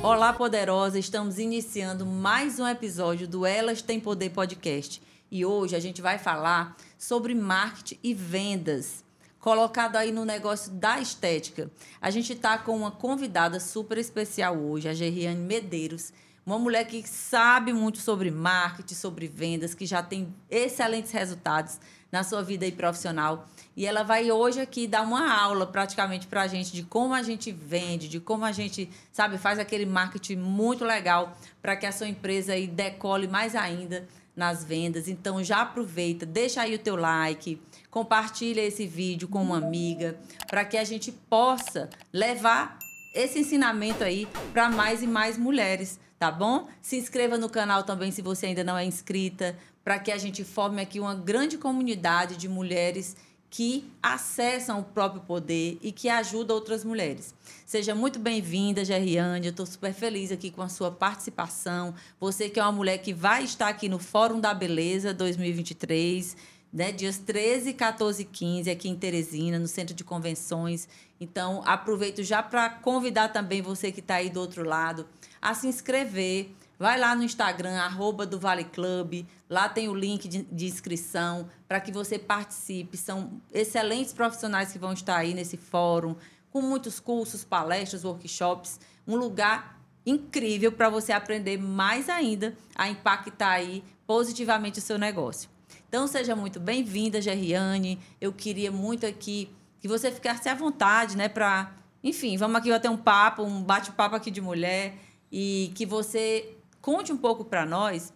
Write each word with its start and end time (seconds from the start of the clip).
Olá, 0.00 0.32
poderosa! 0.32 0.96
Estamos 0.96 1.40
iniciando 1.40 2.06
mais 2.06 2.60
um 2.60 2.66
episódio 2.66 3.26
do 3.26 3.44
Elas 3.44 3.82
Têm 3.82 3.98
Poder 3.98 4.30
Podcast. 4.30 5.02
E 5.28 5.44
hoje 5.44 5.74
a 5.74 5.80
gente 5.80 6.00
vai 6.00 6.18
falar 6.18 6.76
sobre 6.96 7.34
marketing 7.34 7.98
e 8.02 8.14
vendas, 8.14 9.04
colocado 9.40 9.96
aí 9.96 10.12
no 10.12 10.24
negócio 10.24 10.70
da 10.70 11.00
estética. 11.00 11.68
A 12.00 12.10
gente 12.10 12.32
está 12.32 12.56
com 12.56 12.76
uma 12.76 12.92
convidada 12.92 13.58
super 13.58 13.98
especial 13.98 14.56
hoje, 14.56 14.88
a 14.88 14.94
Geriane 14.94 15.40
Medeiros, 15.40 16.12
uma 16.46 16.60
mulher 16.60 16.84
que 16.84 17.06
sabe 17.06 17.72
muito 17.72 17.98
sobre 17.98 18.30
marketing, 18.30 18.94
sobre 18.94 19.26
vendas, 19.26 19.74
que 19.74 19.84
já 19.84 20.00
tem 20.00 20.32
excelentes 20.48 21.10
resultados 21.10 21.80
na 22.10 22.22
sua 22.22 22.42
vida 22.42 22.64
aí 22.64 22.72
profissional. 22.72 23.46
E 23.76 23.86
ela 23.86 24.02
vai 24.02 24.30
hoje 24.30 24.60
aqui 24.60 24.86
dar 24.86 25.02
uma 25.02 25.32
aula 25.32 25.66
praticamente 25.66 26.26
para 26.26 26.42
a 26.42 26.46
gente 26.46 26.72
de 26.72 26.82
como 26.82 27.14
a 27.14 27.22
gente 27.22 27.52
vende, 27.52 28.08
de 28.08 28.18
como 28.18 28.44
a 28.44 28.52
gente, 28.52 28.90
sabe, 29.12 29.38
faz 29.38 29.58
aquele 29.58 29.86
marketing 29.86 30.36
muito 30.36 30.84
legal 30.84 31.36
para 31.62 31.76
que 31.76 31.86
a 31.86 31.92
sua 31.92 32.08
empresa 32.08 32.54
aí 32.54 32.66
decole 32.66 33.28
mais 33.28 33.54
ainda 33.54 34.08
nas 34.34 34.64
vendas. 34.64 35.06
Então 35.06 35.42
já 35.44 35.62
aproveita, 35.62 36.26
deixa 36.26 36.62
aí 36.62 36.74
o 36.74 36.78
teu 36.78 36.96
like, 36.96 37.60
compartilha 37.90 38.60
esse 38.60 38.86
vídeo 38.86 39.28
com 39.28 39.42
uma 39.42 39.58
amiga, 39.58 40.18
para 40.48 40.64
que 40.64 40.76
a 40.76 40.84
gente 40.84 41.12
possa 41.12 41.88
levar 42.12 42.78
esse 43.14 43.38
ensinamento 43.38 44.02
aí 44.02 44.26
para 44.52 44.68
mais 44.68 45.02
e 45.02 45.06
mais 45.06 45.38
mulheres 45.38 46.00
tá 46.18 46.30
bom? 46.30 46.66
Se 46.82 46.96
inscreva 46.96 47.38
no 47.38 47.48
canal 47.48 47.84
também 47.84 48.10
se 48.10 48.20
você 48.20 48.46
ainda 48.46 48.64
não 48.64 48.76
é 48.76 48.84
inscrita, 48.84 49.56
para 49.88 49.98
que 49.98 50.12
a 50.12 50.18
gente 50.18 50.44
forme 50.44 50.82
aqui 50.82 51.00
uma 51.00 51.14
grande 51.14 51.56
comunidade 51.56 52.36
de 52.36 52.46
mulheres 52.46 53.16
que 53.48 53.90
acessam 54.02 54.80
o 54.80 54.84
próprio 54.84 55.22
poder 55.22 55.78
e 55.80 55.90
que 55.90 56.10
ajudam 56.10 56.54
outras 56.54 56.84
mulheres. 56.84 57.34
Seja 57.64 57.94
muito 57.94 58.18
bem-vinda, 58.18 58.84
Geriane. 58.84 59.46
Eu 59.46 59.50
estou 59.50 59.64
super 59.64 59.94
feliz 59.94 60.30
aqui 60.30 60.50
com 60.50 60.60
a 60.60 60.68
sua 60.68 60.90
participação. 60.90 61.94
Você 62.20 62.50
que 62.50 62.60
é 62.60 62.62
uma 62.62 62.70
mulher 62.70 62.98
que 62.98 63.14
vai 63.14 63.44
estar 63.44 63.68
aqui 63.68 63.88
no 63.88 63.98
Fórum 63.98 64.38
da 64.38 64.52
Beleza 64.52 65.14
2023, 65.14 66.36
né, 66.70 66.92
dias 66.92 67.16
13, 67.16 67.72
14 67.72 68.20
e 68.20 68.26
15, 68.26 68.70
aqui 68.70 68.90
em 68.90 68.94
Teresina, 68.94 69.58
no 69.58 69.66
Centro 69.66 69.94
de 69.94 70.04
Convenções. 70.04 70.86
Então, 71.18 71.62
aproveito 71.64 72.22
já 72.22 72.42
para 72.42 72.68
convidar 72.68 73.28
também 73.30 73.62
você 73.62 73.90
que 73.90 74.00
está 74.00 74.16
aí 74.16 74.28
do 74.28 74.38
outro 74.38 74.68
lado 74.68 75.08
a 75.40 75.54
se 75.54 75.66
inscrever. 75.66 76.50
Vai 76.78 76.96
lá 76.96 77.16
no 77.16 77.24
Instagram, 77.24 77.76
arroba 77.76 78.24
do 78.24 78.38
Vale 78.38 78.62
Club. 78.62 79.26
Lá 79.50 79.68
tem 79.68 79.88
o 79.88 79.94
link 79.94 80.28
de, 80.28 80.42
de 80.44 80.66
inscrição 80.66 81.48
para 81.66 81.80
que 81.80 81.90
você 81.90 82.18
participe. 82.20 82.96
São 82.96 83.42
excelentes 83.52 84.12
profissionais 84.12 84.70
que 84.70 84.78
vão 84.78 84.92
estar 84.92 85.16
aí 85.16 85.34
nesse 85.34 85.56
fórum, 85.56 86.14
com 86.50 86.62
muitos 86.62 87.00
cursos, 87.00 87.44
palestras, 87.44 88.04
workshops. 88.04 88.78
Um 89.06 89.16
lugar 89.16 89.76
incrível 90.06 90.70
para 90.70 90.88
você 90.88 91.10
aprender 91.10 91.58
mais 91.58 92.08
ainda 92.08 92.56
a 92.76 92.88
impactar 92.88 93.50
aí 93.50 93.82
positivamente 94.06 94.78
o 94.78 94.82
seu 94.82 94.96
negócio. 94.96 95.50
Então, 95.88 96.06
seja 96.06 96.36
muito 96.36 96.60
bem-vinda, 96.60 97.20
Geriane. 97.20 97.98
Eu 98.20 98.32
queria 98.32 98.70
muito 98.70 99.04
aqui 99.04 99.50
que 99.80 99.88
você 99.88 100.12
ficasse 100.12 100.48
à 100.48 100.54
vontade, 100.54 101.16
né, 101.16 101.28
para... 101.28 101.72
Enfim, 102.04 102.36
vamos 102.36 102.56
aqui 102.56 102.70
bater 102.70 102.88
um 102.88 102.96
papo, 102.96 103.42
um 103.42 103.60
bate-papo 103.60 104.14
aqui 104.14 104.30
de 104.30 104.40
mulher 104.40 104.94
e 105.32 105.72
que 105.74 105.84
você 105.84 106.57
conte 106.88 107.12
um 107.12 107.18
pouco 107.18 107.44
para 107.44 107.66
nós 107.66 108.14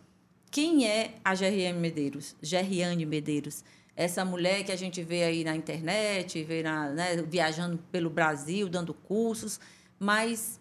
quem 0.50 0.88
é 0.88 1.16
a 1.22 1.34
GRM 1.34 1.78
Medeiros, 1.78 2.34
Geriane 2.40 3.04
Medeiros. 3.04 3.62
Essa 3.94 4.24
mulher 4.24 4.64
que 4.64 4.72
a 4.72 4.76
gente 4.76 5.02
vê 5.02 5.24
aí 5.24 5.44
na 5.44 5.54
internet, 5.54 6.42
vê 6.42 6.62
na, 6.62 6.88
né, 6.88 7.16
viajando 7.16 7.76
pelo 7.92 8.08
Brasil, 8.08 8.70
dando 8.70 8.94
cursos, 8.94 9.60
mas 9.98 10.58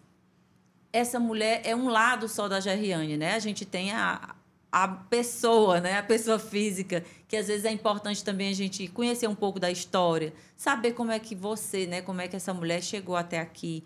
essa 0.92 1.18
mulher 1.18 1.62
é 1.64 1.74
um 1.74 1.88
lado 1.88 2.28
só 2.28 2.48
da 2.48 2.60
Geriane, 2.60 3.16
né? 3.16 3.32
A 3.32 3.38
gente 3.38 3.64
tem 3.64 3.92
a, 3.92 4.34
a 4.70 4.88
pessoa, 4.88 5.80
né? 5.80 5.96
A 5.96 6.02
pessoa 6.02 6.38
física, 6.38 7.02
que 7.26 7.34
às 7.34 7.46
vezes 7.46 7.64
é 7.64 7.72
importante 7.72 8.22
também 8.22 8.50
a 8.50 8.54
gente 8.54 8.88
conhecer 8.88 9.26
um 9.26 9.34
pouco 9.34 9.58
da 9.58 9.70
história, 9.70 10.34
saber 10.54 10.92
como 10.92 11.10
é 11.10 11.18
que 11.18 11.34
você, 11.34 11.86
né? 11.86 12.02
Como 12.02 12.20
é 12.20 12.28
que 12.28 12.36
essa 12.36 12.52
mulher 12.52 12.82
chegou 12.82 13.16
até 13.16 13.40
aqui, 13.40 13.82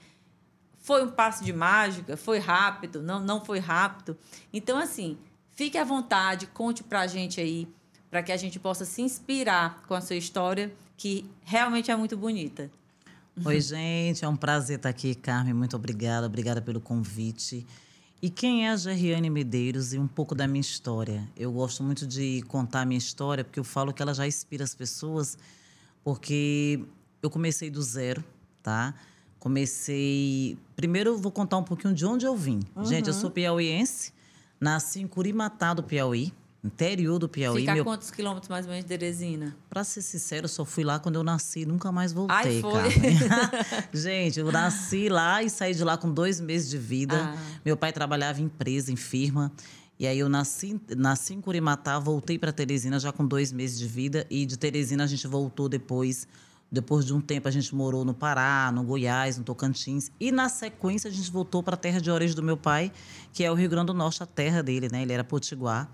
foi 0.87 1.05
um 1.05 1.11
passo 1.11 1.43
de 1.45 1.53
mágica? 1.53 2.17
Foi 2.17 2.39
rápido? 2.39 3.03
Não, 3.03 3.19
não 3.19 3.45
foi 3.45 3.59
rápido? 3.59 4.17
Então, 4.53 4.79
assim, 4.79 5.19
fique 5.51 5.77
à 5.77 5.83
vontade, 5.83 6.47
conte 6.47 6.85
para 6.85 7.01
a 7.01 7.07
gente 7.09 7.41
aí, 7.41 7.67
para 8.09 8.23
que 8.23 8.31
a 8.31 8.37
gente 8.37 8.61
possa 8.61 8.85
se 8.85 9.03
inspirar 9.03 9.83
com 9.89 9.95
a 9.95 10.01
sua 10.01 10.15
história, 10.15 10.73
que 10.97 11.29
realmente 11.43 11.91
é 11.91 11.97
muito 11.97 12.17
bonita. 12.17 12.71
Oi, 13.45 13.61
gente, 13.61 14.25
é 14.25 14.29
um 14.29 14.37
prazer 14.37 14.77
estar 14.77 14.89
aqui, 14.89 15.17
Carmen. 15.17 15.53
Muito 15.53 15.75
obrigada, 15.75 16.25
obrigada 16.25 16.63
pelo 16.63 16.81
convite. 16.81 17.67
E 18.23 18.31
quem 18.31 18.69
é 18.69 18.71
a 18.71 18.77
Geriane 18.77 19.29
Medeiros 19.29 19.93
e 19.93 19.99
um 19.99 20.07
pouco 20.07 20.37
da 20.37 20.47
minha 20.47 20.61
história? 20.61 21.29
Eu 21.37 21.51
gosto 21.51 21.83
muito 21.83 22.07
de 22.07 22.43
contar 22.43 22.83
a 22.83 22.87
minha 22.87 22.97
história, 22.97 23.43
porque 23.43 23.59
eu 23.59 23.65
falo 23.65 23.93
que 23.93 24.01
ela 24.01 24.15
já 24.15 24.25
inspira 24.25 24.63
as 24.63 24.73
pessoas, 24.73 25.37
porque 26.05 26.81
eu 27.21 27.29
comecei 27.29 27.71
do 27.71 27.83
zero, 27.83 28.25
tá? 28.63 28.95
Comecei. 29.39 30.59
Primeiro, 30.75 31.17
vou 31.17 31.31
contar 31.31 31.57
um 31.57 31.63
pouquinho 31.63 31.95
de 31.95 32.05
onde 32.05 32.27
eu 32.27 32.37
vim. 32.37 32.61
Uhum. 32.75 32.85
Gente, 32.85 33.09
eu 33.09 33.15
sou 33.15 33.31
piauiense, 33.31 34.13
nasci 34.61 35.01
em 35.01 35.07
Curimatá 35.07 35.73
do 35.73 35.83
Piauí, 35.83 36.33
interior 36.65 37.19
do 37.19 37.29
Piauí. 37.29 37.61
Fica 37.61 37.75
meu... 37.75 37.85
quantos 37.85 38.11
quilômetros 38.11 38.49
mais 38.49 38.67
ou 38.67 38.71
menos 38.71 38.85
de 38.85 38.89
Teresina? 38.89 39.57
Pra 39.71 39.85
ser 39.85 40.03
sincero, 40.03 40.45
eu 40.45 40.49
só 40.49 40.65
fui 40.65 40.85
lá 40.85 40.99
quando 40.99 41.17
eu 41.17 41.23
nasci, 41.23 41.65
nunca 41.65 41.93
mais 41.93 42.13
voltei, 42.13 42.37
Ai, 42.37 42.61
foi. 42.61 42.91
Gente, 43.95 44.41
eu 44.41 44.51
nasci 44.51 45.09
lá 45.09 45.43
e 45.43 45.49
saí 45.49 45.75
de 45.75 45.85
lá 45.85 45.97
com 45.97 46.11
dois 46.11 46.41
meses 46.41 46.69
de 46.69 46.79
vida. 46.79 47.17
Ah. 47.17 47.59
Meu 47.65 47.77
pai 47.77 47.93
trabalhava 47.93 48.41
em 48.41 48.45
empresa, 48.45 48.93
em 48.93 48.97
firma. 48.97 49.53
E 49.99 50.07
aí 50.07 50.19
eu 50.19 50.29
nasci, 50.29 50.79
nasci 50.95 51.35
em 51.35 51.41
Curimatá, 51.41 51.99
voltei 51.99 52.39
para 52.39 52.53
Teresina 52.53 52.99
já 52.99 53.13
com 53.13 53.27
dois 53.27 53.51
meses 53.51 53.79
de 53.79 53.87
vida. 53.87 54.27
E 54.29 54.45
de 54.45 54.59
Teresina 54.59 55.05
a 55.05 55.07
gente 55.07 55.27
voltou 55.27 55.69
depois 55.69 56.29
depois 56.71 57.07
de 57.07 57.15
um 57.15 57.21
tempo, 57.21 57.47
a 57.47 57.51
gente 57.51 57.75
morou 57.75 58.05
no 58.05 58.13
Pará, 58.13 58.71
no 58.73 58.83
Goiás, 58.83 59.39
no 59.39 59.45
Tocantins. 59.45 60.11
E, 60.19 60.33
na 60.33 60.49
sequência, 60.49 61.09
a 61.09 61.13
gente 61.13 61.31
voltou 61.31 61.63
para 61.63 61.75
a 61.75 61.79
terra 61.79 62.01
de 62.01 62.11
origem 62.11 62.35
do 62.35 62.43
meu 62.43 62.57
pai, 62.57 62.93
que 63.33 63.45
é 63.45 63.51
o 63.51 63.55
Rio 63.55 63.69
Grande 63.69 63.87
do 63.87 63.95
Norte, 63.95 64.23
a 64.23 64.27
terra 64.27 64.63
dele, 64.63 64.89
né? 64.91 65.03
Ele 65.03 65.13
era 65.13 65.23
potiguar. 65.23 65.89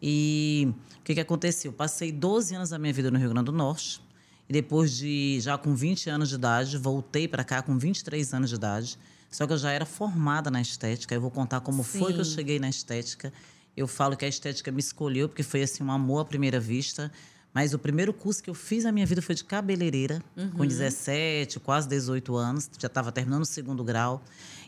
E 0.00 0.72
o 0.98 1.02
que, 1.02 1.14
que 1.14 1.20
aconteceu? 1.20 1.72
Passei 1.72 2.12
12 2.12 2.54
anos 2.54 2.70
da 2.70 2.78
minha 2.78 2.92
vida 2.92 3.10
no 3.10 3.18
Rio 3.18 3.30
Grande 3.30 3.46
do 3.46 3.52
Norte. 3.52 4.00
E 4.48 4.52
depois 4.52 4.96
de, 4.96 5.40
já 5.40 5.58
com 5.58 5.74
20 5.74 6.10
anos 6.10 6.28
de 6.28 6.36
idade, 6.36 6.76
voltei 6.78 7.26
para 7.26 7.44
cá 7.44 7.62
com 7.62 7.76
23 7.76 8.34
anos 8.34 8.50
de 8.50 8.56
idade. 8.56 8.98
Só 9.30 9.46
que 9.46 9.52
eu 9.52 9.58
já 9.58 9.72
era 9.72 9.86
formada 9.86 10.50
na 10.50 10.60
estética. 10.60 11.14
Eu 11.14 11.20
vou 11.20 11.30
contar 11.30 11.60
como 11.60 11.82
Sim. 11.82 11.98
foi 12.00 12.12
que 12.12 12.20
eu 12.20 12.24
cheguei 12.24 12.58
na 12.58 12.68
estética. 12.68 13.32
Eu 13.76 13.88
falo 13.88 14.16
que 14.16 14.24
a 14.24 14.28
estética 14.28 14.70
me 14.70 14.80
escolheu, 14.80 15.28
porque 15.28 15.42
foi 15.42 15.62
assim 15.62 15.82
um 15.82 15.90
amor 15.90 16.20
à 16.20 16.24
primeira 16.24 16.60
vista. 16.60 17.10
Mas 17.54 17.74
o 17.74 17.78
primeiro 17.78 18.12
curso 18.12 18.42
que 18.42 18.48
eu 18.48 18.54
fiz 18.54 18.84
na 18.84 18.92
minha 18.92 19.04
vida 19.04 19.20
foi 19.20 19.34
de 19.34 19.44
cabeleireira, 19.44 20.22
uhum. 20.36 20.50
com 20.50 20.66
17, 20.66 21.60
quase 21.60 21.88
18 21.88 22.34
anos, 22.34 22.70
já 22.78 22.86
estava 22.86 23.12
terminando 23.12 23.42
o 23.42 23.46
segundo 23.46 23.84
grau. 23.84 24.22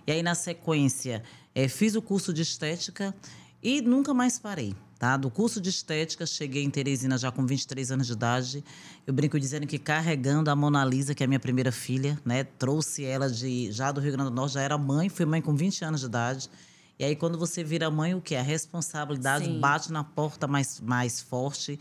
E 0.06 0.12
aí, 0.12 0.22
na 0.22 0.34
sequência, 0.34 1.23
é, 1.55 1.67
fiz 1.67 1.94
o 1.94 2.03
curso 2.03 2.33
de 2.33 2.43
estética 2.43 3.15
e 3.62 3.81
nunca 3.81 4.12
mais 4.12 4.39
parei. 4.39 4.75
Tá? 4.99 5.17
Do 5.17 5.31
curso 5.31 5.61
de 5.61 5.71
estética, 5.71 6.25
cheguei 6.25 6.62
em 6.62 6.71
Teresina 6.71 7.19
já 7.19 7.31
com 7.33 7.44
23 7.44 7.91
anos 7.91 8.06
de 8.06 8.12
idade. 8.12 8.65
Eu 9.06 9.12
brinco 9.12 9.39
dizendo 9.41 9.67
que 9.67 9.78
carregando 9.78 10.50
a 10.50 10.56
Mona 10.56 10.84
Lisa, 10.84 11.15
que 11.15 11.23
é 11.23 11.27
a 11.27 11.28
minha 11.28 11.41
primeira 11.41 11.73
filha, 11.73 12.19
né? 12.25 12.44
trouxe 12.44 13.05
ela 13.05 13.28
de 13.28 13.73
já 13.73 13.91
do 13.91 14.00
Rio 14.00 14.12
Grande 14.12 14.31
do 14.31 14.34
Norte, 14.34 14.55
já 14.55 14.62
era 14.62 14.78
mãe, 14.78 15.09
fui 15.09 15.25
mãe 15.27 15.43
com 15.43 15.55
20 15.55 15.84
anos 15.84 16.00
de 16.00 16.06
idade. 16.06 16.50
E 16.99 17.05
aí, 17.05 17.17
quando 17.17 17.37
você 17.37 17.65
vira 17.65 17.91
mãe, 17.91 18.15
o 18.15 18.21
que? 18.21 18.37
A 18.37 18.43
responsabilidade 18.43 19.47
Sim. 19.47 19.59
bate 19.59 19.91
na 19.91 20.05
porta 20.05 20.47
mais, 20.47 20.81
mais 20.81 21.21
forte. 21.21 21.78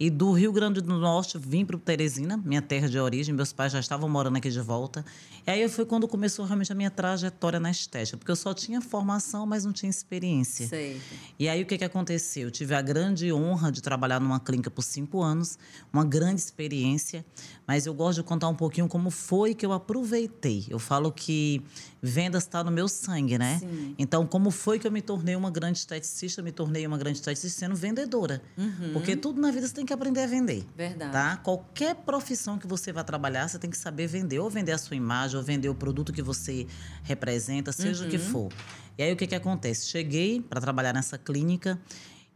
E 0.00 0.08
do 0.08 0.32
Rio 0.32 0.50
Grande 0.50 0.80
do 0.80 0.98
Norte 0.98 1.36
vim 1.36 1.62
para 1.62 1.76
Teresina, 1.76 2.38
minha 2.38 2.62
terra 2.62 2.88
de 2.88 2.98
origem. 2.98 3.34
Meus 3.34 3.52
pais 3.52 3.70
já 3.70 3.78
estavam 3.78 4.08
morando 4.08 4.38
aqui 4.38 4.48
de 4.48 4.58
volta. 4.58 5.04
E 5.46 5.50
aí 5.50 5.68
foi 5.68 5.84
quando 5.84 6.08
começou 6.08 6.46
realmente 6.46 6.72
a 6.72 6.74
minha 6.74 6.90
trajetória 6.90 7.60
na 7.60 7.70
estética, 7.70 8.16
porque 8.16 8.30
eu 8.30 8.36
só 8.36 8.54
tinha 8.54 8.80
formação, 8.80 9.44
mas 9.44 9.62
não 9.66 9.74
tinha 9.74 9.90
experiência. 9.90 10.66
Sei. 10.66 10.98
E 11.38 11.50
aí 11.50 11.62
o 11.62 11.66
que, 11.66 11.76
que 11.76 11.84
aconteceu? 11.84 12.44
Eu 12.44 12.50
tive 12.50 12.74
a 12.74 12.80
grande 12.80 13.30
honra 13.30 13.70
de 13.70 13.82
trabalhar 13.82 14.20
numa 14.20 14.40
clínica 14.40 14.70
por 14.70 14.80
cinco 14.80 15.20
anos, 15.20 15.58
uma 15.92 16.02
grande 16.04 16.40
experiência. 16.40 17.22
Mas 17.66 17.84
eu 17.84 17.92
gosto 17.92 18.22
de 18.22 18.24
contar 18.24 18.48
um 18.48 18.54
pouquinho 18.54 18.88
como 18.88 19.10
foi 19.10 19.54
que 19.54 19.66
eu 19.66 19.72
aproveitei. 19.72 20.64
Eu 20.70 20.78
falo 20.78 21.12
que 21.12 21.62
vendas 22.02 22.44
está 22.44 22.64
no 22.64 22.70
meu 22.70 22.88
sangue, 22.88 23.38
né? 23.38 23.58
Sim. 23.60 23.94
Então, 23.98 24.26
como 24.26 24.50
foi 24.50 24.78
que 24.78 24.86
eu 24.86 24.90
me 24.90 25.02
tornei 25.02 25.36
uma 25.36 25.50
grande 25.50 25.78
esteticista? 25.78 26.42
Me 26.42 26.52
tornei 26.52 26.86
uma 26.86 26.96
grande 26.96 27.18
esteticista 27.18 27.60
sendo 27.60 27.76
vendedora. 27.76 28.42
Uhum. 28.56 28.92
Porque 28.92 29.14
tudo 29.14 29.40
na 29.40 29.50
vida 29.50 29.68
você 29.68 29.74
tem 29.74 29.86
que 29.86 29.89
aprender 29.92 30.22
a 30.22 30.26
vender. 30.26 30.64
Verdade. 30.76 31.12
Tá? 31.12 31.36
Qualquer 31.38 31.94
profissão 31.94 32.58
que 32.58 32.66
você 32.66 32.92
vai 32.92 33.04
trabalhar, 33.04 33.48
você 33.48 33.58
tem 33.58 33.70
que 33.70 33.78
saber 33.78 34.06
vender. 34.06 34.38
Ou 34.38 34.50
vender 34.50 34.72
a 34.72 34.78
sua 34.78 34.96
imagem, 34.96 35.36
ou 35.36 35.42
vender 35.42 35.68
o 35.68 35.74
produto 35.74 36.12
que 36.12 36.22
você 36.22 36.66
representa, 37.02 37.72
seja 37.72 38.02
uhum. 38.02 38.08
o 38.08 38.10
que 38.10 38.16
uhum. 38.16 38.22
for. 38.22 38.52
E 38.98 39.02
aí, 39.02 39.12
o 39.12 39.16
que, 39.16 39.26
que 39.26 39.34
acontece? 39.34 39.88
Cheguei 39.88 40.40
para 40.40 40.60
trabalhar 40.60 40.92
nessa 40.92 41.16
clínica 41.16 41.78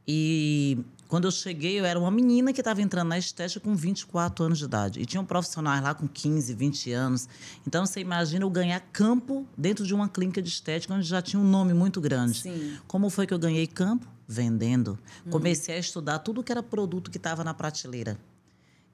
E 0.07 0.79
quando 1.09 1.27
eu 1.27 1.31
cheguei, 1.31 1.79
eu 1.79 1.85
era 1.85 1.99
uma 1.99 2.11
menina 2.11 2.53
que 2.53 2.61
estava 2.61 2.83
entrando 2.83 3.09
na 3.09 3.19
estética 3.19 3.61
com 3.61 3.75
24 3.75 4.45
anos 4.45 4.59
de 4.59 4.65
idade. 4.65 5.01
E 5.01 5.07
tinha 5.07 5.21
um 5.21 5.25
profissional 5.25 5.81
lá 5.83 5.95
com 5.95 6.09
15, 6.09 6.55
20 6.55 6.93
anos. 6.93 7.29
Então, 7.67 7.87
você 7.87 8.01
imagina 8.01 8.45
eu 8.45 8.51
ganhar 8.51 8.81
campo 8.93 9.47
dentro 9.57 9.87
de 9.87 9.95
uma 9.95 10.09
clínica 10.09 10.43
de 10.43 10.49
estética 10.49 10.95
onde 10.95 11.07
já 11.07 11.23
tinha 11.23 11.41
um 11.41 11.49
nome 11.49 11.73
muito 11.73 12.01
grande. 12.01 12.41
Sim. 12.41 12.79
Como 12.87 13.09
foi 13.11 13.27
que 13.27 13.35
eu 13.35 13.39
ganhei 13.39 13.67
campo? 13.67 14.07
Vendendo. 14.27 14.99
Comecei 15.31 15.77
a 15.77 15.79
estudar 15.79 16.19
tudo 16.19 16.43
que 16.43 16.51
era 16.51 16.63
produto 16.63 17.11
que 17.11 17.19
estava 17.19 17.45
na 17.45 17.53
prateleira 17.55 18.19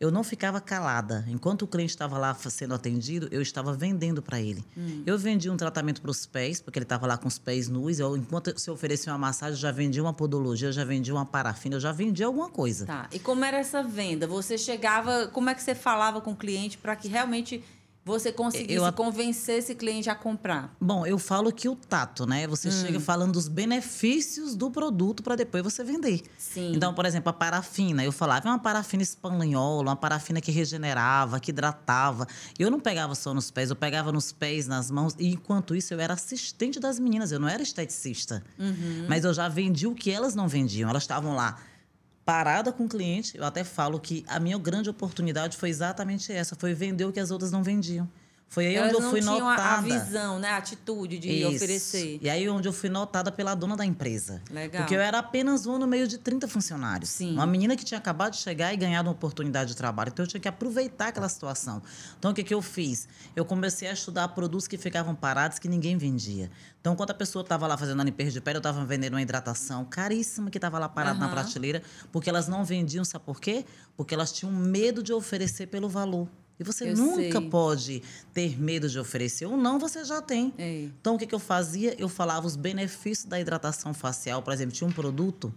eu 0.00 0.10
não 0.10 0.24
ficava 0.24 0.62
calada. 0.62 1.26
Enquanto 1.28 1.62
o 1.62 1.66
cliente 1.66 1.90
estava 1.90 2.16
lá 2.16 2.34
sendo 2.34 2.74
atendido, 2.74 3.28
eu 3.30 3.42
estava 3.42 3.74
vendendo 3.74 4.22
para 4.22 4.40
ele. 4.40 4.64
Hum. 4.74 5.02
Eu 5.04 5.18
vendia 5.18 5.52
um 5.52 5.58
tratamento 5.58 6.00
para 6.00 6.10
os 6.10 6.24
pés, 6.24 6.58
porque 6.58 6.78
ele 6.78 6.84
estava 6.84 7.06
lá 7.06 7.18
com 7.18 7.28
os 7.28 7.38
pés 7.38 7.68
nus. 7.68 7.98
Eu, 7.98 8.16
enquanto 8.16 8.58
se 8.58 8.70
oferecia 8.70 9.12
uma 9.12 9.18
massagem, 9.18 9.52
eu 9.52 9.60
já 9.60 9.70
vendia 9.70 10.02
uma 10.02 10.14
podologia, 10.14 10.68
eu 10.68 10.72
já 10.72 10.84
vendia 10.84 11.12
uma 11.12 11.26
parafina, 11.26 11.76
eu 11.76 11.80
já 11.80 11.92
vendia 11.92 12.24
alguma 12.24 12.48
coisa. 12.48 12.86
Tá. 12.86 13.08
E 13.12 13.18
como 13.18 13.44
era 13.44 13.58
essa 13.58 13.82
venda? 13.82 14.26
Você 14.26 14.56
chegava, 14.56 15.26
como 15.28 15.50
é 15.50 15.54
que 15.54 15.62
você 15.62 15.74
falava 15.74 16.22
com 16.22 16.32
o 16.32 16.36
cliente 16.36 16.78
para 16.78 16.96
que 16.96 17.06
realmente 17.06 17.62
você 18.04 18.32
conseguisse 18.32 18.82
eu, 18.82 18.92
convencer 18.94 19.58
esse 19.58 19.74
cliente 19.74 20.08
a 20.08 20.14
comprar? 20.14 20.74
Bom, 20.80 21.04
eu 21.04 21.18
falo 21.18 21.52
que 21.52 21.68
o 21.68 21.76
tato, 21.76 22.26
né? 22.26 22.46
Você 22.46 22.68
hum. 22.68 22.72
chega 22.72 22.98
falando 22.98 23.32
dos 23.32 23.46
benefícios 23.46 24.56
do 24.56 24.70
produto 24.70 25.22
para 25.22 25.36
depois 25.36 25.62
você 25.62 25.84
vender. 25.84 26.22
Sim. 26.38 26.72
Então, 26.74 26.94
por 26.94 27.04
exemplo, 27.04 27.28
a 27.28 27.32
parafina. 27.32 28.02
Eu 28.02 28.10
falava, 28.10 28.48
é 28.48 28.50
uma 28.50 28.58
parafina 28.58 29.02
espanhola, 29.02 29.90
uma 29.90 29.96
parafina 29.96 30.40
que 30.40 30.50
regenerava, 30.50 31.38
que 31.38 31.50
hidratava. 31.50 32.26
Eu 32.58 32.70
não 32.70 32.80
pegava 32.80 33.14
só 33.14 33.34
nos 33.34 33.50
pés, 33.50 33.68
eu 33.68 33.76
pegava 33.76 34.10
nos 34.10 34.32
pés, 34.32 34.66
nas 34.66 34.90
mãos. 34.90 35.14
E 35.18 35.28
enquanto 35.28 35.76
isso, 35.76 35.92
eu 35.92 36.00
era 36.00 36.14
assistente 36.14 36.80
das 36.80 36.98
meninas. 36.98 37.30
Eu 37.32 37.38
não 37.38 37.48
era 37.48 37.62
esteticista. 37.62 38.42
Uhum. 38.58 39.06
Mas 39.08 39.24
eu 39.24 39.34
já 39.34 39.46
vendi 39.46 39.86
o 39.86 39.94
que 39.94 40.10
elas 40.10 40.34
não 40.34 40.48
vendiam. 40.48 40.88
Elas 40.88 41.02
estavam 41.02 41.36
lá 41.36 41.58
parada 42.30 42.70
com 42.72 42.84
o 42.84 42.88
cliente, 42.88 43.36
eu 43.36 43.44
até 43.44 43.64
falo 43.64 43.98
que 43.98 44.24
a 44.28 44.38
minha 44.38 44.56
grande 44.56 44.88
oportunidade 44.88 45.56
foi 45.56 45.68
exatamente 45.68 46.32
essa, 46.32 46.54
foi 46.54 46.72
vender 46.72 47.04
o 47.04 47.10
que 47.12 47.18
as 47.18 47.32
outras 47.32 47.50
não 47.50 47.60
vendiam. 47.60 48.08
Foi 48.50 48.66
aí 48.66 48.74
Elas 48.74 48.92
onde 48.92 49.04
eu 49.04 49.10
fui 49.10 49.20
não 49.20 49.38
notada. 49.38 49.78
A 49.78 49.80
visão, 49.80 50.40
né? 50.40 50.48
A 50.48 50.56
atitude 50.56 51.20
de 51.20 51.30
Isso. 51.30 51.54
oferecer. 51.54 52.18
E 52.20 52.28
aí 52.28 52.48
onde 52.48 52.66
eu 52.66 52.72
fui 52.72 52.88
notada 52.88 53.30
pela 53.30 53.54
dona 53.54 53.76
da 53.76 53.86
empresa. 53.86 54.42
Legal. 54.50 54.82
Porque 54.82 54.96
eu 54.96 55.00
era 55.00 55.20
apenas 55.20 55.66
uma 55.66 55.78
no 55.78 55.86
meio 55.86 56.08
de 56.08 56.18
30 56.18 56.48
funcionários. 56.48 57.10
Sim. 57.10 57.32
Uma 57.34 57.46
menina 57.46 57.76
que 57.76 57.84
tinha 57.84 57.98
acabado 57.98 58.32
de 58.32 58.38
chegar 58.38 58.74
e 58.74 58.76
ganhado 58.76 59.08
uma 59.08 59.12
oportunidade 59.12 59.70
de 59.70 59.76
trabalho. 59.76 60.10
Então 60.12 60.24
eu 60.24 60.28
tinha 60.28 60.40
que 60.40 60.48
aproveitar 60.48 61.08
aquela 61.08 61.28
situação. 61.28 61.80
Então 62.18 62.32
o 62.32 62.34
que, 62.34 62.42
que 62.42 62.52
eu 62.52 62.60
fiz? 62.60 63.06
Eu 63.36 63.44
comecei 63.44 63.88
a 63.88 63.92
estudar 63.92 64.26
produtos 64.28 64.66
que 64.66 64.76
ficavam 64.76 65.14
parados 65.14 65.60
que 65.60 65.68
ninguém 65.68 65.96
vendia. 65.96 66.50
Então, 66.80 66.96
quando 66.96 67.10
a 67.10 67.14
pessoa 67.14 67.42
estava 67.42 67.66
lá 67.66 67.76
fazendo 67.76 68.00
a 68.00 68.04
limpeza 68.04 68.32
de 68.32 68.40
pele, 68.40 68.56
eu 68.56 68.60
estava 68.60 68.82
vendendo 68.86 69.12
uma 69.12 69.20
hidratação 69.22 69.84
caríssima 69.84 70.50
que 70.50 70.56
estava 70.56 70.78
lá 70.78 70.88
parada 70.88 71.16
uhum. 71.16 71.26
na 71.26 71.28
prateleira, 71.28 71.82
porque 72.10 72.30
elas 72.30 72.48
não 72.48 72.64
vendiam, 72.64 73.04
sabe 73.04 73.24
por 73.24 73.38
quê? 73.38 73.66
Porque 73.96 74.14
elas 74.14 74.32
tinham 74.32 74.50
medo 74.50 75.02
de 75.02 75.12
oferecer 75.12 75.66
pelo 75.66 75.90
valor. 75.90 76.26
E 76.60 76.64
você 76.64 76.90
eu 76.90 76.96
nunca 76.96 77.40
sei. 77.40 77.48
pode 77.48 78.02
ter 78.34 78.60
medo 78.60 78.86
de 78.86 78.98
oferecer. 78.98 79.46
Ou 79.46 79.56
não, 79.56 79.78
você 79.78 80.04
já 80.04 80.20
tem. 80.20 80.52
É. 80.58 80.82
Então, 81.00 81.14
o 81.14 81.18
que, 81.18 81.26
que 81.26 81.34
eu 81.34 81.38
fazia? 81.38 81.94
Eu 81.98 82.06
falava 82.06 82.46
os 82.46 82.54
benefícios 82.54 83.26
da 83.26 83.40
hidratação 83.40 83.94
facial. 83.94 84.42
Por 84.42 84.52
exemplo, 84.52 84.74
tinha 84.74 84.86
um 84.86 84.92
produto 84.92 85.52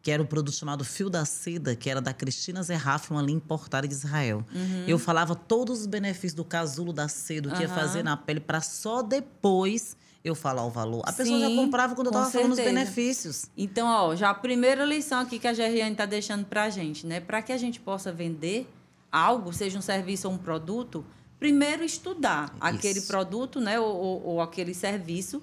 que 0.00 0.12
era 0.12 0.22
um 0.22 0.26
produto 0.26 0.54
chamado 0.54 0.84
Fio 0.84 1.10
da 1.10 1.24
Seda, 1.24 1.74
que 1.74 1.90
era 1.90 2.00
da 2.00 2.14
Cristina 2.14 2.62
Zerraff, 2.62 3.10
uma 3.10 3.20
linha 3.20 3.36
importada 3.36 3.86
de 3.88 3.92
Israel. 3.92 4.44
Uhum. 4.54 4.84
Eu 4.86 4.96
falava 4.96 5.34
todos 5.34 5.80
os 5.80 5.86
benefícios 5.86 6.34
do 6.34 6.44
casulo 6.44 6.92
da 6.92 7.08
seda, 7.08 7.48
o 7.48 7.50
que 7.50 7.56
uhum. 7.58 7.62
ia 7.62 7.68
fazer 7.68 8.04
na 8.04 8.16
pele, 8.16 8.38
para 8.38 8.60
só 8.60 9.02
depois 9.02 9.96
eu 10.24 10.36
falar 10.36 10.64
o 10.64 10.70
valor. 10.70 11.02
A 11.04 11.12
pessoa 11.12 11.36
Sim, 11.36 11.40
já 11.40 11.62
comprava 11.62 11.94
quando 11.96 12.06
eu 12.06 12.12
estava 12.12 12.30
falando 12.30 12.52
os 12.52 12.58
benefícios. 12.58 13.46
Então, 13.56 13.88
ó, 13.88 14.14
já 14.14 14.30
a 14.30 14.34
primeira 14.34 14.84
lição 14.84 15.20
aqui 15.20 15.38
que 15.38 15.48
a 15.48 15.52
Gerriane 15.52 15.92
está 15.92 16.06
deixando 16.06 16.44
para 16.44 16.64
a 16.64 16.70
gente, 16.70 17.06
né? 17.06 17.20
Para 17.20 17.42
que 17.42 17.52
a 17.52 17.58
gente 17.58 17.80
possa 17.80 18.12
vender 18.12 18.68
algo, 19.12 19.52
seja 19.52 19.78
um 19.78 19.82
serviço 19.82 20.28
ou 20.28 20.34
um 20.34 20.38
produto, 20.38 21.04
primeiro 21.38 21.84
estudar 21.84 22.46
Isso. 22.54 22.64
aquele 22.64 23.00
produto, 23.02 23.60
né, 23.60 23.78
ou, 23.78 23.94
ou, 23.94 24.26
ou, 24.26 24.40
aquele 24.40 24.74
serviço, 24.74 25.42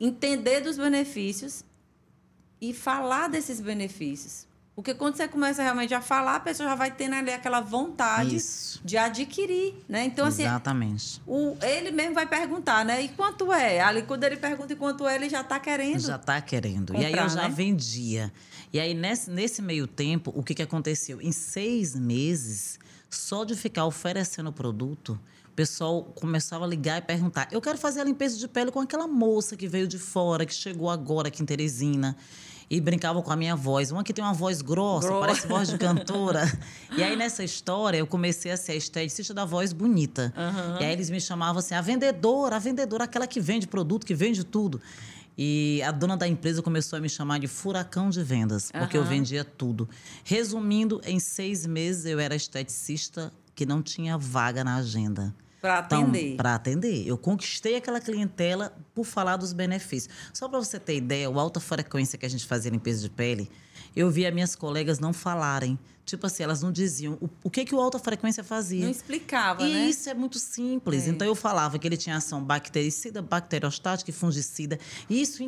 entender 0.00 0.60
dos 0.60 0.76
benefícios 0.76 1.64
e 2.60 2.74
falar 2.74 3.28
desses 3.28 3.60
benefícios. 3.60 4.47
Porque 4.78 4.94
quando 4.94 5.16
você 5.16 5.26
começa 5.26 5.60
realmente 5.60 5.92
a 5.92 6.00
falar, 6.00 6.36
a 6.36 6.40
pessoa 6.40 6.68
já 6.68 6.76
vai 6.76 6.88
tendo 6.88 7.16
ali 7.16 7.32
aquela 7.32 7.60
vontade 7.60 8.36
Isso. 8.36 8.80
de 8.84 8.96
adquirir, 8.96 9.74
né? 9.88 10.04
Então, 10.04 10.24
assim, 10.24 10.44
Exatamente. 10.44 11.20
O, 11.26 11.56
ele 11.60 11.90
mesmo 11.90 12.14
vai 12.14 12.28
perguntar, 12.28 12.84
né? 12.84 13.02
E 13.02 13.08
quanto 13.08 13.52
é? 13.52 13.80
Ali, 13.80 14.02
quando 14.02 14.22
ele 14.22 14.36
pergunta 14.36 14.72
e 14.72 14.76
quanto 14.76 15.04
é, 15.08 15.16
ele 15.16 15.28
já 15.28 15.40
está 15.40 15.58
querendo. 15.58 15.98
Já 15.98 16.14
está 16.14 16.40
querendo. 16.40 16.92
Comprar, 16.92 17.10
e 17.10 17.12
aí 17.12 17.20
eu 17.20 17.28
já 17.28 17.48
né? 17.48 17.54
vendia. 17.56 18.32
E 18.72 18.78
aí, 18.78 18.94
nesse, 18.94 19.28
nesse 19.28 19.60
meio 19.60 19.88
tempo, 19.88 20.32
o 20.32 20.44
que, 20.44 20.54
que 20.54 20.62
aconteceu? 20.62 21.20
Em 21.20 21.32
seis 21.32 21.96
meses, 21.96 22.78
só 23.10 23.42
de 23.42 23.56
ficar 23.56 23.84
oferecendo 23.84 24.50
o 24.50 24.52
produto, 24.52 25.18
o 25.48 25.54
pessoal 25.56 26.04
começava 26.04 26.64
a 26.64 26.68
ligar 26.68 26.98
e 26.98 27.02
perguntar: 27.02 27.48
eu 27.50 27.60
quero 27.60 27.78
fazer 27.78 28.02
a 28.02 28.04
limpeza 28.04 28.38
de 28.38 28.46
pele 28.46 28.70
com 28.70 28.78
aquela 28.78 29.08
moça 29.08 29.56
que 29.56 29.66
veio 29.66 29.88
de 29.88 29.98
fora, 29.98 30.46
que 30.46 30.54
chegou 30.54 30.88
agora 30.88 31.26
aqui 31.26 31.42
em 31.42 31.46
Teresina 31.46 32.16
e 32.70 32.80
brincavam 32.80 33.22
com 33.22 33.32
a 33.32 33.36
minha 33.36 33.56
voz. 33.56 33.90
Uma 33.90 34.04
que 34.04 34.12
tem 34.12 34.24
uma 34.24 34.34
voz 34.34 34.60
grossa, 34.60 35.08
parece 35.20 35.46
voz 35.46 35.68
de 35.68 35.78
cantora. 35.78 36.50
e 36.96 37.02
aí, 37.02 37.16
nessa 37.16 37.42
história, 37.42 37.98
eu 37.98 38.06
comecei 38.06 38.50
a 38.50 38.56
ser 38.56 38.72
a 38.72 38.74
esteticista 38.76 39.32
da 39.32 39.44
voz 39.44 39.72
bonita. 39.72 40.32
Uhum. 40.36 40.80
E 40.80 40.84
aí, 40.84 40.92
eles 40.92 41.10
me 41.10 41.20
chamavam 41.20 41.60
assim, 41.60 41.74
a 41.74 41.80
vendedora, 41.80 42.56
a 42.56 42.58
vendedora, 42.58 43.04
aquela 43.04 43.26
que 43.26 43.40
vende 43.40 43.66
produto, 43.66 44.06
que 44.06 44.14
vende 44.14 44.44
tudo. 44.44 44.80
E 45.40 45.80
a 45.86 45.92
dona 45.92 46.16
da 46.16 46.26
empresa 46.26 46.60
começou 46.60 46.96
a 46.96 47.00
me 47.00 47.08
chamar 47.08 47.38
de 47.38 47.46
furacão 47.46 48.10
de 48.10 48.22
vendas, 48.24 48.72
porque 48.72 48.98
eu 48.98 49.04
vendia 49.04 49.44
tudo. 49.44 49.88
Resumindo, 50.24 51.00
em 51.04 51.20
seis 51.20 51.64
meses 51.64 52.06
eu 52.06 52.18
era 52.18 52.34
esteticista 52.34 53.32
que 53.54 53.64
não 53.64 53.80
tinha 53.80 54.18
vaga 54.18 54.64
na 54.64 54.76
agenda. 54.76 55.32
Para 55.60 55.82
Então, 55.84 56.02
atender. 56.02 56.36
para 56.36 56.54
atender. 56.54 57.06
Eu 57.06 57.18
conquistei 57.18 57.76
aquela 57.76 58.00
clientela 58.00 58.72
por 58.94 59.04
falar 59.04 59.36
dos 59.36 59.52
benefícios. 59.52 60.14
Só 60.32 60.48
para 60.48 60.58
você 60.58 60.78
ter 60.78 60.96
ideia, 60.96 61.28
o 61.28 61.38
alta 61.38 61.58
frequência 61.58 62.16
que 62.18 62.24
a 62.24 62.28
gente 62.30 62.46
fazia 62.46 62.70
limpeza 62.70 63.02
de 63.02 63.10
pele, 63.10 63.50
eu 63.96 64.08
via 64.10 64.30
minhas 64.30 64.54
colegas 64.54 64.98
não 65.00 65.12
falarem. 65.12 65.78
Tipo 66.04 66.26
assim, 66.26 66.42
elas 66.42 66.62
não 66.62 66.72
diziam 66.72 67.18
o, 67.20 67.28
o 67.44 67.50
que, 67.50 67.64
que 67.66 67.74
o 67.74 67.80
alta 67.80 67.98
frequência 67.98 68.42
fazia. 68.42 68.82
Não 68.84 68.90
explicava, 68.90 69.62
E 69.62 69.72
né? 69.74 69.86
isso 69.90 70.08
é 70.08 70.14
muito 70.14 70.38
simples. 70.38 71.06
É. 71.06 71.10
Então 71.10 71.26
eu 71.26 71.34
falava 71.34 71.78
que 71.78 71.86
ele 71.86 71.98
tinha 71.98 72.16
ação 72.16 72.42
bactericida, 72.42 73.20
bacteriostática 73.20 74.10
e 74.10 74.14
fungicida. 74.14 74.78
E 75.10 75.20
isso 75.20 75.42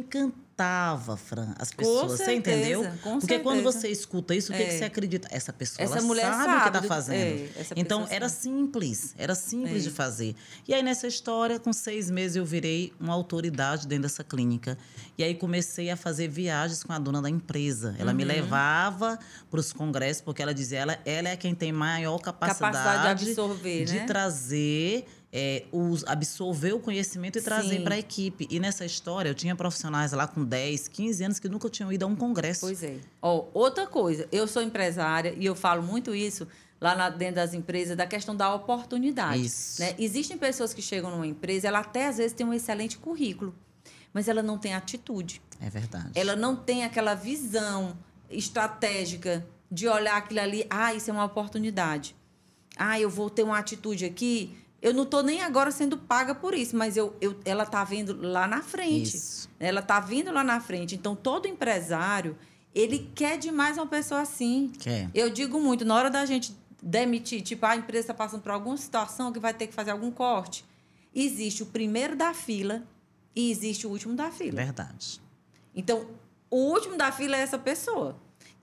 encantava, 0.60 1.16
Fran, 1.16 1.54
as 1.58 1.72
pessoas. 1.72 2.12
Você 2.12 2.24
certeza, 2.24 2.56
entendeu? 2.58 2.82
Porque 3.18 3.38
quando 3.38 3.56
certeza. 3.62 3.78
você 3.80 3.88
escuta 3.88 4.34
isso, 4.34 4.52
o 4.52 4.56
que, 4.56 4.62
É. 4.62 4.66
que 4.66 4.78
você 4.78 4.84
acredita? 4.84 5.28
Essa 5.30 5.52
pessoa 5.52 5.82
Essa 5.84 6.02
mulher 6.02 6.22
sabe, 6.24 6.36
o 6.36 6.44
que 6.44 6.50
sabe 6.52 6.66
está 6.68 6.80
do- 6.80 6.88
fazendo. 6.88 7.18
é, 7.18 7.48
então 7.76 8.06
era 8.10 8.28
sabe. 8.28 8.42
simples, 8.42 9.14
era 9.16 9.34
simples 9.34 9.82
É. 9.86 9.88
de 9.88 9.90
fazer. 9.90 10.34
E 10.68 10.74
aí 10.74 10.82
nessa 10.82 11.06
história, 11.06 11.58
com 11.58 11.72
seis 11.72 12.10
meses, 12.10 12.36
eu 12.36 12.44
virei 12.44 12.92
uma 13.00 13.12
autoridade 13.14 13.86
dentro 13.86 14.02
dessa 14.02 14.22
clínica. 14.22 14.76
E 15.16 15.24
aí 15.24 15.34
comecei 15.34 15.90
a 15.90 15.96
fazer 15.96 16.28
viagens 16.28 16.82
com 16.82 16.92
a 16.92 16.98
dona 16.98 17.20
da 17.22 17.30
empresa. 17.30 17.94
Ela 17.98 18.10
Uhum. 18.10 18.16
me 18.16 18.24
levava 18.24 19.18
para 19.50 19.60
os 19.60 19.72
congressos, 19.72 20.22
porque 20.22 20.42
ela 20.42 20.52
dizia, 20.54 20.78
ela, 20.80 20.98
ela 21.04 21.28
é 21.30 21.36
quem 21.36 21.54
tem 21.54 21.72
maior 21.72 22.18
capacidade, 22.18 22.76
Capacidade 22.76 23.24
de 23.24 23.30
absorver, 23.30 23.84
de 23.84 23.94
né? 23.94 24.04
trazer, 24.06 25.06
é, 25.32 25.64
os, 25.70 26.04
absorver 26.06 26.72
o 26.72 26.80
conhecimento 26.80 27.38
e 27.38 27.42
trazer 27.42 27.82
para 27.84 27.94
a 27.94 27.98
equipe. 27.98 28.46
E 28.50 28.58
nessa 28.58 28.84
história, 28.84 29.28
eu 29.30 29.34
tinha 29.34 29.54
profissionais 29.54 30.12
lá 30.12 30.26
com 30.26 30.44
10, 30.44 30.88
15 30.88 31.24
anos 31.24 31.38
que 31.38 31.48
nunca 31.48 31.68
tinham 31.70 31.92
ido 31.92 32.04
a 32.04 32.08
um 32.08 32.16
congresso. 32.16 32.60
Pois 32.62 32.82
é. 32.82 32.98
Ó, 33.22 33.46
outra 33.54 33.86
coisa, 33.86 34.26
eu 34.32 34.46
sou 34.48 34.60
empresária 34.62 35.34
e 35.38 35.44
eu 35.46 35.54
falo 35.54 35.82
muito 35.82 36.14
isso 36.14 36.48
lá 36.80 36.94
na- 36.96 37.10
dentro 37.10 37.36
das 37.36 37.54
empresas, 37.54 37.96
da 37.96 38.06
questão 38.06 38.34
da 38.34 38.52
oportunidade. 38.54 39.44
Isso. 39.44 39.80
né? 39.80 39.94
Existem 39.98 40.36
pessoas 40.36 40.74
que 40.74 40.82
chegam 40.82 41.10
numa 41.10 41.26
empresa, 41.26 41.68
ela 41.68 41.78
até 41.80 42.08
às 42.08 42.16
vezes 42.16 42.32
tem 42.32 42.44
um 42.46 42.52
excelente 42.54 42.98
currículo, 42.98 43.54
mas 44.12 44.26
ela 44.28 44.42
não 44.42 44.58
tem 44.58 44.74
atitude. 44.74 45.40
É 45.60 45.68
verdade. 45.70 46.10
Ela 46.14 46.34
não 46.34 46.56
tem 46.56 46.82
aquela 46.84 47.14
visão 47.14 47.96
estratégica 48.28 49.46
de 49.70 49.86
olhar 49.86 50.16
aquilo 50.16 50.40
ali, 50.40 50.66
ah, 50.68 50.92
isso 50.94 51.10
é 51.10 51.12
uma 51.12 51.24
oportunidade. 51.24 52.16
Ah, 52.76 52.98
eu 52.98 53.08
vou 53.08 53.30
ter 53.30 53.42
uma 53.44 53.58
atitude 53.58 54.04
aqui. 54.04 54.56
Eu 54.82 54.94
não 54.94 55.02
estou 55.02 55.22
nem 55.22 55.42
agora 55.42 55.70
sendo 55.70 55.98
paga 55.98 56.34
por 56.34 56.54
isso, 56.54 56.76
mas 56.76 56.96
eu, 56.96 57.14
eu, 57.20 57.38
ela 57.44 57.64
está 57.64 57.84
vendo 57.84 58.16
lá 58.20 58.46
na 58.46 58.62
frente. 58.62 59.16
Isso. 59.16 59.48
Ela 59.58 59.80
está 59.80 60.00
vindo 60.00 60.32
lá 60.32 60.42
na 60.42 60.58
frente. 60.58 60.94
Então, 60.94 61.14
todo 61.14 61.46
empresário, 61.46 62.36
ele 62.74 63.10
quer 63.14 63.36
demais 63.36 63.76
uma 63.76 63.86
pessoa 63.86 64.22
assim. 64.22 64.72
Quer. 64.78 65.10
Eu 65.14 65.28
digo 65.28 65.60
muito, 65.60 65.84
na 65.84 65.94
hora 65.94 66.08
da 66.08 66.24
gente 66.24 66.56
demitir, 66.82 67.42
tipo, 67.42 67.66
a 67.66 67.76
empresa 67.76 68.04
está 68.04 68.14
passando 68.14 68.40
por 68.40 68.52
alguma 68.52 68.76
situação 68.76 69.32
que 69.32 69.38
vai 69.38 69.52
ter 69.52 69.66
que 69.66 69.74
fazer 69.74 69.90
algum 69.90 70.10
corte, 70.10 70.64
existe 71.14 71.62
o 71.62 71.66
primeiro 71.66 72.16
da 72.16 72.32
fila 72.32 72.82
e 73.36 73.50
existe 73.50 73.86
o 73.86 73.90
último 73.90 74.14
da 74.14 74.30
fila. 74.30 74.56
Verdade. 74.56 75.20
Então, 75.74 76.06
o 76.50 76.56
último 76.56 76.96
da 76.96 77.12
fila 77.12 77.36
é 77.36 77.40
essa 77.40 77.58
pessoa. 77.58 78.16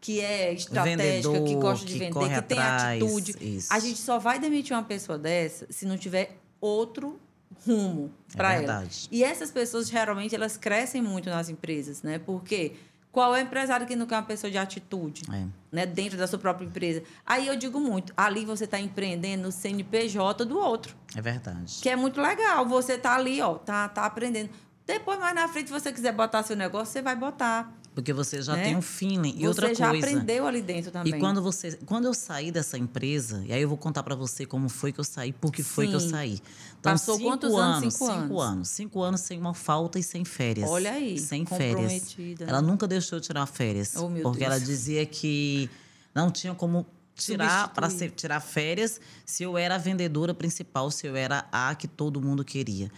Que 0.07 0.21
é 0.21 0.53
estratégica, 0.53 1.03
que 1.03 1.33
Vendedor, 1.33 1.59
gosta 1.61 1.85
de 1.85 1.91
que 1.91 1.99
vender, 1.99 2.19
que 2.35 2.41
tem 2.43 2.59
atrás, 2.59 3.03
atitude. 3.03 3.35
isso. 3.41 3.73
A 3.73 3.77
gente 3.77 3.99
só 3.99 4.17
vai 4.17 4.39
demitir 4.39 4.73
uma 4.73 4.83
pessoa 4.83 5.17
dessa 5.17 5.67
se 5.69 5.85
não 5.85 5.97
tiver 5.97 6.37
outro 6.61 7.19
rumo 7.65 8.09
É 8.33 8.37
para 8.37 8.53
ela. 8.53 8.57
verdade. 8.59 9.09
E 9.11 9.21
essas 9.21 9.51
pessoas, 9.51 9.89
geralmente, 9.89 10.33
elas 10.33 10.55
crescem 10.55 11.01
muito 11.01 11.29
nas 11.29 11.49
empresas, 11.49 12.03
né? 12.03 12.19
Porque 12.19 12.75
Qual 13.11 13.35
é 13.35 13.41
o 13.41 13.43
empresário 13.43 13.85
que 13.85 13.97
não 13.97 14.05
quer 14.05 14.15
uma 14.15 14.23
pessoa 14.23 14.49
de 14.49 14.57
atitude? 14.57 15.23
É. 15.29 15.45
Né, 15.71 15.85
dentro 15.85 16.17
da 16.17 16.25
sua 16.25 16.39
própria 16.39 16.65
empresa. 16.65 17.03
Aí 17.25 17.47
eu 17.47 17.57
digo 17.57 17.77
muito, 17.77 18.13
ali 18.15 18.45
você 18.45 18.63
está 18.63 18.79
empreendendo 18.79 19.43
no 19.43 19.51
CNPJ 19.51 20.45
do 20.45 20.57
outro. 20.57 20.95
É 21.17 21.21
verdade. 21.21 21.79
Que 21.81 21.89
é 21.89 21.97
muito 21.97 22.21
legal. 22.21 22.65
Você 22.65 22.93
está 22.93 23.13
ali, 23.13 23.41
ó, 23.41 23.55
tá, 23.55 23.89
tá 23.89 24.05
aprendendo. 24.05 24.51
Depois, 24.85 25.19
mais 25.19 25.35
na 25.35 25.49
frente, 25.49 25.67
se 25.67 25.73
você 25.73 25.91
quiser 25.91 26.13
botar 26.13 26.43
seu 26.43 26.55
negócio, 26.55 26.93
você 26.93 27.01
vai 27.01 27.15
botar. 27.15 27.73
Porque 27.97 28.13
você 28.13 28.43
já 28.43 28.55
né? 28.55 28.63
tem 28.63 28.75
um 28.75 28.81
feeling. 28.81 29.33
E 29.37 29.39
você 29.39 29.47
outra 29.47 29.65
coisa. 29.69 29.87
Você 29.89 30.01
já 30.01 30.09
aprendeu 30.11 30.45
ali 30.45 30.61
dentro 30.61 30.91
também. 30.91 31.15
E 31.15 31.19
quando 31.19 31.41
você. 31.41 31.79
Quando 31.83 32.05
eu 32.05 32.13
saí 32.13 32.51
dessa 32.51 32.77
empresa, 32.77 33.43
e 33.43 33.51
aí 33.51 33.59
eu 33.59 33.67
vou 33.67 33.75
contar 33.75 34.03
para 34.03 34.13
você 34.13 34.45
como 34.45 34.69
foi 34.69 34.93
que 34.93 34.99
eu 34.99 35.03
saí, 35.03 35.33
por 35.33 35.51
que 35.51 35.63
foi 35.63 35.87
que 35.87 35.95
eu 35.95 35.99
saí. 35.99 36.39
Então, 36.79 36.91
Passou 36.91 37.19
quantos 37.19 37.51
anos? 37.55 37.77
anos? 37.77 37.93
Cinco, 37.95 38.05
cinco 38.05 38.13
anos. 38.13 38.53
anos. 38.53 38.69
Cinco 38.69 39.01
anos 39.01 39.21
sem 39.21 39.39
uma 39.39 39.55
falta 39.55 39.97
e 39.97 40.03
sem 40.03 40.23
férias. 40.23 40.69
Olha 40.69 40.91
aí. 40.91 41.17
Sem 41.17 41.43
férias. 41.43 42.15
Ela 42.39 42.61
nunca 42.61 42.87
deixou 42.87 43.17
eu 43.17 43.21
tirar 43.21 43.47
férias. 43.47 43.95
Oh, 43.95 44.11
porque 44.21 44.41
Deus. 44.41 44.51
ela 44.51 44.59
dizia 44.59 45.03
que 45.03 45.67
não 46.13 46.29
tinha 46.29 46.53
como 46.53 46.85
tirar 47.15 47.73
para 47.73 47.89
tirar 48.11 48.39
férias 48.41 49.01
se 49.25 49.41
eu 49.41 49.57
era 49.57 49.73
a 49.73 49.79
vendedora 49.79 50.35
principal, 50.35 50.91
se 50.91 51.07
eu 51.07 51.15
era 51.15 51.47
a 51.51 51.73
que 51.73 51.87
todo 51.87 52.21
mundo 52.21 52.45
queria 52.45 52.91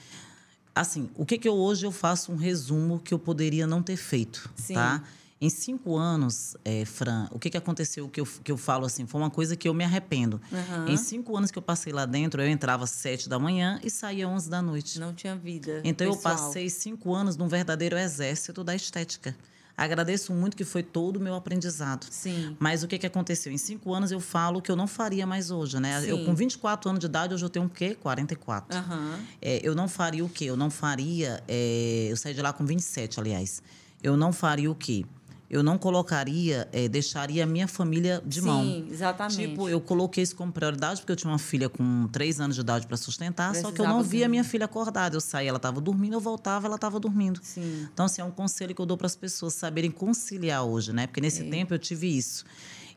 assim, 0.73 1.09
o 1.15 1.25
que 1.25 1.37
que 1.37 1.47
eu 1.47 1.55
hoje 1.55 1.85
eu 1.85 1.91
faço 1.91 2.31
um 2.31 2.35
resumo 2.35 2.99
que 2.99 3.13
eu 3.13 3.19
poderia 3.19 3.67
não 3.67 3.81
ter 3.81 3.97
feito, 3.97 4.49
Sim. 4.55 4.73
tá? 4.75 5.03
Em 5.41 5.49
cinco 5.49 5.95
anos, 5.95 6.57
é, 6.65 6.83
Fran, 6.83 7.29
o 7.31 7.39
que, 7.39 7.49
que 7.49 7.55
aconteceu 7.55 8.09
que 8.09 8.19
eu, 8.19 8.25
que 8.43 8.51
eu 8.51 8.57
falo 8.57 8.85
assim? 8.85 9.07
Foi 9.07 9.21
uma 9.21 9.29
coisa 9.29 9.55
que 9.55 9.69
eu 9.69 9.73
me 9.73 9.85
arrependo. 9.85 10.41
Uhum. 10.51 10.87
Em 10.89 10.97
cinco 10.97 11.37
anos 11.37 11.49
que 11.49 11.57
eu 11.57 11.61
passei 11.61 11.93
lá 11.93 12.05
dentro, 12.05 12.41
eu 12.41 12.49
entrava 12.49 12.83
às 12.83 12.89
sete 12.89 13.29
da 13.29 13.39
manhã 13.39 13.79
e 13.81 13.89
saía 13.89 14.27
às 14.27 14.33
onze 14.33 14.49
da 14.49 14.61
noite. 14.61 14.99
Não 14.99 15.13
tinha 15.13 15.37
vida. 15.37 15.81
Então 15.85 16.11
pessoal. 16.11 16.33
eu 16.33 16.39
passei 16.41 16.69
cinco 16.69 17.13
anos 17.13 17.37
num 17.37 17.47
verdadeiro 17.47 17.97
exército 17.97 18.65
da 18.65 18.75
estética. 18.75 19.33
Agradeço 19.79 20.33
muito 20.33 20.57
que 20.57 20.65
foi 20.65 20.83
todo 20.83 21.17
o 21.17 21.19
meu 21.19 21.35
aprendizado. 21.35 22.05
Sim. 22.09 22.55
Mas 22.59 22.83
o 22.83 22.87
que, 22.87 22.97
que 22.97 23.07
aconteceu? 23.07 23.51
Em 23.51 23.57
cinco 23.57 23.93
anos 23.93 24.11
eu 24.11 24.19
falo 24.19 24.61
que 24.61 24.69
eu 24.69 24.75
não 24.75 24.87
faria 24.87 25.25
mais 25.25 25.51
hoje, 25.51 25.79
né? 25.79 26.01
Sim. 26.01 26.07
Eu 26.07 26.25
com 26.25 26.35
24 26.35 26.89
anos 26.89 26.99
de 26.99 27.05
idade, 27.05 27.33
hoje 27.33 27.45
eu 27.45 27.49
tenho 27.49 27.65
o 27.65 27.69
quê? 27.69 27.95
44. 27.95 28.77
Uhum. 28.77 29.13
É, 29.41 29.61
eu 29.63 29.73
não 29.73 29.87
faria 29.87 30.23
o 30.25 30.29
quê? 30.29 30.45
Eu 30.45 30.57
não 30.57 30.69
faria... 30.69 31.41
É, 31.47 32.07
eu 32.09 32.17
saí 32.17 32.33
de 32.33 32.41
lá 32.41 32.51
com 32.51 32.65
27, 32.65 33.19
aliás. 33.19 33.63
Eu 34.03 34.17
não 34.17 34.33
faria 34.33 34.69
o 34.69 34.75
quê? 34.75 35.05
Eu 35.49 35.63
não 35.63 35.79
colocaria, 35.79 36.69
é, 36.71 36.87
deixaria 36.87 37.43
a 37.43 37.47
minha 37.47 37.67
família 37.67 38.21
de 38.23 38.39
Sim, 38.39 38.45
mão. 38.45 38.63
Sim, 38.63 38.87
exatamente. 38.91 39.47
Tipo, 39.47 39.67
eu 39.67 39.81
coloquei 39.81 40.23
isso 40.23 40.35
como 40.35 40.51
prioridade 40.51 41.01
porque 41.01 41.11
eu 41.11 41.15
tinha 41.15 41.31
uma 41.31 41.39
filha 41.39 41.67
com 41.67 42.07
três 42.11 42.39
anos 42.39 42.55
de 42.55 42.61
idade 42.61 42.85
para 42.85 42.95
sustentar, 42.95 43.49
Precisava 43.49 43.75
só 43.75 43.75
que 43.75 43.81
eu 43.81 43.91
não 43.91 44.03
via 44.03 44.27
a 44.27 44.29
minha 44.29 44.43
filha 44.43 44.65
acordada. 44.65 45.15
Eu 45.15 45.21
saía, 45.21 45.49
ela 45.49 45.57
estava 45.57 45.81
dormindo, 45.81 46.13
eu 46.13 46.19
voltava, 46.19 46.67
ela 46.67 46.75
estava 46.75 46.99
dormindo. 46.99 47.39
Sim. 47.41 47.87
Então, 47.91 48.05
assim, 48.05 48.21
é 48.21 48.25
um 48.25 48.31
conselho 48.31 48.75
que 48.75 48.81
eu 48.81 48.85
dou 48.85 48.95
para 48.95 49.07
as 49.07 49.15
pessoas 49.15 49.55
saberem 49.55 49.89
conciliar 49.89 50.63
hoje, 50.63 50.93
né? 50.93 51.07
Porque 51.07 51.19
nesse 51.21 51.41
é. 51.41 51.49
tempo 51.49 51.73
eu 51.73 51.79
tive 51.79 52.15
isso. 52.15 52.45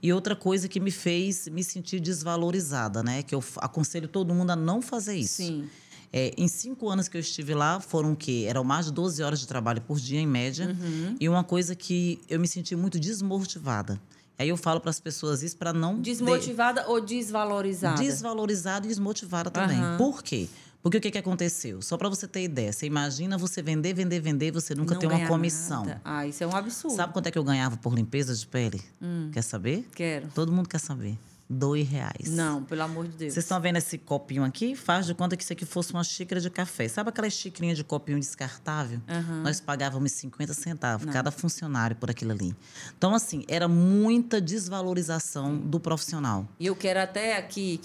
E 0.03 0.13
outra 0.13 0.37
coisa 0.37 0.69
que 0.69 0.81
me 0.81 0.91
fez 0.91 1.49
me 1.49 1.65
sentir 1.65 2.01
desvalorizada, 2.01 3.03
né? 3.03 3.23
Que 3.23 3.35
eu 3.35 3.43
aconselho 3.59 4.09
todo 4.09 4.35
mundo 4.35 4.51
a 4.51 4.57
não 4.57 4.83
fazer 4.83 5.17
isso. 5.17 5.37
Sim. 5.37 5.69
É, 6.13 6.35
em 6.37 6.47
cinco 6.47 6.91
anos 6.91 7.09
que 7.09 7.17
eu 7.17 7.21
estive 7.21 7.55
lá, 7.55 7.81
foram 7.81 8.13
o 8.13 8.17
quê? 8.17 8.45
Eram 8.47 8.63
mais 8.63 8.87
de 8.87 8.93
12 8.93 9.23
horas 9.23 9.41
de 9.41 9.47
trabalho 9.47 9.81
por 9.81 9.99
dia, 9.99 10.21
em 10.21 10.27
média. 10.27 10.67
Uhum. 10.67 11.17
E 11.19 11.29
uma 11.29 11.43
coisa 11.43 11.75
que 11.75 12.21
eu 12.29 12.39
me 12.39 12.47
senti 12.47 12.77
muito 12.77 13.01
desmotivada. 13.01 13.99
Aí 14.39 14.49
eu 14.49 14.57
falo 14.57 14.81
para 14.81 14.91
as 14.91 15.01
pessoas 15.01 15.43
isso 15.43 15.57
para 15.57 15.73
não. 15.73 15.99
Desmotivada 15.99 16.83
de... 16.83 16.91
ou 16.91 17.01
desvalorizada? 17.01 18.03
Desvalorizada 18.03 18.85
e 18.85 18.89
desmotivada 18.89 19.51
também. 19.51 19.83
Uhum. 19.83 19.97
Por 19.97 20.23
quê? 20.23 20.49
Porque 20.83 20.99
o 20.99 21.01
que, 21.01 21.13
que 21.13 21.19
aconteceu? 21.19 21.81
Só 21.81 21.97
para 21.97 22.09
você 22.09 22.27
ter 22.27 22.43
ideia, 22.43 22.73
você 22.73 22.87
imagina 22.87 23.39
você 23.39 23.63
vender, 23.63 23.95
vender, 23.95 24.21
vender 24.21 24.49
e 24.49 24.51
você 24.51 24.75
nunca 24.75 24.97
ter 24.97 25.07
uma 25.07 25.29
comissão. 25.29 25.85
Nada. 25.85 26.01
Ah, 26.05 26.27
isso 26.27 26.43
é 26.43 26.47
um 26.47 26.57
absurdo. 26.57 26.97
Sabe 26.97 27.13
quanto 27.13 27.29
é 27.29 27.31
que 27.31 27.39
eu 27.39 27.45
ganhava 27.45 27.77
por 27.77 27.95
limpeza 27.95 28.35
de 28.35 28.47
pele? 28.47 28.83
Hum. 29.01 29.31
Quer 29.33 29.43
saber? 29.43 29.89
Quero. 29.95 30.29
Todo 30.35 30.51
mundo 30.51 30.69
quer 30.69 30.81
saber 30.81 31.17
dois 31.53 31.89
reais. 31.89 32.29
Não, 32.29 32.65
pelo 32.65 32.83
amor 32.83 33.05
de 33.05 33.17
Deus. 33.17 33.35
Vocês 33.35 33.45
estão 33.45 33.61
vendo 33.61 33.77
esse 33.77 33.99
copinho 33.99 34.45
aqui? 34.45 34.75
Faz 34.75 35.07
de 35.07 35.15
conta 35.15 35.37
que 35.37 35.43
isso 35.43 35.53
aqui 35.53 35.65
fosse 35.65 35.93
uma 35.93 36.03
xícara 36.03 36.41
de 36.41 36.51
café. 36.51 36.89
Sabe 36.89 37.11
aquela 37.11 37.29
xicrinha 37.29 37.75
de 37.75 37.85
copinho 37.85 38.19
descartável? 38.19 39.01
Uhum. 39.09 39.43
Nós 39.43 39.61
pagávamos 39.61 40.13
50 40.13 40.55
centavos 40.55 41.07
Não. 41.07 41.13
cada 41.13 41.31
funcionário 41.31 41.95
por 41.97 42.11
aquilo 42.11 42.33
ali. 42.33 42.55
Então, 42.97 43.15
assim, 43.15 43.45
era 43.47 43.69
muita 43.69 44.41
desvalorização 44.41 45.57
do 45.57 45.79
profissional. 45.79 46.49
E 46.59 46.67
eu 46.67 46.75
quero 46.75 47.01
até 47.01 47.37
aqui 47.37 47.81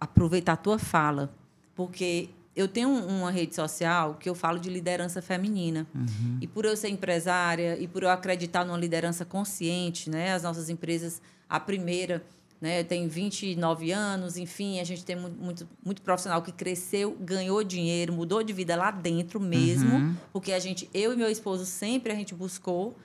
aproveitar 0.00 0.54
a 0.54 0.56
tua 0.56 0.78
fala, 0.78 1.32
porque 1.74 2.30
eu 2.54 2.66
tenho 2.66 2.88
uma 2.90 3.30
rede 3.30 3.54
social 3.54 4.14
que 4.14 4.28
eu 4.28 4.34
falo 4.34 4.58
de 4.58 4.68
liderança 4.68 5.22
feminina. 5.22 5.86
Uhum. 5.94 6.38
E 6.40 6.46
por 6.46 6.64
eu 6.64 6.76
ser 6.76 6.88
empresária 6.88 7.78
e 7.78 7.86
por 7.86 8.02
eu 8.02 8.10
acreditar 8.10 8.64
numa 8.64 8.78
liderança 8.78 9.24
consciente, 9.24 10.10
né? 10.10 10.32
As 10.32 10.42
nossas 10.42 10.68
empresas, 10.68 11.22
a 11.48 11.60
primeira 11.60 12.22
né? 12.60 12.84
Tem 12.84 13.08
29 13.08 13.90
anos, 13.90 14.36
enfim, 14.36 14.80
a 14.80 14.84
gente 14.84 15.04
tem 15.04 15.16
muito, 15.16 15.42
muito, 15.42 15.68
muito, 15.84 16.02
profissional 16.02 16.42
que 16.42 16.52
cresceu, 16.52 17.16
ganhou 17.18 17.64
dinheiro, 17.64 18.12
mudou 18.12 18.42
de 18.42 18.52
vida 18.52 18.76
lá 18.76 18.90
dentro 18.90 19.40
mesmo, 19.40 19.96
uhum. 19.96 20.16
porque 20.32 20.52
a 20.52 20.58
gente, 20.58 20.88
eu 20.92 21.12
e 21.12 21.16
meu 21.16 21.30
esposo 21.30 21.64
sempre 21.64 22.12
a 22.12 22.14
gente 22.14 22.34
buscou 22.34 22.96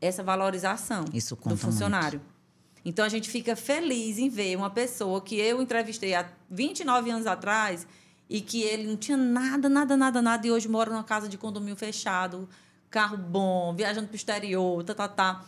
essa 0.00 0.22
valorização 0.22 1.04
do 1.04 1.56
funcionário. 1.56 2.20
Muito. 2.20 2.38
Então 2.84 3.04
a 3.04 3.08
gente 3.08 3.28
fica 3.28 3.56
feliz 3.56 4.18
em 4.18 4.28
ver 4.28 4.56
uma 4.56 4.70
pessoa 4.70 5.20
que 5.20 5.36
eu 5.36 5.60
entrevistei 5.60 6.14
há 6.14 6.28
29 6.50 7.10
anos 7.10 7.26
atrás 7.26 7.86
e 8.28 8.40
que 8.40 8.62
ele 8.62 8.86
não 8.86 8.96
tinha 8.96 9.16
nada, 9.16 9.68
nada, 9.68 9.96
nada, 9.96 10.22
nada 10.22 10.46
e 10.46 10.50
hoje 10.50 10.68
mora 10.68 10.90
numa 10.90 11.02
casa 11.04 11.28
de 11.28 11.36
condomínio 11.36 11.76
fechado, 11.76 12.48
carro 12.90 13.16
bom, 13.16 13.74
viajando 13.74 14.06
para 14.06 14.14
o 14.14 14.16
exterior, 14.16 14.84
tá, 14.84 14.94
tá, 14.94 15.08
tá. 15.08 15.44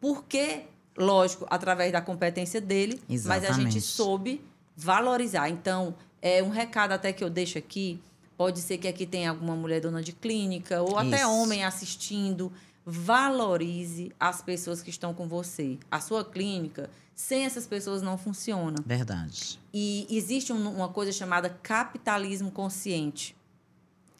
Porque 0.00 0.62
lógico, 0.96 1.46
através 1.48 1.92
da 1.92 2.00
competência 2.00 2.60
dele, 2.60 3.00
Exatamente. 3.08 3.48
mas 3.48 3.58
a 3.58 3.60
gente 3.60 3.80
soube 3.80 4.44
valorizar. 4.76 5.48
Então, 5.48 5.94
é 6.20 6.42
um 6.42 6.50
recado 6.50 6.92
até 6.92 7.12
que 7.12 7.22
eu 7.22 7.30
deixo 7.30 7.58
aqui. 7.58 8.00
Pode 8.36 8.60
ser 8.60 8.78
que 8.78 8.88
aqui 8.88 9.06
tenha 9.06 9.30
alguma 9.30 9.54
mulher 9.54 9.80
dona 9.80 10.02
de 10.02 10.12
clínica 10.12 10.80
ou 10.82 10.88
Isso. 10.88 10.98
até 10.98 11.26
homem 11.26 11.64
assistindo. 11.64 12.52
Valorize 12.84 14.12
as 14.18 14.42
pessoas 14.42 14.82
que 14.82 14.90
estão 14.90 15.14
com 15.14 15.28
você. 15.28 15.78
A 15.90 16.00
sua 16.00 16.24
clínica, 16.24 16.90
sem 17.14 17.44
essas 17.44 17.66
pessoas, 17.66 18.02
não 18.02 18.18
funciona. 18.18 18.76
Verdade. 18.84 19.60
E 19.72 20.06
existe 20.10 20.52
um, 20.52 20.68
uma 20.68 20.88
coisa 20.88 21.12
chamada 21.12 21.50
capitalismo 21.62 22.50
consciente, 22.50 23.36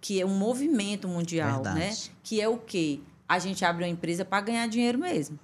que 0.01 0.21
é 0.21 0.27
um 0.27 0.37
movimento 0.37 1.09
mundial, 1.09 1.63
né? 1.63 1.73
Verdade. 1.73 2.11
né? 2.11 2.17
Que 2.23 2.41
é 2.41 2.49
o 2.49 2.57
quê? 2.59 3.01
A 3.29 3.39
gente 3.39 3.65
abre 3.65 3.85
uma 3.85 3.91
empresa 3.91 4.25
para 4.25 4.41
ganhar 4.43 4.67
dinheiro 4.69 4.99
mesmo. 4.99 5.39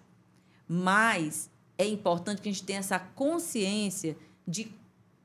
Mas 0.69 1.51
é 1.79 1.87
importante 1.87 2.43
que 2.43 2.49
a 2.49 2.53
gente 2.53 2.65
tenha 2.65 2.81
essa 2.81 2.99
consciência 2.99 4.17
de 4.47 4.71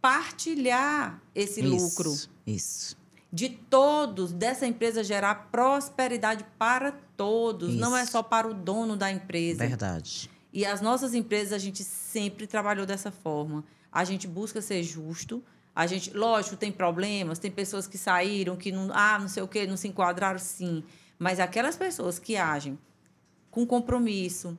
partilhar 0.02 1.22
esse 1.36 1.62
isso, 1.62 1.70
lucro. 1.70 2.16
Isso. 2.46 2.98
De 3.32 3.50
todos, 3.50 4.32
dessa 4.32 4.68
empresa 4.68 5.04
gerar 5.04 5.50
prosperidade 5.52 6.46
para 6.58 6.92
todos, 7.18 7.72
isso. 7.72 7.80
não 7.80 7.98
é 7.98 8.06
só 8.06 8.22
para 8.22 8.48
o 8.48 8.54
dono 8.54 8.96
da 8.96 9.12
empresa. 9.12 9.66
Verdade. 9.66 10.30
E 10.52 10.66
as 10.66 10.82
nossas 10.82 11.16
empresas 11.16 11.52
a 11.52 11.58
gente 11.58 11.84
sempre 11.84 12.46
trabalhou 12.46 12.86
dessa 12.86 13.12
forma. 13.12 13.64
A 13.92 14.04
gente 14.04 14.28
busca 14.28 14.62
ser 14.62 14.84
justo. 14.84 15.44
A 15.76 15.88
gente, 15.88 16.16
lógico, 16.16 16.56
tem 16.56 16.72
problemas, 16.72 17.40
tem 17.40 17.50
pessoas 17.50 17.88
que 17.88 17.98
saíram, 17.98 18.56
que 18.56 18.72
não, 18.72 18.90
ah, 18.94 19.18
não 19.18 19.28
sei 19.28 19.42
o 19.42 19.48
quê, 19.48 19.66
não 19.66 19.76
se 19.76 19.88
enquadraram, 19.88 20.38
sim. 20.38 20.84
Mas 21.18 21.40
aquelas 21.40 21.76
pessoas 21.76 22.20
que 22.20 22.36
agem 22.38 22.78
com 23.50 23.66
compromisso, 23.66 24.58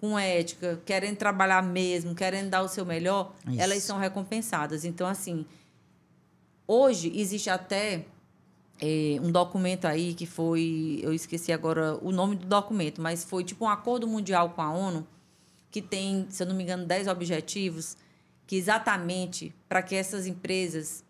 com 0.00 0.18
ética, 0.18 0.80
querendo 0.86 1.16
trabalhar 1.16 1.62
mesmo, 1.62 2.14
querendo 2.14 2.48
dar 2.48 2.62
o 2.62 2.68
seu 2.68 2.86
melhor, 2.86 3.34
Isso. 3.46 3.60
elas 3.60 3.82
são 3.82 3.98
recompensadas. 3.98 4.84
Então, 4.84 5.06
assim, 5.06 5.44
hoje 6.66 7.12
existe 7.14 7.50
até 7.50 8.06
é, 8.80 9.18
um 9.20 9.30
documento 9.30 9.84
aí 9.84 10.14
que 10.14 10.24
foi, 10.24 11.00
eu 11.02 11.12
esqueci 11.12 11.52
agora 11.52 11.98
o 12.00 12.10
nome 12.10 12.34
do 12.34 12.46
documento, 12.46 13.02
mas 13.02 13.22
foi 13.22 13.44
tipo 13.44 13.66
um 13.66 13.68
acordo 13.68 14.06
mundial 14.06 14.50
com 14.50 14.62
a 14.62 14.72
ONU 14.72 15.06
que 15.70 15.82
tem, 15.82 16.26
se 16.30 16.42
eu 16.42 16.46
não 16.46 16.54
me 16.54 16.62
engano, 16.62 16.86
10 16.86 17.06
objetivos 17.06 17.96
que 18.46 18.56
exatamente 18.56 19.54
para 19.68 19.82
que 19.82 19.94
essas 19.94 20.26
empresas 20.26 21.04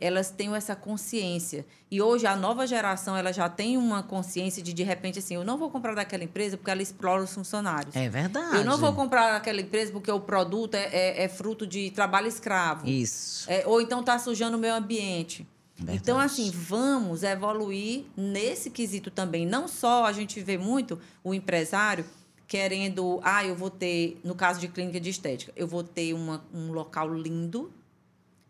elas 0.00 0.30
tenham 0.30 0.54
essa 0.54 0.74
consciência. 0.76 1.66
E 1.90 2.00
hoje 2.00 2.26
a 2.26 2.36
nova 2.36 2.66
geração 2.66 3.16
ela 3.16 3.32
já 3.32 3.48
tem 3.48 3.76
uma 3.76 4.02
consciência 4.02 4.62
de 4.62 4.72
de 4.72 4.82
repente 4.82 5.18
assim, 5.18 5.34
eu 5.34 5.44
não 5.44 5.56
vou 5.56 5.70
comprar 5.70 5.94
daquela 5.94 6.24
empresa 6.24 6.56
porque 6.56 6.70
ela 6.70 6.82
explora 6.82 7.22
os 7.22 7.32
funcionários. 7.32 7.94
É 7.96 8.08
verdade. 8.08 8.56
Eu 8.56 8.64
não 8.64 8.78
vou 8.78 8.92
comprar 8.92 9.32
daquela 9.32 9.60
empresa 9.60 9.92
porque 9.92 10.10
o 10.10 10.20
produto 10.20 10.74
é, 10.74 10.88
é, 10.92 11.24
é 11.24 11.28
fruto 11.28 11.66
de 11.66 11.90
trabalho 11.90 12.26
escravo. 12.26 12.88
Isso. 12.88 13.50
É, 13.50 13.66
ou 13.66 13.80
então 13.80 14.00
está 14.00 14.18
sujando 14.18 14.56
o 14.56 14.60
meio 14.60 14.74
ambiente. 14.74 15.46
Verdade. 15.76 15.98
Então, 15.98 16.18
assim, 16.18 16.50
vamos 16.50 17.22
evoluir 17.22 18.04
nesse 18.16 18.68
quesito 18.68 19.12
também. 19.12 19.46
Não 19.46 19.68
só 19.68 20.06
a 20.06 20.12
gente 20.12 20.40
vê 20.40 20.58
muito 20.58 20.98
o 21.22 21.32
empresário 21.32 22.04
querendo, 22.48 23.20
ah, 23.22 23.44
eu 23.44 23.54
vou 23.54 23.70
ter, 23.70 24.18
no 24.24 24.34
caso 24.34 24.58
de 24.58 24.68
clínica 24.68 24.98
de 24.98 25.10
estética, 25.10 25.52
eu 25.54 25.68
vou 25.68 25.84
ter 25.84 26.14
uma, 26.14 26.42
um 26.52 26.72
local 26.72 27.12
lindo, 27.14 27.70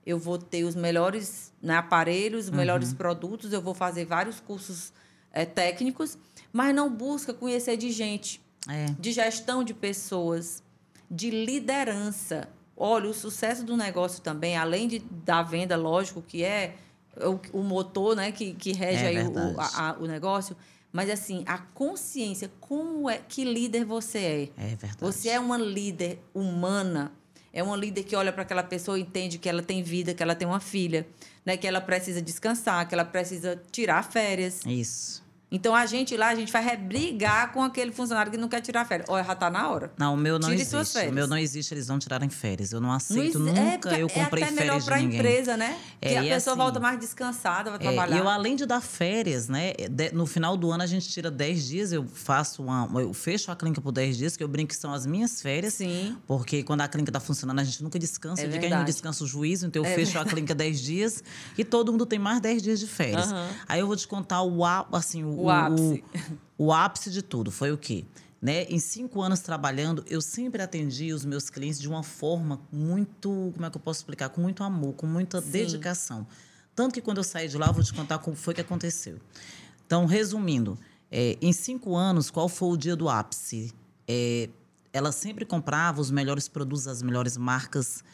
eu 0.09 0.19
vou 0.19 0.39
ter 0.39 0.65
os 0.65 0.75
melhores 0.75 1.53
né, 1.61 1.77
aparelhos, 1.77 2.47
os 2.47 2.51
melhores 2.51 2.93
uhum. 2.93 2.97
produtos, 2.97 3.53
eu 3.53 3.61
vou 3.61 3.75
fazer 3.75 4.07
vários 4.07 4.41
cursos 4.41 4.91
é, 5.31 5.45
técnicos, 5.45 6.17
mas 6.51 6.75
não 6.75 6.89
busca 6.91 7.35
conhecer 7.35 7.77
de 7.77 7.93
gente. 7.93 8.41
é. 8.67 8.87
de 8.99 9.13
gestão 9.13 9.63
de 9.63 9.75
pessoas, 9.75 10.63
de 11.11 11.29
liderança. 11.29 12.49
Olha, 12.75 13.11
o 13.11 13.13
sucesso 13.13 13.63
do 13.65 13.77
negócio 13.77 14.23
também, 14.23 14.57
além 14.57 14.89
de, 14.89 14.99
da 14.99 15.43
venda, 15.43 15.77
lógico, 15.77 16.23
que 16.23 16.43
é 16.43 16.77
o, 17.17 17.59
o 17.59 17.63
motor 17.63 18.17
né, 18.17 18.33
que, 18.33 18.55
que 18.55 18.73
rege 18.73 19.05
é 19.05 19.29
o, 19.29 19.61
a, 19.61 19.91
a, 19.91 19.99
o 19.99 20.07
negócio, 20.07 20.57
mas 20.91 21.11
assim, 21.11 21.45
a 21.47 21.59
consciência, 21.59 22.51
como 22.61 23.11
é 23.11 23.19
que 23.19 23.45
líder 23.45 23.85
você 23.85 24.19
é? 24.19 24.43
É 24.57 24.69
verdade. 24.69 24.97
Você 25.01 25.29
é 25.29 25.39
uma 25.39 25.59
líder 25.59 26.19
humana, 26.33 27.13
é 27.59 27.63
uma 27.63 27.77
líder 27.77 28.05
que 28.05 28.15
olha 28.15 28.33
para 28.33 28.43
aquela 28.43 28.63
pessoa 28.63 28.97
e 28.97 29.03
entende 29.03 29.37
que 29.37 29.49
ela 29.49 29.63
tem 29.63 29.83
vida, 29.83 30.15
que 30.15 30.23
ela 30.23 30.35
tem 30.37 30.47
uma 30.47 30.61
filha, 30.61 31.05
né, 31.45 31.57
que 31.57 31.67
ela 31.67 31.81
precisa 31.81 32.23
descansar, 32.23 32.87
que 32.89 32.95
ela 32.95 33.05
precisa 33.05 33.61
tirar 33.73 34.05
férias. 34.05 34.61
Isso. 34.65 35.25
Então 35.51 35.75
a 35.75 35.87
gente 35.87 36.17
lá, 36.17 36.29
a 36.29 36.35
gente 36.35 36.53
vai 36.53 36.63
rebrigar 36.63 37.53
com 37.53 37.63
aquele 37.63 37.91
funcionário 37.91 38.31
que 38.31 38.37
não 38.37 38.49
quer 38.49 38.61
tirar 38.61 38.85
férias. 38.85 39.09
Olha, 39.09 39.25
já 39.25 39.35
tá 39.35 39.49
na 39.49 39.69
hora. 39.71 39.91
Não, 39.97 40.15
o 40.15 40.17
meu 40.17 40.39
não 40.39 40.51
Tire 40.51 40.61
existe. 40.61 40.99
O 41.07 41.13
meu 41.13 41.27
não 41.27 41.39
existe, 41.39 41.73
eles 41.73 41.89
não 41.89 41.99
tirarem 41.99 42.29
férias. 42.29 42.73
Eu 42.73 42.81
não 42.81 42.93
aceito 42.93 43.39
não 43.39 43.55
nunca 43.55 43.97
é, 43.97 44.03
eu 44.03 44.09
comprei 44.09 44.45
é 44.45 44.47
até 44.47 44.57
férias 44.57 44.85
de 44.85 44.91
ninguém. 44.91 45.19
empresa, 45.19 45.57
né? 45.57 45.79
É, 46.01 46.09
que 46.09 46.17
a 46.17 46.23
pessoa 46.23 46.55
assim, 46.55 46.63
volta 46.63 46.81
mais 46.81 47.01
descansada, 47.01 47.71
vai 47.71 47.79
trabalhar. 47.79 48.17
É, 48.17 48.21
eu, 48.21 48.29
além 48.29 48.57
de 48.57 48.67
dar 48.67 48.81
férias, 48.81 49.49
né? 49.49 49.73
no 50.13 50.27
final 50.27 50.57
do 50.57 50.71
ano 50.71 50.83
a 50.83 50.87
gente 50.87 51.09
tira 51.09 51.31
10 51.31 51.67
dias, 51.67 51.93
eu 51.93 52.07
faço 52.07 52.63
uma. 52.63 53.01
Eu 53.01 53.15
fecho 53.15 53.51
a 53.51 53.57
clínica 53.57 53.81
por 53.81 53.93
10 53.93 54.17
dias, 54.17 54.37
que 54.37 54.45
eu 54.45 54.49
brinco 54.49 54.69
que 54.69 54.77
são 54.77 54.93
as 54.93 55.07
minhas 55.07 55.41
férias. 55.41 55.75
Sim. 55.75 56.17
Porque 56.27 56.63
quando 56.63 56.83
a 56.83 56.89
clínica 56.89 57.11
tá 57.11 57.21
funcionando, 57.21 57.59
a 57.59 57.65
gente 57.65 57.83
nunca 57.83 57.99
descansa. 57.99 58.43
É 58.43 58.45
eu 58.45 58.51
digo 58.51 58.61
que 58.61 58.73
a 58.73 58.77
gente 58.77 58.87
descansa 58.87 59.25
o 59.25 59.27
juízo, 59.27 59.67
então 59.67 59.83
eu 59.83 59.91
é 59.91 59.95
fecho 59.95 60.13
verdade. 60.13 60.29
a 60.29 60.33
clínica 60.33 60.55
10 60.55 60.81
dias 60.81 61.25
e 61.57 61.65
todo 61.65 61.91
mundo 61.91 62.05
tem 62.05 62.19
mais 62.19 62.41
10 62.41 62.63
dias 62.63 62.81
de 62.81 62.87
férias. 62.87 63.33
Uhum. 63.33 63.49
Aí 63.67 63.81
eu 63.81 63.87
vou 63.87 63.97
te 63.97 64.07
contar 64.07 64.43
o, 64.43 64.65
assim, 64.93 65.25
o, 65.25 65.38
o 65.45 65.51
ápice. 65.51 66.05
O, 66.57 66.67
o 66.67 66.73
ápice 66.73 67.11
de 67.11 67.23
tudo 67.23 67.51
foi 67.51 67.73
o 67.73 67.79
quê? 67.79 68.05
Né? 68.41 68.65
Em 68.65 68.79
cinco 68.79 69.21
anos 69.21 69.41
trabalhando, 69.41 70.05
eu 70.07 70.21
sempre 70.21 70.63
atendi 70.63 71.13
os 71.13 71.25
meus 71.25 71.51
clientes 71.51 71.81
de 71.81 71.89
uma 71.89 72.03
forma 72.03 72.61
muito, 72.71 73.51
como 73.53 73.67
é 73.67 73.71
que 73.71 73.77
eu 73.77 73.81
posso 73.81 74.01
explicar? 74.01 74.29
Com 74.29 74.41
muito 74.41 74.63
amor, 74.63 74.95
com 74.95 75.07
muita 75.07 75.41
Sim. 75.41 75.51
dedicação. 75.51 76.27
Tanto 76.75 76.95
que 76.95 77.01
quando 77.01 77.19
eu 77.19 77.25
saí 77.25 77.49
de 77.49 77.59
lá, 77.59 77.67
eu 77.67 77.73
vou 77.73 77.83
te 77.83 77.93
contar 77.93 78.19
como 78.19 78.37
foi 78.37 78.55
que 78.55 78.61
aconteceu. 78.61 79.19
Então, 79.85 80.07
resumindo, 80.07 80.79
é, 81.11 81.37
em 81.41 81.53
cinco 81.53 81.97
anos, 81.97 82.31
qual 82.31 82.49
foi 82.49 82.69
o 82.69 82.77
dia 82.77 82.95
do 82.95 83.09
ápice? 83.09 83.73
É, 84.07 84.49
ela 84.93 85.11
sempre 85.11 85.45
comprava 85.45 86.01
os 86.01 86.11
melhores 86.11 86.47
produtos, 86.47 86.87
as 86.87 87.03
melhores 87.03 87.37
marcas. 87.37 88.05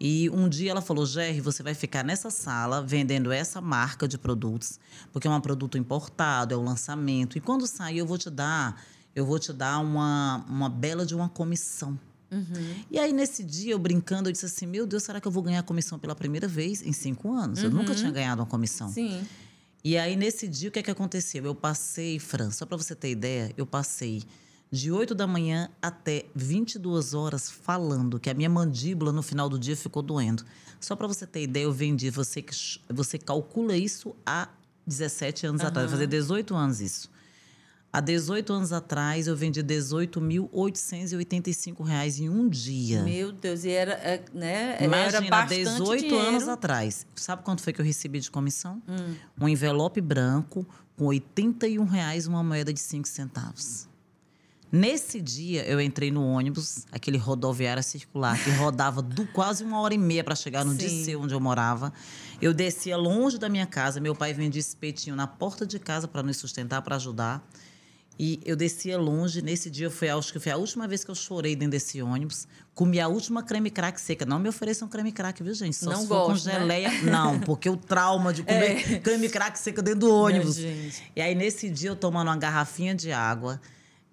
E 0.00 0.30
um 0.30 0.48
dia 0.48 0.70
ela 0.70 0.80
falou: 0.80 1.04
Jerry, 1.04 1.40
você 1.40 1.62
vai 1.62 1.74
ficar 1.74 2.04
nessa 2.04 2.30
sala 2.30 2.82
vendendo 2.82 3.32
essa 3.32 3.60
marca 3.60 4.06
de 4.06 4.16
produtos, 4.16 4.78
porque 5.12 5.26
é 5.26 5.30
um 5.30 5.40
produto 5.40 5.76
importado, 5.76 6.54
é 6.54 6.56
o 6.56 6.60
um 6.60 6.64
lançamento. 6.64 7.36
E 7.36 7.40
quando 7.40 7.66
sair, 7.66 7.98
eu 7.98 8.06
vou 8.06 8.16
te 8.16 8.30
dar, 8.30 8.80
eu 9.14 9.26
vou 9.26 9.38
te 9.38 9.52
dar 9.52 9.78
uma, 9.80 10.44
uma 10.48 10.68
bela 10.68 11.04
de 11.04 11.14
uma 11.14 11.28
comissão. 11.28 11.98
Uhum. 12.30 12.84
E 12.90 12.98
aí, 12.98 13.12
nesse 13.12 13.42
dia, 13.42 13.72
eu 13.72 13.78
brincando, 13.78 14.28
eu 14.28 14.32
disse 14.32 14.46
assim: 14.46 14.66
Meu 14.66 14.86
Deus, 14.86 15.02
será 15.02 15.20
que 15.20 15.26
eu 15.26 15.32
vou 15.32 15.42
ganhar 15.42 15.62
comissão 15.64 15.98
pela 15.98 16.14
primeira 16.14 16.46
vez 16.46 16.82
em 16.82 16.92
cinco 16.92 17.32
anos? 17.32 17.58
Uhum. 17.58 17.64
Eu 17.64 17.70
nunca 17.70 17.90
uhum. 17.90 17.96
tinha 17.96 18.10
ganhado 18.10 18.40
uma 18.40 18.46
comissão. 18.46 18.92
Sim. 18.92 19.26
E 19.82 19.96
aí, 19.96 20.16
nesse 20.16 20.46
dia, 20.46 20.68
o 20.68 20.72
que 20.72 20.78
é 20.78 20.82
que 20.82 20.90
aconteceu? 20.90 21.44
Eu 21.44 21.54
passei, 21.54 22.18
Fran, 22.18 22.50
só 22.50 22.66
para 22.66 22.76
você 22.76 22.94
ter 22.94 23.10
ideia, 23.10 23.52
eu 23.56 23.64
passei 23.64 24.22
de 24.70 24.92
8 24.92 25.14
da 25.14 25.26
manhã 25.26 25.70
até 25.80 26.26
22 26.34 27.14
horas 27.14 27.50
falando 27.50 28.20
que 28.20 28.28
a 28.28 28.34
minha 28.34 28.50
mandíbula 28.50 29.10
no 29.12 29.22
final 29.22 29.48
do 29.48 29.58
dia 29.58 29.74
ficou 29.76 30.02
doendo. 30.02 30.44
Só 30.80 30.94
para 30.94 31.06
você 31.06 31.26
ter 31.26 31.42
ideia, 31.42 31.64
eu 31.64 31.72
vendi, 31.72 32.10
você, 32.10 32.44
você 32.88 33.18
calcula 33.18 33.74
isso 33.76 34.14
há 34.24 34.48
17 34.86 35.46
anos 35.46 35.62
uhum. 35.62 35.68
atrás, 35.68 35.90
vai 35.90 35.98
fazer 35.98 36.06
18 36.06 36.54
anos 36.54 36.80
isso. 36.80 37.10
Há 37.90 38.00
18 38.00 38.52
anos 38.52 38.70
atrás, 38.70 39.26
eu 39.26 39.34
vendi 39.34 39.62
18.885 39.62 41.82
reais 41.82 42.20
em 42.20 42.28
um 42.28 42.46
dia. 42.46 43.02
Meu 43.02 43.32
Deus, 43.32 43.64
e 43.64 43.70
era, 43.70 43.94
é, 43.94 44.22
né? 44.34 44.76
Imagina, 44.82 45.26
era 45.26 45.46
18 45.46 46.02
dinheiro. 46.02 46.28
anos 46.28 46.46
atrás. 46.48 47.06
Sabe 47.16 47.42
quanto 47.42 47.62
foi 47.62 47.72
que 47.72 47.80
eu 47.80 47.84
recebi 47.84 48.20
de 48.20 48.30
comissão? 48.30 48.82
Hum. 48.86 49.14
Um 49.40 49.48
envelope 49.48 50.02
branco 50.02 50.66
com 50.98 51.06
81 51.06 51.82
reais 51.84 52.26
uma 52.26 52.44
moeda 52.44 52.74
de 52.74 52.80
5 52.80 53.08
centavos. 53.08 53.88
Nesse 54.70 55.20
dia, 55.20 55.64
eu 55.64 55.80
entrei 55.80 56.10
no 56.10 56.22
ônibus, 56.22 56.86
aquele 56.92 57.16
rodoviária 57.16 57.82
circular, 57.82 58.38
que 58.42 58.50
rodava 58.50 59.00
do 59.00 59.26
quase 59.32 59.64
uma 59.64 59.80
hora 59.80 59.94
e 59.94 59.98
meia 59.98 60.22
para 60.22 60.34
chegar 60.34 60.64
no 60.64 60.74
DC 60.74 61.16
onde 61.16 61.32
eu 61.32 61.40
morava. 61.40 61.92
Eu 62.40 62.52
descia 62.52 62.96
longe 62.96 63.38
da 63.38 63.48
minha 63.48 63.66
casa, 63.66 63.98
meu 63.98 64.14
pai 64.14 64.34
vendia 64.34 64.60
espetinho 64.60 65.16
na 65.16 65.26
porta 65.26 65.66
de 65.66 65.78
casa 65.78 66.06
para 66.06 66.22
nos 66.22 66.36
sustentar, 66.36 66.82
para 66.82 66.96
ajudar. 66.96 67.42
E 68.18 68.40
eu 68.44 68.56
descia 68.56 68.98
longe. 68.98 69.40
Nesse 69.40 69.70
dia, 69.70 69.88
foi, 69.88 70.08
acho 70.08 70.32
que 70.32 70.40
foi 70.40 70.50
a 70.50 70.56
última 70.56 70.88
vez 70.88 71.04
que 71.04 71.10
eu 71.10 71.14
chorei 71.14 71.54
dentro 71.54 71.72
desse 71.72 72.02
ônibus. 72.02 72.48
Comi 72.74 72.98
a 72.98 73.06
última 73.06 73.44
creme 73.44 73.70
crack 73.70 74.00
seca. 74.00 74.26
Não 74.26 74.40
me 74.40 74.48
ofereçam 74.48 74.88
creme 74.88 75.12
crack, 75.12 75.40
viu, 75.40 75.54
gente? 75.54 75.76
Só 75.76 75.90
não 75.90 76.02
se 76.02 76.06
gosto, 76.08 76.44
com 76.44 76.50
né? 76.50 76.58
geleia. 76.58 76.90
Né? 76.90 77.02
Não, 77.12 77.38
porque 77.40 77.70
o 77.70 77.76
trauma 77.76 78.32
de 78.32 78.42
comer 78.42 78.94
é. 78.94 78.98
creme 78.98 79.28
crack 79.28 79.56
seca 79.56 79.80
dentro 79.80 80.00
do 80.00 80.12
ônibus. 80.12 80.58
Não, 80.58 80.90
e 81.14 81.22
aí, 81.22 81.34
nesse 81.36 81.70
dia, 81.70 81.90
eu 81.90 81.96
tomando 81.96 82.26
uma 82.26 82.36
garrafinha 82.36 82.92
de 82.92 83.12
água 83.12 83.60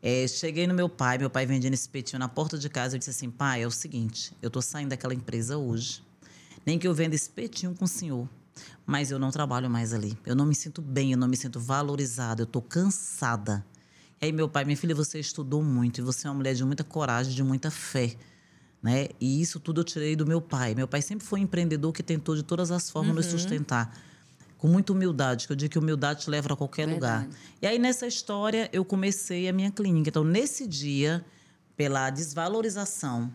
é, 0.08 0.28
cheguei 0.28 0.68
no 0.68 0.76
meu 0.76 0.88
pai, 0.88 1.18
meu 1.18 1.32
pai 1.32 1.48
vendendo 1.48 1.74
espetinho 1.74 2.20
na 2.20 2.30
porta 2.30 2.60
de 2.60 2.70
casa. 2.70 2.96
Eu 2.96 3.00
disse 3.00 3.10
assim: 3.10 3.28
pai, 3.28 3.64
é 3.64 3.66
o 3.66 3.72
seguinte, 3.72 4.38
eu 4.40 4.52
tô 4.52 4.62
saindo 4.62 4.90
daquela 4.90 5.16
empresa 5.16 5.58
hoje. 5.58 6.04
Nem 6.64 6.78
que 6.78 6.88
eu 6.88 6.94
venda 6.94 7.16
espetinho 7.16 7.74
com 7.74 7.86
o 7.86 7.88
senhor, 7.88 8.30
mas 8.86 9.10
eu 9.10 9.18
não 9.18 9.32
trabalho 9.32 9.68
mais 9.68 9.96
ali. 9.96 10.16
Eu 10.24 10.36
não 10.36 10.46
me 10.46 10.54
sinto 10.54 10.80
bem, 10.80 11.14
eu 11.14 11.18
não 11.18 11.28
me 11.28 11.36
sinto 11.36 11.60
valorizada, 11.60 12.44
eu 12.44 12.46
tô 12.46 12.62
cansada. 12.62 13.66
E 14.22 14.26
aí, 14.26 14.32
meu 14.32 14.48
pai, 14.48 14.64
minha 14.64 14.78
filha, 14.78 14.94
você 14.94 15.20
estudou 15.20 15.64
muito 15.64 16.02
e 16.02 16.04
você 16.04 16.28
é 16.28 16.30
uma 16.30 16.36
mulher 16.36 16.54
de 16.54 16.64
muita 16.64 16.84
coragem, 16.84 17.34
de 17.34 17.42
muita 17.42 17.72
fé. 17.72 18.16
Né? 18.84 19.08
E 19.20 19.42
isso 19.42 19.60
tudo 19.60 19.82
eu 19.82 19.84
tirei 19.84 20.16
do 20.16 20.28
meu 20.28 20.40
pai. 20.40 20.76
Meu 20.76 20.88
pai 20.88 21.02
sempre 21.02 21.26
foi 21.26 21.40
um 21.40 21.44
empreendedor 21.44 21.92
que 21.92 22.04
tentou 22.04 22.36
de 22.36 22.44
todas 22.44 22.70
as 22.70 22.92
formas 22.92 23.10
uhum. 23.10 23.16
nos 23.16 23.26
sustentar 23.26 23.92
com 24.58 24.68
muita 24.68 24.94
humildade, 24.94 25.48
que 25.48 25.54
eu 25.54 25.56
digo 25.56 25.72
que 25.72 25.80
humildade 25.80 26.22
te 26.22 26.30
leva 26.30 26.54
a 26.54 26.56
qualquer 26.56 26.88
Verdade. 26.88 27.26
lugar. 27.26 27.40
E 27.62 27.68
aí, 27.68 27.78
nessa 27.80 28.08
história, 28.08 28.70
eu 28.72 28.84
comecei 28.84 29.48
a 29.50 29.54
minha 29.54 29.72
clínica. 29.72 30.10
Então, 30.10 30.24
nesse 30.24 30.66
dia, 30.66 31.26
pela 31.76 32.10
desvalorização, 32.10 33.32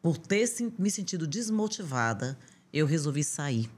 por 0.00 0.16
ter 0.16 0.48
me 0.78 0.90
sentido 0.90 1.26
desmotivada, 1.26 2.38
eu 2.72 2.86
resolvi 2.86 3.22
sair. 3.22 3.68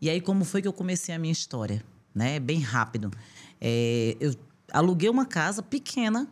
E 0.00 0.10
aí, 0.10 0.20
como 0.20 0.44
foi 0.44 0.60
que 0.60 0.68
eu 0.68 0.72
comecei 0.72 1.14
a 1.14 1.18
minha 1.18 1.32
história? 1.32 1.82
Né? 2.14 2.38
Bem 2.38 2.60
rápido. 2.60 3.10
É, 3.60 4.16
eu 4.20 4.34
aluguei 4.72 5.08
uma 5.08 5.24
casa 5.24 5.62
pequena 5.62 6.28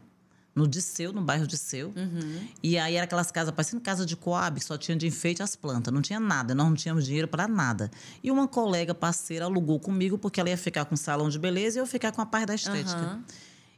no 0.54 0.68
Disseu, 0.68 1.12
no 1.12 1.20
bairro 1.20 1.46
Disseu. 1.46 1.92
Uhum. 1.96 2.46
E 2.62 2.78
aí 2.78 2.94
era 2.94 3.04
aquelas 3.04 3.30
casas, 3.30 3.52
parecendo 3.52 3.82
casa 3.82 4.06
de 4.06 4.16
Coab, 4.16 4.60
só 4.62 4.78
tinha 4.78 4.96
de 4.96 5.06
enfeite 5.06 5.42
as 5.42 5.56
plantas, 5.56 5.92
não 5.92 6.00
tinha 6.00 6.20
nada, 6.20 6.54
nós 6.54 6.66
não 6.66 6.74
tínhamos 6.74 7.04
dinheiro 7.04 7.26
para 7.26 7.48
nada. 7.48 7.90
E 8.22 8.30
uma 8.30 8.46
colega 8.46 8.94
parceira 8.94 9.46
alugou 9.46 9.80
comigo 9.80 10.16
porque 10.16 10.40
ela 10.40 10.50
ia 10.50 10.58
ficar 10.58 10.84
com 10.84 10.94
o 10.94 10.98
salão 10.98 11.28
de 11.28 11.38
beleza 11.38 11.78
e 11.78 11.80
eu 11.80 11.84
ia 11.84 11.90
ficar 11.90 12.12
com 12.12 12.22
a 12.22 12.26
parte 12.26 12.46
da 12.46 12.54
estética. 12.54 13.00
Uhum. 13.00 13.22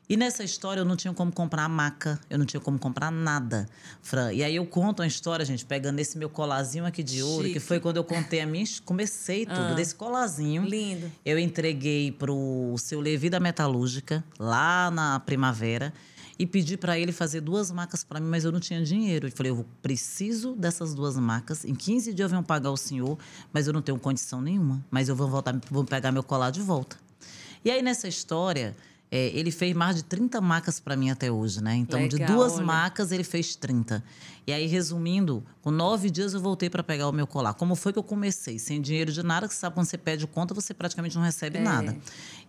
E 0.09 0.17
nessa 0.17 0.45
história 0.45 0.81
eu 0.81 0.85
não 0.85 0.95
tinha 0.95 1.12
como 1.12 1.33
comprar 1.33 1.65
a 1.65 1.69
maca, 1.69 2.21
eu 2.31 2.39
não 2.39 2.47
tinha 2.47 2.61
como 2.61 2.79
comprar 2.79 3.11
nada, 3.11 3.69
Fran. 4.01 4.33
E 4.33 4.45
aí 4.45 4.55
eu 4.55 4.65
conto 4.65 5.01
uma 5.01 5.07
história, 5.07 5.45
gente, 5.45 5.65
pegando 5.65 5.99
esse 5.99 6.17
meu 6.17 6.31
colazinho 6.31 6.87
aqui 6.87 7.03
de 7.03 7.25
ouro, 7.25 7.43
Chique. 7.43 7.55
que 7.55 7.61
foi 7.61 7.81
quando 7.81 7.97
eu 7.97 8.05
contei 8.05 8.41
a 8.41 8.47
minha. 8.47 8.65
Comecei 8.85 9.45
tudo, 9.45 9.73
ah, 9.73 9.75
desse 9.75 9.97
colazinho. 9.97 10.62
Lindo. 10.62 11.11
Eu 11.25 11.41
entreguei 11.41 12.12
pro 12.12 12.77
seu 12.79 13.01
Levi 13.01 13.29
da 13.29 13.41
Metalúrgica, 13.41 14.23
lá 14.39 14.93
na 14.93 15.19
primavera 15.19 15.93
e 16.38 16.46
pedi 16.46 16.77
para 16.77 16.99
ele 16.99 17.12
fazer 17.12 17.40
duas 17.40 17.70
macas 17.70 18.05
para 18.05 18.20
mim, 18.20 18.29
mas 18.29 18.44
eu 18.44 18.53
não 18.53 18.61
tinha 18.61 18.83
dinheiro. 18.83 19.27
Eu 19.27 19.33
falei, 19.33 19.53
eu 19.53 19.64
preciso 19.81 20.55
dessas 20.55 20.94
duas 20.94 21.16
macas. 21.16 21.64
Em 21.64 21.75
15 21.75 22.12
dias 22.12 22.27
eu 22.27 22.29
venho 22.31 22.42
pagar 22.42 22.70
o 22.70 22.77
senhor, 22.77 23.18
mas 23.53 23.66
eu 23.66 23.72
não 23.72 23.81
tenho 23.81 23.99
condição 23.99 24.40
nenhuma. 24.40 24.85
Mas 24.90 25.09
eu 25.09 25.16
vou 25.16 25.29
voltar, 25.29 25.59
vou 25.70 25.85
pegar 25.85 26.12
meu 26.12 26.22
colar 26.22 26.51
de 26.51 26.61
volta. 26.61 26.99
E 27.64 27.70
aí 27.70 27.83
nessa 27.83 28.07
história, 28.07 28.77
é, 29.11 29.29
ele 29.29 29.51
fez 29.51 29.75
mais 29.75 29.96
de 29.96 30.05
30 30.05 30.40
macas 30.40 30.81
para 30.81 30.96
mim 30.96 31.11
até 31.11 31.31
hoje, 31.31 31.62
né? 31.62 31.75
Então, 31.77 32.01
Legal, 32.01 32.18
de 32.18 32.27
duas 32.27 32.55
olha. 32.55 32.66
macas, 32.66 33.12
ele 33.12 33.25
fez 33.25 33.55
30. 33.55 34.03
E 34.46 34.53
aí, 34.53 34.66
resumindo, 34.66 35.44
com 35.62 35.70
nove 35.70 36.11
dias 36.11 36.35
eu 36.35 36.40
voltei 36.40 36.68
para 36.68 36.83
pegar 36.83 37.09
o 37.09 37.12
meu 37.12 37.27
colar. 37.27 37.55
Como 37.55 37.75
foi 37.75 37.92
que 37.92 37.99
eu 37.99 38.03
comecei? 38.03 38.59
Sem 38.59 38.81
dinheiro 38.81 39.12
de 39.12 39.22
nada, 39.22 39.49
que 39.49 39.55
você 39.55 39.61
sabe 39.61 39.75
quando 39.75 39.87
você 39.87 39.99
pede 39.99 40.27
conta, 40.27 40.55
você 40.55 40.75
praticamente 40.75 41.16
não 41.16 41.22
recebe 41.22 41.59
é. 41.59 41.62
nada. 41.62 41.96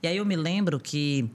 E 0.02 0.08
aí 0.08 0.18
eu 0.18 0.26
me 0.26 0.36
lembro 0.36 0.80
que 0.80 1.30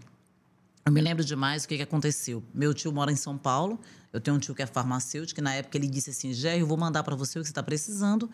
eu 0.84 0.92
me 0.92 1.00
lembro 1.00 1.24
demais 1.24 1.64
o 1.64 1.68
que, 1.68 1.76
que 1.76 1.82
aconteceu. 1.82 2.42
Meu 2.52 2.74
tio 2.74 2.92
mora 2.92 3.12
em 3.12 3.16
São 3.16 3.38
Paulo. 3.38 3.78
Eu 4.12 4.20
tenho 4.20 4.36
um 4.36 4.40
tio 4.40 4.54
que 4.54 4.62
é 4.62 4.66
farmacêutico, 4.66 5.40
e 5.40 5.42
na 5.42 5.54
época 5.54 5.78
ele 5.78 5.88
disse 5.88 6.10
assim: 6.10 6.32
Gé, 6.32 6.60
eu 6.60 6.66
vou 6.66 6.76
mandar 6.76 7.02
para 7.02 7.16
você 7.16 7.38
o 7.38 7.42
que 7.42 7.46
você 7.46 7.52
está 7.52 7.62
precisando. 7.62 8.28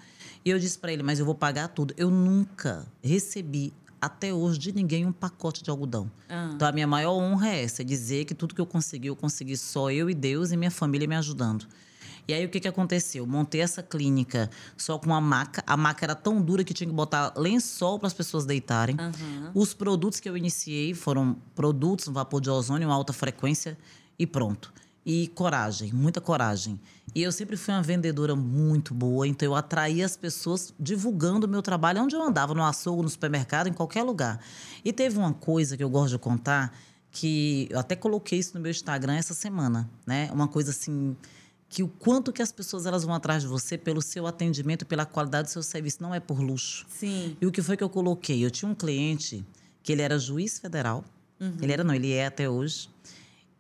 E 0.44 0.50
eu 0.50 0.58
disse 0.58 0.78
para 0.78 0.92
ele: 0.92 1.02
Mas 1.02 1.18
eu 1.18 1.26
vou 1.26 1.34
pagar 1.34 1.68
tudo. 1.68 1.94
Eu 1.96 2.10
nunca 2.10 2.86
recebi 3.02 3.72
até 4.00 4.32
hoje 4.32 4.58
de 4.58 4.72
ninguém 4.72 5.06
um 5.06 5.12
pacote 5.12 5.62
de 5.62 5.70
algodão. 5.70 6.10
Ah. 6.28 6.50
Então 6.54 6.66
a 6.66 6.72
minha 6.72 6.86
maior 6.86 7.12
honra 7.12 7.50
é 7.50 7.62
essa: 7.62 7.82
é 7.82 7.84
dizer 7.84 8.24
que 8.24 8.34
tudo 8.34 8.54
que 8.54 8.60
eu 8.60 8.66
consegui, 8.66 9.08
eu 9.08 9.16
consegui 9.16 9.56
só 9.56 9.90
eu 9.90 10.08
e 10.08 10.14
Deus 10.14 10.50
e 10.50 10.56
minha 10.56 10.70
família 10.70 11.06
me 11.06 11.14
ajudando. 11.16 11.66
E 12.28 12.34
aí 12.34 12.44
o 12.44 12.48
que, 12.50 12.60
que 12.60 12.68
aconteceu? 12.68 13.26
Montei 13.26 13.62
essa 13.62 13.82
clínica 13.82 14.50
só 14.76 14.98
com 14.98 15.06
uma 15.06 15.20
maca. 15.20 15.64
A 15.66 15.78
maca 15.78 16.04
era 16.04 16.14
tão 16.14 16.42
dura 16.42 16.62
que 16.62 16.74
tinha 16.74 16.86
que 16.86 16.94
botar 16.94 17.32
lençol 17.34 17.98
para 17.98 18.06
as 18.06 18.12
pessoas 18.12 18.44
deitarem. 18.44 18.94
Uhum. 19.00 19.50
Os 19.54 19.72
produtos 19.72 20.20
que 20.20 20.28
eu 20.28 20.36
iniciei 20.36 20.92
foram 20.92 21.38
produtos, 21.54 22.06
vapor 22.06 22.42
de 22.42 22.50
ozônio, 22.50 22.90
alta 22.90 23.14
frequência 23.14 23.78
e 24.18 24.26
pronto. 24.26 24.70
e 25.10 25.26
coragem, 25.28 25.90
muita 25.90 26.20
coragem. 26.20 26.78
E 27.14 27.22
eu 27.22 27.32
sempre 27.32 27.56
fui 27.56 27.72
uma 27.72 27.82
vendedora 27.82 28.36
muito 28.36 28.92
boa, 28.92 29.26
então 29.26 29.46
eu 29.46 29.54
atraía 29.54 30.04
as 30.04 30.18
pessoas 30.18 30.74
divulgando 30.78 31.46
o 31.46 31.48
meu 31.48 31.62
trabalho 31.62 32.02
onde 32.02 32.14
eu 32.14 32.22
andava, 32.22 32.52
no 32.52 32.62
açougue, 32.62 33.02
no 33.02 33.08
supermercado, 33.08 33.68
em 33.68 33.72
qualquer 33.72 34.02
lugar. 34.02 34.38
E 34.84 34.92
teve 34.92 35.16
uma 35.16 35.32
coisa 35.32 35.78
que 35.78 35.82
eu 35.82 35.88
gosto 35.88 36.10
de 36.10 36.18
contar, 36.18 36.76
que 37.10 37.68
eu 37.70 37.78
até 37.78 37.96
coloquei 37.96 38.38
isso 38.38 38.54
no 38.54 38.60
meu 38.60 38.70
Instagram 38.70 39.14
essa 39.14 39.32
semana, 39.32 39.88
né? 40.06 40.28
Uma 40.30 40.46
coisa 40.46 40.72
assim 40.72 41.16
que 41.68 41.82
o 41.82 41.88
quanto 41.88 42.32
que 42.32 42.40
as 42.40 42.50
pessoas 42.50 42.86
elas 42.86 43.04
vão 43.04 43.14
atrás 43.14 43.42
de 43.42 43.48
você 43.48 43.76
pelo 43.76 44.00
seu 44.00 44.26
atendimento, 44.26 44.86
pela 44.86 45.04
qualidade 45.04 45.48
do 45.48 45.50
seu 45.50 45.62
serviço, 45.62 46.02
não 46.02 46.14
é 46.14 46.20
por 46.20 46.40
luxo. 46.40 46.86
Sim. 46.88 47.36
E 47.40 47.46
o 47.46 47.52
que 47.52 47.60
foi 47.60 47.76
que 47.76 47.84
eu 47.84 47.90
coloquei? 47.90 48.44
Eu 48.44 48.50
tinha 48.50 48.70
um 48.70 48.74
cliente 48.74 49.44
que 49.82 49.92
ele 49.92 50.02
era 50.02 50.18
juiz 50.18 50.58
federal. 50.58 51.04
Uhum. 51.38 51.56
Ele 51.60 51.72
era 51.72 51.84
não, 51.84 51.94
ele 51.94 52.12
é 52.12 52.26
até 52.26 52.48
hoje. 52.48 52.88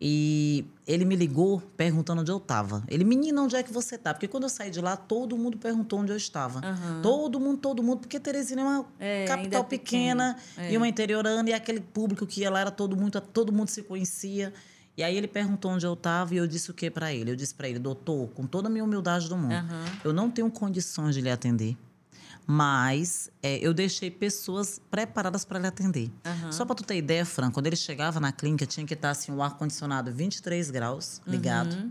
E 0.00 0.64
ele 0.86 1.04
me 1.04 1.16
ligou 1.16 1.60
perguntando 1.76 2.20
onde 2.20 2.30
eu 2.30 2.36
estava. 2.36 2.84
Ele, 2.86 3.02
menina, 3.02 3.42
onde 3.42 3.56
é 3.56 3.62
que 3.64 3.72
você 3.72 3.96
está? 3.96 4.14
Porque 4.14 4.28
quando 4.28 4.44
eu 4.44 4.48
saí 4.48 4.70
de 4.70 4.80
lá, 4.80 4.96
todo 4.96 5.36
mundo 5.36 5.58
perguntou 5.58 5.98
onde 5.98 6.12
eu 6.12 6.16
estava. 6.16 6.60
Uhum. 6.60 7.02
Todo 7.02 7.40
mundo, 7.40 7.58
todo 7.58 7.82
mundo. 7.82 7.98
Porque 7.98 8.20
Teresina 8.20 8.62
é 8.62 8.64
uma 8.64 8.86
é, 9.00 9.24
capital 9.26 9.62
é 9.62 9.64
pequena 9.64 10.36
é. 10.56 10.72
e 10.72 10.76
uma 10.76 10.86
interiorana. 10.86 11.50
E 11.50 11.52
aquele 11.52 11.80
público 11.80 12.24
que 12.26 12.42
ia 12.42 12.50
lá 12.50 12.60
era 12.60 12.70
todo 12.70 12.96
mundo, 12.96 13.20
todo 13.20 13.52
mundo 13.52 13.68
se 13.68 13.82
conhecia. 13.82 14.52
E 14.98 15.04
aí 15.04 15.16
ele 15.16 15.28
perguntou 15.28 15.70
onde 15.70 15.86
eu 15.86 15.92
estava 15.92 16.34
e 16.34 16.38
eu 16.38 16.46
disse 16.46 16.72
o 16.72 16.74
que 16.74 16.90
para 16.90 17.14
ele? 17.14 17.30
Eu 17.30 17.36
disse 17.36 17.54
para 17.54 17.68
ele, 17.68 17.78
doutor, 17.78 18.28
com 18.30 18.44
toda 18.44 18.66
a 18.66 18.70
minha 18.70 18.82
humildade 18.82 19.28
do 19.28 19.36
mundo, 19.36 19.54
uhum. 19.54 19.84
eu 20.02 20.12
não 20.12 20.28
tenho 20.28 20.50
condições 20.50 21.14
de 21.14 21.20
lhe 21.20 21.30
atender 21.30 21.76
mas 22.50 23.30
é, 23.42 23.58
eu 23.58 23.74
deixei 23.74 24.10
pessoas 24.10 24.80
preparadas 24.90 25.44
para 25.44 25.58
lhe 25.58 25.66
atender. 25.66 26.10
Uhum. 26.24 26.50
Só 26.50 26.64
para 26.64 26.76
tu 26.76 26.82
ter 26.82 26.96
ideia, 26.96 27.26
Fran, 27.26 27.50
quando 27.50 27.66
ele 27.66 27.76
chegava 27.76 28.18
na 28.18 28.32
clínica, 28.32 28.64
tinha 28.64 28.86
que 28.86 28.94
estar 28.94 29.10
assim, 29.10 29.30
o 29.30 29.42
ar-condicionado 29.42 30.10
23 30.10 30.70
graus 30.70 31.20
ligado. 31.26 31.74
Uhum. 31.74 31.90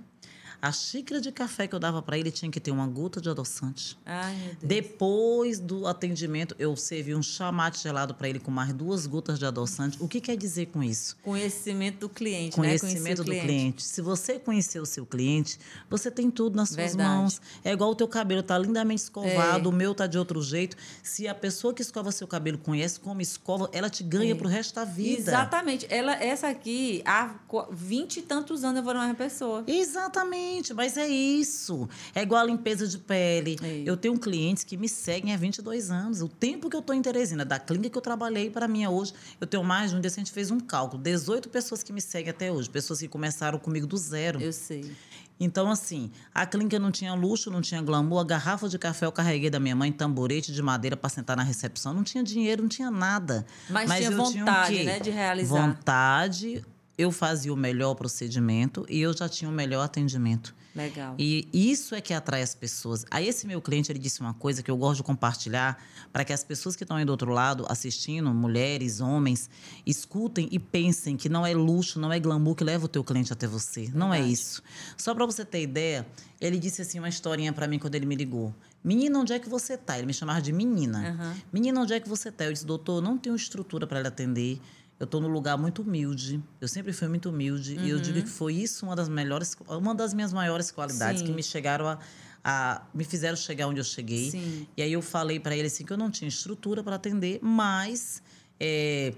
A 0.61 0.71
xícara 0.71 1.21
de 1.21 1.31
café 1.31 1.67
que 1.67 1.75
eu 1.75 1.79
dava 1.79 2.01
para 2.01 2.17
ele 2.17 2.31
tinha 2.31 2.49
que 2.49 2.59
ter 2.59 2.71
uma 2.71 2.87
gota 2.87 3.21
de 3.21 3.29
adoçante. 3.29 3.97
Ai, 4.05 4.57
Depois 4.61 5.59
do 5.59 5.85
atendimento, 5.85 6.55
eu 6.57 6.75
servi 6.75 7.13
um 7.13 7.21
chamate 7.21 7.79
gelado 7.81 8.15
para 8.15 8.27
ele 8.27 8.39
com 8.39 8.49
mais 8.49 8.73
duas 8.73 9.05
gotas 9.05 9.37
de 9.37 9.45
adoçante. 9.45 9.97
O 10.01 10.07
que 10.07 10.19
quer 10.19 10.35
dizer 10.35 10.67
com 10.67 10.81
isso? 10.81 11.15
Conhecimento 11.21 11.99
do 11.99 12.09
cliente, 12.09 12.59
né? 12.59 12.67
Conhecimento 12.67 13.19
né? 13.19 13.23
do 13.23 13.23
cliente. 13.23 13.45
cliente. 13.45 13.83
Se 13.83 14.01
você 14.01 14.39
conhecer 14.39 14.79
o 14.79 14.85
seu 14.85 15.05
cliente, 15.05 15.59
você 15.89 16.09
tem 16.09 16.31
tudo 16.31 16.55
nas 16.55 16.69
suas 16.69 16.95
Verdade. 16.95 17.09
mãos. 17.09 17.41
É 17.63 17.71
igual 17.71 17.91
o 17.91 17.95
teu 17.95 18.07
cabelo 18.07 18.41
tá 18.41 18.57
lindamente 18.57 19.03
escovado, 19.03 19.69
é. 19.69 19.71
o 19.71 19.75
meu 19.75 19.93
tá 19.93 20.07
de 20.07 20.17
outro 20.17 20.41
jeito. 20.41 20.75
Se 21.03 21.27
a 21.27 21.35
pessoa 21.35 21.73
que 21.73 21.81
escova 21.81 22.11
seu 22.11 22.27
cabelo 22.27 22.57
conhece 22.57 22.99
como 22.99 23.21
escova, 23.21 23.69
ela 23.71 23.89
te 23.89 24.03
ganha 24.03 24.31
é. 24.31 24.35
pro 24.35 24.47
resto 24.47 24.73
da 24.75 24.85
vida. 24.85 25.19
Exatamente. 25.19 25.85
Ela, 25.89 26.13
essa 26.13 26.47
aqui, 26.47 27.03
há 27.05 27.35
vinte 27.71 28.17
e 28.17 28.21
tantos 28.23 28.63
anos 28.63 28.77
eu 28.77 28.83
vou 28.83 28.93
numa 28.93 29.13
pessoa. 29.13 29.63
Exatamente. 29.67 30.46
Gente, 30.47 30.73
mas 30.73 30.97
é 30.97 31.07
isso. 31.07 31.87
É 32.15 32.21
igual 32.21 32.41
a 32.41 32.45
limpeza 32.45 32.87
de 32.87 32.97
pele. 32.97 33.57
É. 33.61 33.83
Eu 33.85 33.97
tenho 33.97 34.17
clientes 34.17 34.63
que 34.63 34.77
me 34.77 34.87
seguem 34.87 35.33
há 35.33 35.37
22 35.37 35.91
anos. 35.91 36.21
O 36.21 36.27
tempo 36.27 36.69
que 36.69 36.75
eu 36.75 36.79
estou 36.79 36.95
em 36.95 37.01
Teresina, 37.01 37.43
da 37.43 37.59
clínica 37.59 37.89
que 37.91 37.97
eu 37.97 38.01
trabalhei 38.01 38.49
para 38.49 38.67
mim 38.67 38.85
hoje, 38.87 39.13
eu 39.39 39.45
tenho 39.45 39.63
mais 39.63 39.91
de 39.91 39.97
um 39.97 40.01
dia, 40.01 40.09
a 40.09 40.13
gente 40.13 40.31
fez 40.31 40.49
um 40.49 40.59
cálculo. 40.59 41.01
18 41.01 41.49
pessoas 41.49 41.83
que 41.83 41.91
me 41.91 42.01
seguem 42.01 42.29
até 42.29 42.51
hoje. 42.51 42.69
Pessoas 42.69 42.99
que 42.99 43.07
começaram 43.07 43.59
comigo 43.59 43.85
do 43.85 43.97
zero. 43.97 44.41
Eu 44.41 44.53
sei. 44.53 44.95
Então, 45.39 45.69
assim, 45.69 46.09
a 46.33 46.45
clínica 46.45 46.79
não 46.79 46.91
tinha 46.91 47.13
luxo, 47.13 47.51
não 47.51 47.61
tinha 47.61 47.81
glamour. 47.81 48.21
A 48.21 48.23
garrafa 48.23 48.67
de 48.67 48.79
café 48.79 49.05
eu 49.05 49.11
carreguei 49.11 49.49
da 49.49 49.59
minha 49.59 49.75
mãe, 49.75 49.91
tamborete 49.91 50.51
de 50.51 50.61
madeira 50.63 50.97
para 50.97 51.09
sentar 51.09 51.37
na 51.37 51.43
recepção. 51.43 51.93
Não 51.93 52.03
tinha 52.03 52.23
dinheiro, 52.23 52.63
não 52.63 52.69
tinha 52.69 52.89
nada. 52.89 53.45
Mas, 53.69 53.87
Mas 53.87 53.99
tinha 53.99 54.11
vontade, 54.11 54.73
tinha 54.73 54.85
né, 54.85 54.99
de 54.99 55.11
realizar. 55.11 55.61
Vontade, 55.61 56.65
eu 56.97 57.11
fazia 57.11 57.53
o 57.53 57.55
melhor 57.55 57.93
procedimento 57.95 58.85
e 58.89 58.99
eu 58.99 59.15
já 59.15 59.29
tinha 59.29 59.49
o 59.49 59.53
melhor 59.53 59.83
atendimento. 59.83 60.55
Legal. 60.75 61.15
E 61.17 61.47
isso 61.51 61.95
é 61.95 62.01
que 62.01 62.13
atrai 62.13 62.43
as 62.43 62.53
pessoas. 62.53 63.03
Aí 63.09 63.27
esse 63.27 63.47
meu 63.47 63.59
cliente, 63.59 63.91
ele 63.91 63.97
disse 63.97 64.21
uma 64.21 64.33
coisa 64.33 64.61
que 64.61 64.69
eu 64.69 64.77
gosto 64.77 64.97
de 64.97 65.03
compartilhar 65.03 65.83
para 66.13 66.23
que 66.23 66.31
as 66.31 66.43
pessoas 66.43 66.75
que 66.75 66.83
estão 66.83 66.97
aí 66.97 67.05
do 67.05 67.09
outro 67.09 67.31
lado 67.31 67.65
assistindo, 67.67 68.31
mulheres, 68.31 68.99
homens, 68.99 69.49
escutem 69.85 70.47
e 70.51 70.59
pensem 70.59 71.17
que 71.17 71.29
não 71.29 71.45
é 71.45 71.53
luxo, 71.53 71.99
não 71.99 72.13
é 72.13 72.19
glamour 72.19 72.55
que 72.55 72.63
leva 72.63 72.85
o 72.85 72.87
teu 72.87 73.03
cliente 73.03 73.33
até 73.33 73.47
você. 73.47 73.81
Verdade. 73.81 73.97
Não 73.97 74.13
é 74.13 74.21
isso. 74.21 74.61
Só 74.95 75.15
para 75.15 75.25
você 75.25 75.43
ter 75.43 75.63
ideia, 75.63 76.05
ele 76.39 76.59
disse 76.59 76.83
assim 76.83 76.99
uma 76.99 77.09
historinha 77.09 77.51
para 77.51 77.67
mim 77.67 77.79
quando 77.79 77.95
ele 77.95 78.05
me 78.05 78.15
ligou. 78.15 78.53
Menina, 78.83 79.19
onde 79.19 79.33
é 79.33 79.39
que 79.39 79.49
você 79.49 79.77
tá? 79.77 79.97
Ele 79.97 80.05
me 80.07 80.13
chamava 80.13 80.41
de 80.41 80.53
menina. 80.53 81.17
Uhum. 81.19 81.41
Menina, 81.51 81.81
onde 81.81 81.93
é 81.93 81.99
que 81.99 82.07
você 82.07 82.31
tá? 82.31 82.45
Eu 82.45 82.53
disse, 82.53 82.65
doutor, 82.65 83.01
não 83.01 83.17
tenho 83.17 83.35
estrutura 83.35 83.87
para 83.87 83.99
lhe 83.99 84.07
atender 84.07 84.61
eu 84.99 85.05
estou 85.05 85.21
num 85.21 85.27
lugar 85.27 85.57
muito 85.57 85.83
humilde. 85.83 86.43
Eu 86.59 86.67
sempre 86.67 86.91
fui 86.91 87.07
muito 87.07 87.29
humilde 87.29 87.77
uhum. 87.77 87.85
e 87.85 87.89
eu 87.89 87.99
digo 87.99 88.17
uhum. 88.17 88.23
que 88.23 88.29
foi 88.29 88.53
isso 88.53 88.85
uma 88.85 88.95
das 88.95 89.07
melhores, 89.07 89.55
uma 89.67 89.93
das 89.93 90.13
minhas 90.13 90.33
maiores 90.33 90.71
qualidades 90.71 91.21
Sim. 91.21 91.27
que 91.27 91.33
me 91.33 91.43
chegaram 91.43 91.87
a, 91.87 91.99
a, 92.43 92.81
me 92.93 93.03
fizeram 93.03 93.35
chegar 93.35 93.67
onde 93.67 93.79
eu 93.79 93.83
cheguei. 93.83 94.31
Sim. 94.31 94.67
E 94.75 94.81
aí 94.81 94.91
eu 94.91 95.01
falei 95.01 95.39
para 95.39 95.55
ele 95.55 95.67
assim 95.67 95.85
que 95.85 95.93
eu 95.93 95.97
não 95.97 96.09
tinha 96.09 96.27
estrutura 96.27 96.83
para 96.83 96.95
atender, 96.95 97.39
mas 97.43 98.23
é, 98.59 99.13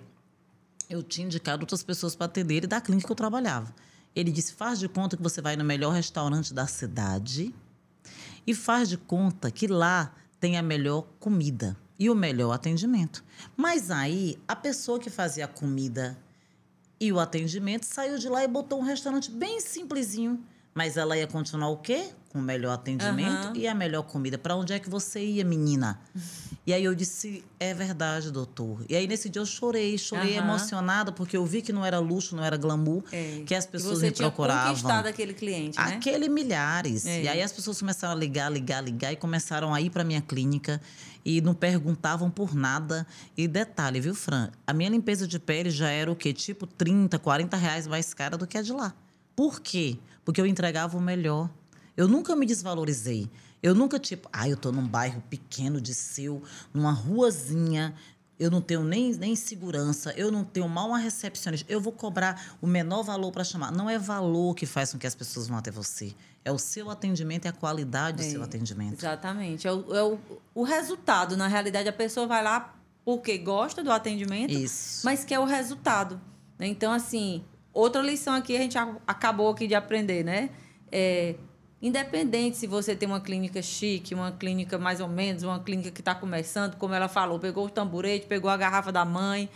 eu 0.90 1.02
tinha 1.02 1.26
indicado 1.26 1.64
outras 1.64 1.82
pessoas 1.82 2.14
para 2.14 2.26
atender 2.26 2.66
e 2.66 2.68
da 2.68 2.82
clínica 2.82 3.08
que 3.08 3.12
eu 3.12 3.16
trabalhava. 3.16 3.74
Ele 4.14 4.32
disse: 4.32 4.52
faz 4.52 4.80
de 4.80 4.90
conta 4.90 5.16
que 5.16 5.24
você 5.24 5.42
vai 5.42 5.56
no 5.56 5.64
melhor 5.64 5.94
restaurante 5.94 6.54
da 6.54 6.68
cidade 6.68 7.56
e 8.46 8.54
faz 8.54 8.90
de 8.90 8.98
conta 8.98 9.50
que 9.50 9.66
lá 9.66 10.14
tem 10.42 10.58
a 10.58 10.62
melhor 10.62 11.04
comida 11.20 11.78
e 12.00 12.10
o 12.10 12.16
melhor 12.16 12.54
atendimento. 12.54 13.24
Mas 13.58 13.92
aí, 13.92 14.40
a 14.48 14.56
pessoa 14.56 14.98
que 14.98 15.10
fazia 15.10 15.46
a 15.46 15.48
comida 15.48 16.18
e 17.00 17.12
o 17.12 17.20
atendimento 17.20 17.84
saiu 17.84 18.18
de 18.18 18.30
lá 18.30 18.44
e 18.44 18.48
botou 18.48 18.80
um 18.80 18.84
restaurante 18.84 19.30
bem 19.30 19.60
simplesinho. 19.60 20.42
Mas 20.74 20.98
ela 20.98 21.18
ia 21.18 21.28
continuar 21.28 21.70
o 21.70 21.78
quê? 21.78 22.10
Com 22.30 22.40
o 22.40 22.42
melhor 22.42 22.74
atendimento 22.74 23.48
uhum. 23.48 23.56
e 23.56 23.68
a 23.68 23.74
melhor 23.74 24.04
comida. 24.04 24.38
Para 24.38 24.56
onde 24.56 24.72
é 24.72 24.80
que 24.80 24.90
você 24.90 25.24
ia, 25.24 25.44
menina? 25.44 26.00
E 26.68 26.74
aí 26.74 26.84
eu 26.84 26.94
disse, 26.94 27.44
é 27.60 27.74
verdade, 27.74 28.30
doutor. 28.30 28.86
E 28.88 28.96
aí 28.96 29.08
nesse 29.08 29.28
dia 29.28 29.42
eu 29.42 29.46
chorei, 29.46 29.98
chorei 29.98 30.38
uhum. 30.38 30.44
emocionada, 30.44 31.12
porque 31.12 31.36
eu 31.36 31.44
vi 31.44 31.64
que 31.64 31.74
não 31.74 31.84
era 31.84 31.98
luxo, 31.98 32.36
não 32.36 32.44
era 32.44 32.58
glamour, 32.58 33.02
é. 33.12 33.42
que 33.44 33.56
as 33.56 33.66
pessoas 33.66 34.00
você 34.00 34.08
me 34.08 34.12
procuravam. 34.12 34.76
conquistado 34.76 35.08
aquele 35.08 35.34
cliente, 35.34 35.80
né? 35.80 35.96
Aquele 35.96 36.30
milhares. 36.30 37.08
É. 37.08 37.24
E 37.24 37.28
aí 37.28 37.42
as 37.42 37.52
pessoas 37.52 37.80
começaram 37.80 38.14
a 38.14 38.16
ligar, 38.16 38.52
ligar, 38.52 38.84
ligar 38.84 39.12
e 39.12 39.16
começaram 39.16 39.74
a 39.74 39.82
ir 39.82 39.90
para 39.90 40.04
minha 40.04 40.22
clínica 40.22 40.80
e 41.24 41.42
não 41.42 41.54
perguntavam 41.54 42.30
por 42.30 42.56
nada. 42.56 43.06
E 43.38 43.48
detalhe, 43.48 44.00
viu, 44.00 44.16
Fran? 44.16 44.50
A 44.66 44.74
minha 44.74 44.90
limpeza 44.90 45.28
de 45.28 45.40
pele 45.40 45.70
já 45.70 45.90
era 45.90 46.12
o 46.12 46.16
quê? 46.16 46.34
Tipo 46.34 46.66
30, 46.66 47.18
40 47.20 47.58
reais 47.58 47.88
mais 47.88 48.14
cara 48.14 48.38
do 48.38 48.48
que 48.48 48.58
a 48.58 48.62
de 48.62 48.74
lá. 48.74 48.94
Por 49.36 49.60
quê? 49.60 49.98
Porque 50.26 50.40
eu 50.40 50.46
entregava 50.46 50.98
o 50.98 51.02
melhor. 51.02 51.50
Eu 51.96 52.08
nunca 52.08 52.36
me 52.36 52.46
desvalorizei. 52.46 53.30
Eu 53.62 53.76
nunca, 53.76 54.00
tipo, 54.00 54.30
ah, 54.32 54.48
eu 54.48 54.56
tô 54.56 54.72
num 54.72 54.88
bairro 54.88 55.22
pequeno 55.30 55.82
de 55.82 55.94
seu, 55.94 56.42
numa 56.74 56.92
ruazinha, 56.92 57.94
eu 58.40 58.50
não 58.50 58.62
tenho 58.62 58.84
nem, 58.84 59.14
nem 59.16 59.36
segurança, 59.36 60.14
eu 60.16 60.32
não 60.32 60.46
tenho 60.46 60.68
mal 60.70 60.88
uma 60.88 60.98
recepcionista, 60.98 61.70
eu 61.72 61.82
vou 61.82 61.92
cobrar 61.92 62.56
o 62.62 62.66
menor 62.66 63.04
valor 63.04 63.32
para 63.32 63.44
chamar. 63.44 63.70
Não 63.72 63.90
é 63.90 64.00
valor 64.00 64.56
que 64.56 64.66
faz 64.66 64.94
com 64.94 64.98
que 64.98 65.06
as 65.06 65.14
pessoas 65.14 65.48
vão 65.48 65.58
até 65.58 65.70
você. 65.70 66.16
É 66.46 66.52
o 66.52 66.58
seu 66.58 66.90
atendimento 66.90 67.46
e 67.46 67.48
a 67.50 67.52
qualidade 67.52 68.18
do 68.18 68.24
é, 68.24 68.30
seu 68.30 68.42
atendimento. 68.42 68.94
Exatamente. 68.94 69.68
É, 69.68 69.74
o, 69.74 69.94
é 69.94 70.04
o, 70.04 70.18
o 70.56 70.64
resultado. 70.64 71.36
Na 71.36 71.48
realidade, 71.48 71.90
a 71.90 71.94
pessoa 71.94 72.26
vai 72.26 72.42
lá 72.42 72.74
porque 73.04 73.38
gosta 73.38 73.84
do 73.84 73.92
atendimento, 73.92 74.54
Isso. 74.54 75.02
mas 75.04 75.26
quer 75.26 75.40
o 75.40 75.46
resultado. 75.46 76.22
Então, 76.60 76.94
assim, 76.94 77.44
outra 77.74 78.02
lição 78.02 78.34
aqui 78.36 78.56
a 78.56 78.60
gente 78.60 78.78
acabou 79.06 79.50
aqui 79.50 79.68
de 79.68 79.76
aprender, 79.76 80.24
né? 80.24 80.50
É, 80.92 81.36
Independente 81.82 82.58
se 82.58 82.68
você 82.68 82.96
tem 82.96 83.08
uma 83.08 83.22
clínica 83.22 83.62
chique, 83.62 84.14
uma 84.14 84.32
clínica 84.32 84.78
mais 84.78 85.00
ou 85.00 85.08
menos, 85.08 85.44
uma 85.44 85.60
clínica 85.60 85.92
que 85.92 86.02
está 86.02 86.14
começando, 86.14 86.76
como 86.76 86.94
ela 86.94 87.08
falou, 87.08 87.40
pegou 87.40 87.66
o 87.66 87.70
tamborete, 87.70 88.26
pegou 88.26 88.50
a 88.50 88.58
garrafa 88.58 88.92
da 88.92 89.06
mãe 89.06 89.50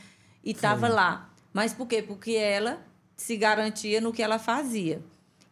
e 0.43 0.51
estava 0.51 0.87
lá. 0.87 1.29
Mas 1.51 1.73
por 1.73 1.85
quê? 1.85 2.01
Porque 2.01 2.31
ela 2.31 2.79
se 3.17 3.35
garantia 3.35 3.99
no 3.99 4.13
que 4.13 4.23
ela 4.23 4.39
fazia. 4.39 5.01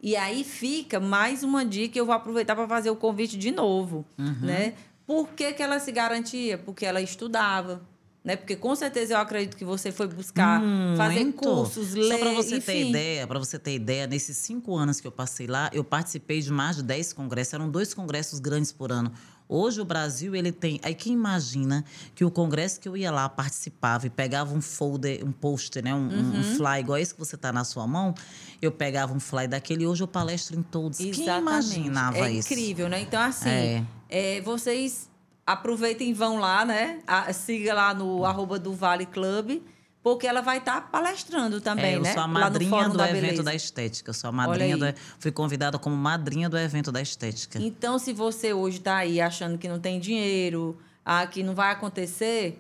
E 0.02 0.16
aí 0.16 0.44
fica 0.44 1.00
mais 1.00 1.44
uma 1.44 1.64
dica, 1.64 2.00
eu 2.00 2.06
vou 2.06 2.16
aproveitar 2.16 2.56
para 2.56 2.68
fazer 2.68 2.90
o 2.90 2.96
convite 2.96 3.38
de 3.38 3.52
novo. 3.52 4.06
Uhum. 4.18 4.40
Né? 4.42 4.74
Por 5.06 5.30
que, 5.30 5.54
que 5.54 5.62
ela 5.62 5.80
se 5.80 5.92
garantia? 5.92 6.58
Porque 6.58 6.86
ela 6.86 7.02
estudava, 7.02 7.82
né? 8.24 8.36
Porque 8.36 8.56
com 8.56 8.76
certeza 8.76 9.16
eu 9.16 9.18
acredito 9.18 9.58
que 9.58 9.66
você 9.66 9.92
foi 9.92 10.08
buscar 10.08 10.62
hum, 10.62 10.96
fazer 10.96 11.24
muito. 11.24 11.42
cursos, 11.44 11.94
ler, 11.94 12.12
Só 12.12 12.18
para 12.20 12.34
você 12.34 12.58
enfim. 12.58 12.66
ter 12.66 12.90
ideia, 12.90 13.28
para 13.28 13.40
você 13.40 13.58
ter 13.58 13.74
ideia, 13.74 14.06
nesses 14.06 14.38
cinco 14.38 14.76
anos 14.76 15.02
que 15.02 15.08
eu 15.08 15.12
passei 15.12 15.48
lá, 15.48 15.70
eu 15.74 15.84
participei 15.84 16.40
de 16.42 16.52
mais 16.52 16.76
de 16.76 16.84
dez 16.84 17.14
congressos. 17.14 17.54
Eram 17.54 17.70
dois 17.70 17.94
congressos 17.94 18.40
grandes 18.40 18.72
por 18.72 18.92
ano. 18.92 19.12
Hoje 19.54 19.82
o 19.82 19.86
Brasil 19.86 20.34
ele 20.34 20.52
tem. 20.52 20.80
Aí 20.82 20.96
quem 20.96 21.12
imagina 21.12 21.84
que 22.16 22.24
o 22.24 22.32
congresso 22.32 22.80
que 22.80 22.88
eu 22.88 22.96
ia 22.96 23.12
lá 23.12 23.28
participava 23.28 24.08
e 24.08 24.10
pegava 24.10 24.54
um 24.56 24.62
folder, 24.62 25.26
um 25.26 25.32
poster, 25.32 25.84
né, 25.84 25.94
um, 25.94 26.08
uhum. 26.08 26.40
um 26.40 26.44
fly 26.56 26.80
igual 26.80 26.98
esse 26.98 27.14
que 27.14 27.20
você 27.20 27.36
está 27.36 27.52
na 27.52 27.66
sua 27.66 27.86
mão, 27.86 28.16
eu 28.62 28.72
pegava 28.72 29.14
um 29.14 29.20
fly 29.20 29.50
daquele. 29.50 29.86
Hoje 29.86 30.04
eu 30.04 30.08
palestro 30.08 30.58
em 30.58 30.64
todos. 30.64 31.02
Exatamente. 31.02 31.26
Quem 31.26 31.38
imaginava 31.40 32.18
é 32.20 32.32
isso? 32.32 32.54
É 32.54 32.56
incrível, 32.56 32.88
né? 32.88 33.02
Então 33.02 33.22
assim, 33.22 33.50
é. 33.50 33.86
É, 34.08 34.42
vocês 34.42 35.11
aproveitem 35.52 36.10
e 36.10 36.14
vão 36.14 36.38
lá, 36.38 36.66
né? 36.66 37.00
A, 37.08 37.32
siga 37.34 37.74
lá 37.74 37.94
no 37.94 38.26
arroba 38.26 38.58
do 38.60 38.74
Vale 38.74 39.06
Club 39.06 39.62
porque 40.04 40.26
ela 40.26 40.42
vai 40.42 40.58
estar 40.58 40.82
tá 40.82 40.82
palestrando 40.82 41.62
também, 41.62 41.94
é, 41.94 41.96
eu 41.96 42.02
né? 42.02 42.14
Sou 42.14 42.24
a 42.24 42.28
madrinha 42.28 42.90
do 42.90 42.98
da 42.98 43.10
evento 43.10 43.22
beleza. 43.22 43.44
da 43.44 43.54
estética. 43.54 44.10
Eu 44.10 44.14
sou 44.14 44.30
a 44.30 44.32
madrinha 44.32 44.76
do, 44.76 44.86
fui 45.20 45.32
convidada 45.32 45.78
como 45.78 45.96
madrinha 45.96 46.50
do 46.50 46.58
evento 46.58 46.92
da 46.92 47.02
estética. 47.02 47.60
Então, 47.60 48.00
se 48.00 48.12
você 48.12 48.52
hoje 48.52 48.78
está 48.78 48.98
aí 48.98 49.22
achando 49.22 49.58
que 49.58 49.68
não 49.68 49.80
tem 49.80 50.00
dinheiro, 50.00 50.78
ah, 51.06 51.28
que 51.28 51.44
não 51.44 51.54
vai 51.54 51.72
acontecer, 51.72 52.60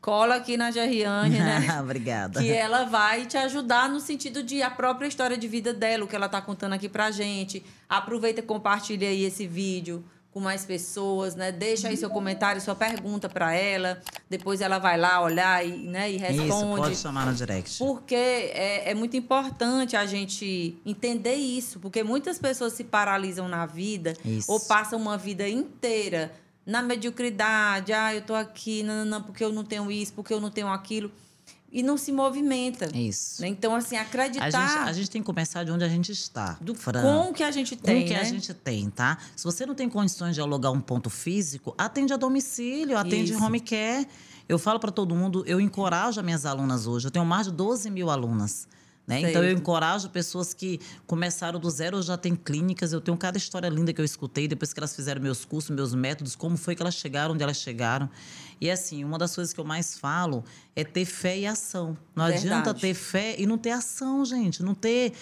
cola 0.00 0.36
aqui 0.36 0.56
na 0.56 0.70
Gerriane, 0.70 1.36
né? 1.36 1.66
Obrigada. 1.82 2.40
Que 2.40 2.52
ela 2.52 2.84
vai 2.84 3.26
te 3.26 3.36
ajudar 3.36 3.88
no 3.88 3.98
sentido 3.98 4.40
de 4.40 4.62
a 4.62 4.70
própria 4.70 5.08
história 5.08 5.36
de 5.36 5.48
vida 5.48 5.74
dela, 5.74 6.04
o 6.04 6.06
que 6.06 6.14
ela 6.14 6.26
está 6.26 6.40
contando 6.40 6.74
aqui 6.74 6.88
pra 6.88 7.10
gente. 7.10 7.64
Aproveita 7.88 8.38
e 8.38 8.44
compartilha 8.44 9.08
aí 9.08 9.24
esse 9.24 9.48
vídeo 9.48 10.04
com 10.36 10.40
mais 10.40 10.66
pessoas, 10.66 11.34
né? 11.34 11.50
Deixa 11.50 11.88
aí 11.88 11.96
seu 11.96 12.10
comentário, 12.10 12.60
sua 12.60 12.74
pergunta 12.74 13.26
para 13.26 13.54
ela. 13.54 14.02
Depois 14.28 14.60
ela 14.60 14.78
vai 14.78 14.98
lá 14.98 15.22
olhar 15.22 15.66
e, 15.66 15.88
né, 15.88 16.12
e 16.12 16.18
responde. 16.18 16.50
Isso, 16.50 16.76
pode 16.76 16.96
chamar 16.96 17.24
no 17.24 17.32
direct. 17.32 17.78
Porque 17.78 18.14
é, 18.14 18.90
é 18.90 18.94
muito 18.94 19.16
importante 19.16 19.96
a 19.96 20.04
gente 20.04 20.76
entender 20.84 21.36
isso, 21.36 21.80
porque 21.80 22.02
muitas 22.02 22.38
pessoas 22.38 22.74
se 22.74 22.84
paralisam 22.84 23.48
na 23.48 23.64
vida 23.64 24.12
isso. 24.22 24.52
ou 24.52 24.60
passam 24.60 24.98
uma 24.98 25.16
vida 25.16 25.48
inteira 25.48 26.30
na 26.66 26.82
mediocridade. 26.82 27.94
Ah, 27.94 28.14
eu 28.14 28.20
tô 28.20 28.34
aqui, 28.34 28.82
não, 28.82 28.96
não, 28.96 29.04
não, 29.06 29.22
porque 29.22 29.42
eu 29.42 29.50
não 29.50 29.64
tenho 29.64 29.90
isso, 29.90 30.12
porque 30.12 30.34
eu 30.34 30.40
não 30.40 30.50
tenho 30.50 30.68
aquilo 30.68 31.10
e 31.76 31.82
não 31.82 31.98
se 31.98 32.10
movimenta. 32.10 32.88
Isso. 32.96 33.42
Né? 33.42 33.48
Então, 33.48 33.74
assim, 33.74 33.98
acreditar. 33.98 34.46
A 34.46 34.50
gente, 34.50 34.88
a 34.88 34.92
gente, 34.94 35.10
tem 35.10 35.20
que 35.20 35.26
começar 35.26 35.62
de 35.62 35.70
onde 35.70 35.84
a 35.84 35.88
gente 35.88 36.10
está. 36.10 36.56
Do, 36.58 36.74
Fran. 36.74 37.02
Com 37.02 37.30
o 37.30 37.34
que 37.34 37.42
a 37.42 37.50
gente 37.50 37.76
tem. 37.76 37.98
Com 37.98 38.02
o 38.02 38.08
que 38.08 38.14
né? 38.14 38.20
a 38.20 38.24
gente 38.24 38.54
tem, 38.54 38.88
tá? 38.88 39.18
Se 39.36 39.44
você 39.44 39.66
não 39.66 39.74
tem 39.74 39.86
condições 39.86 40.34
de 40.34 40.40
alugar 40.40 40.72
um 40.72 40.80
ponto 40.80 41.10
físico, 41.10 41.74
atende 41.76 42.14
a 42.14 42.16
domicílio, 42.16 42.96
atende 42.96 43.34
Isso. 43.34 43.44
home 43.44 43.60
care. 43.60 44.08
Eu 44.48 44.58
falo 44.58 44.80
para 44.80 44.90
todo 44.90 45.14
mundo, 45.14 45.44
eu 45.46 45.60
encorajo 45.60 46.18
as 46.18 46.24
minhas 46.24 46.46
alunas 46.46 46.86
hoje. 46.86 47.08
Eu 47.08 47.10
tenho 47.10 47.26
mais 47.26 47.46
de 47.46 47.52
12 47.52 47.90
mil 47.90 48.08
alunas. 48.08 48.66
Né? 49.06 49.20
Então, 49.20 49.44
eu 49.44 49.52
encorajo 49.52 50.08
pessoas 50.08 50.54
que 50.54 50.80
começaram 51.06 51.60
do 51.60 51.70
zero, 51.70 52.00
já 52.00 52.16
têm 52.16 52.34
clínicas. 52.34 52.92
Eu 52.92 53.02
tenho 53.02 53.16
cada 53.18 53.36
história 53.36 53.68
linda 53.68 53.92
que 53.92 54.00
eu 54.00 54.04
escutei 54.04 54.48
depois 54.48 54.72
que 54.72 54.80
elas 54.80 54.96
fizeram 54.96 55.20
meus 55.20 55.44
cursos, 55.44 55.70
meus 55.70 55.94
métodos, 55.94 56.34
como 56.34 56.56
foi 56.56 56.74
que 56.74 56.82
elas 56.82 56.94
chegaram, 56.94 57.34
onde 57.34 57.42
elas 57.42 57.58
chegaram. 57.58 58.08
E 58.60 58.70
assim, 58.70 59.04
uma 59.04 59.18
das 59.18 59.34
coisas 59.34 59.52
que 59.52 59.60
eu 59.60 59.64
mais 59.64 59.98
falo 59.98 60.44
é 60.74 60.82
ter 60.82 61.04
fé 61.04 61.38
e 61.38 61.46
ação. 61.46 61.96
Não 62.14 62.24
Verdade. 62.24 62.46
adianta 62.46 62.74
ter 62.74 62.94
fé 62.94 63.34
e 63.38 63.46
não 63.46 63.58
ter 63.58 63.70
ação, 63.70 64.24
gente. 64.24 64.62
Não 64.62 64.74
ter. 64.74 65.12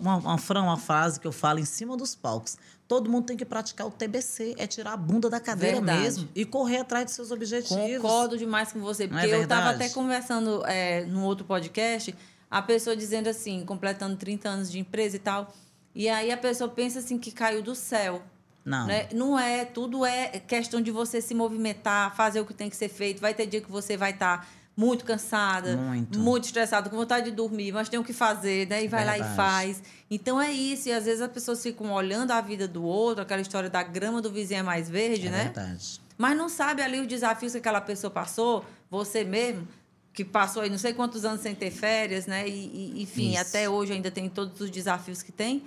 Uma, 0.00 0.16
uma, 0.16 0.36
uma 0.36 0.76
frase 0.76 1.18
que 1.18 1.26
eu 1.26 1.32
falo 1.32 1.58
em 1.58 1.64
cima 1.64 1.96
dos 1.96 2.14
palcos. 2.14 2.56
Todo 2.86 3.08
mundo 3.08 3.24
tem 3.24 3.36
que 3.36 3.46
praticar 3.46 3.86
o 3.86 3.90
TBC, 3.90 4.56
é 4.58 4.66
tirar 4.66 4.92
a 4.92 4.96
bunda 4.96 5.30
da 5.30 5.40
cadeira 5.40 5.76
verdade. 5.76 6.02
mesmo 6.02 6.28
e 6.34 6.44
correr 6.44 6.78
atrás 6.78 7.06
dos 7.06 7.14
seus 7.14 7.30
objetivos. 7.30 7.96
Concordo 7.96 8.36
demais 8.36 8.72
com 8.72 8.80
você, 8.80 9.08
porque 9.08 9.26
é 9.26 9.34
eu 9.34 9.42
estava 9.42 9.70
até 9.70 9.88
conversando 9.88 10.62
é, 10.66 11.04
num 11.06 11.24
outro 11.24 11.46
podcast 11.46 12.14
a 12.50 12.62
pessoa 12.62 12.94
dizendo 12.94 13.28
assim, 13.28 13.64
completando 13.64 14.16
30 14.16 14.48
anos 14.48 14.70
de 14.70 14.78
empresa 14.78 15.16
e 15.16 15.18
tal. 15.18 15.52
E 15.94 16.08
aí 16.08 16.30
a 16.30 16.36
pessoa 16.36 16.68
pensa 16.68 16.98
assim 16.98 17.18
que 17.18 17.32
caiu 17.32 17.62
do 17.62 17.74
céu. 17.74 18.22
Não. 18.64 18.86
Né? 18.86 19.08
Não 19.12 19.38
é, 19.38 19.64
tudo 19.64 20.06
é 20.06 20.28
questão 20.40 20.80
de 20.80 20.90
você 20.90 21.20
se 21.20 21.34
movimentar, 21.34 22.14
fazer 22.16 22.40
o 22.40 22.46
que 22.46 22.54
tem 22.54 22.70
que 22.70 22.76
ser 22.76 22.88
feito. 22.88 23.20
Vai 23.20 23.34
ter 23.34 23.46
dia 23.46 23.60
que 23.60 23.70
você 23.70 23.96
vai 23.96 24.12
estar 24.12 24.38
tá 24.38 24.46
muito 24.76 25.04
cansada, 25.04 25.76
muito. 25.76 26.18
muito 26.18 26.44
estressada, 26.44 26.90
com 26.90 26.96
vontade 26.96 27.26
de 27.26 27.36
dormir, 27.36 27.72
mas 27.72 27.88
tem 27.88 28.00
o 28.00 28.04
que 28.04 28.12
fazer, 28.12 28.66
né? 28.68 28.84
E 28.84 28.88
vai 28.88 29.04
Verdade. 29.04 29.20
lá 29.20 29.32
e 29.32 29.36
faz. 29.36 29.82
Então 30.10 30.40
é 30.40 30.50
isso. 30.50 30.88
E 30.88 30.92
às 30.92 31.04
vezes 31.04 31.20
as 31.20 31.30
pessoas 31.30 31.62
ficam 31.62 31.92
olhando 31.92 32.32
a 32.32 32.40
vida 32.40 32.66
do 32.66 32.82
outro, 32.82 33.22
aquela 33.22 33.40
história 33.40 33.70
da 33.70 33.82
grama 33.82 34.20
do 34.20 34.30
vizinho 34.30 34.60
é 34.60 34.62
mais 34.62 34.88
verde, 34.88 35.28
é 35.28 35.30
né? 35.30 35.44
Verdade. 35.44 36.00
Mas 36.16 36.36
não 36.36 36.48
sabe 36.48 36.82
ali 36.82 37.00
os 37.00 37.06
desafios 37.06 37.52
que 37.52 37.58
aquela 37.58 37.80
pessoa 37.80 38.10
passou, 38.10 38.64
você 38.90 39.24
mesmo 39.24 39.66
que 40.12 40.24
passou 40.24 40.62
aí 40.62 40.70
não 40.70 40.78
sei 40.78 40.94
quantos 40.94 41.24
anos 41.24 41.40
sem 41.40 41.56
ter 41.56 41.72
férias, 41.72 42.26
né? 42.26 42.48
E, 42.48 42.92
e 42.96 43.02
enfim, 43.02 43.32
Isso. 43.32 43.40
até 43.40 43.68
hoje 43.68 43.92
ainda 43.92 44.12
tem 44.12 44.28
todos 44.28 44.60
os 44.60 44.70
desafios 44.70 45.22
que 45.22 45.32
tem 45.32 45.64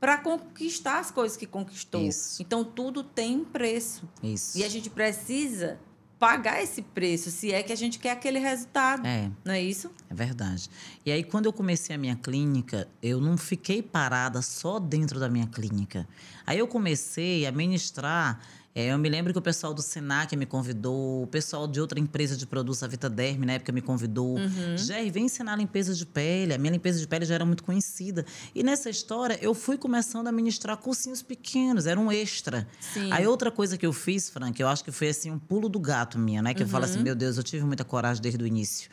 para 0.00 0.16
conquistar 0.16 0.98
as 0.98 1.10
coisas 1.10 1.36
que 1.36 1.46
conquistou. 1.46 2.00
Isso. 2.00 2.42
Então 2.42 2.64
tudo 2.64 3.04
tem 3.04 3.44
preço. 3.44 4.08
Isso. 4.22 4.58
E 4.58 4.64
a 4.64 4.68
gente 4.68 4.88
precisa 4.88 5.78
pagar 6.18 6.62
esse 6.62 6.82
preço, 6.82 7.30
se 7.30 7.50
é 7.50 7.62
que 7.62 7.72
a 7.72 7.76
gente 7.76 7.98
quer 7.98 8.10
aquele 8.10 8.38
resultado. 8.38 9.06
É. 9.06 9.30
Não 9.42 9.54
é 9.54 9.62
isso? 9.62 9.90
É 10.08 10.14
verdade. 10.14 10.68
E 11.04 11.10
aí, 11.10 11.24
quando 11.24 11.46
eu 11.46 11.52
comecei 11.52 11.96
a 11.96 11.98
minha 11.98 12.14
clínica, 12.14 12.86
eu 13.02 13.22
não 13.22 13.38
fiquei 13.38 13.82
parada 13.82 14.42
só 14.42 14.78
dentro 14.78 15.18
da 15.18 15.30
minha 15.30 15.46
clínica. 15.46 16.06
Aí 16.46 16.58
eu 16.58 16.68
comecei 16.68 17.46
a 17.46 17.52
ministrar 17.52 18.38
é, 18.72 18.92
eu 18.92 18.98
me 18.98 19.08
lembro 19.08 19.32
que 19.32 19.38
o 19.38 19.42
pessoal 19.42 19.74
do 19.74 19.82
Senac 19.82 20.36
me 20.36 20.46
convidou, 20.46 21.24
o 21.24 21.26
pessoal 21.26 21.66
de 21.66 21.80
outra 21.80 21.98
empresa 21.98 22.36
de 22.36 22.46
produtos, 22.46 22.82
a 22.84 22.86
Vitaderm, 22.86 23.44
na 23.44 23.54
época, 23.54 23.72
me 23.72 23.80
convidou. 23.80 24.38
Uhum. 24.38 24.78
Jerry, 24.78 25.10
vem 25.10 25.24
ensinar 25.24 25.56
limpeza 25.56 25.92
de 25.92 26.06
pele. 26.06 26.54
A 26.54 26.58
minha 26.58 26.70
limpeza 26.70 27.00
de 27.00 27.08
pele 27.08 27.24
já 27.24 27.34
era 27.34 27.44
muito 27.44 27.64
conhecida. 27.64 28.24
E 28.54 28.62
nessa 28.62 28.88
história, 28.88 29.36
eu 29.42 29.54
fui 29.54 29.76
começando 29.76 30.28
a 30.28 30.32
ministrar 30.32 30.76
cursinhos 30.76 31.20
pequenos, 31.20 31.86
era 31.86 31.98
um 31.98 32.12
extra. 32.12 32.66
Sim. 32.80 33.10
Aí 33.10 33.26
outra 33.26 33.50
coisa 33.50 33.76
que 33.76 33.84
eu 33.84 33.92
fiz, 33.92 34.30
Frank, 34.30 34.60
eu 34.60 34.68
acho 34.68 34.84
que 34.84 34.92
foi 34.92 35.08
assim 35.08 35.32
um 35.32 35.38
pulo 35.38 35.68
do 35.68 35.80
gato 35.80 36.16
minha, 36.16 36.40
né? 36.40 36.54
Que 36.54 36.60
uhum. 36.60 36.66
eu 36.66 36.70
falo 36.70 36.84
assim, 36.84 36.98
uhum. 36.98 37.04
meu 37.04 37.16
Deus, 37.16 37.38
eu 37.38 37.42
tive 37.42 37.64
muita 37.64 37.84
coragem 37.84 38.22
desde 38.22 38.42
o 38.42 38.46
início 38.46 38.88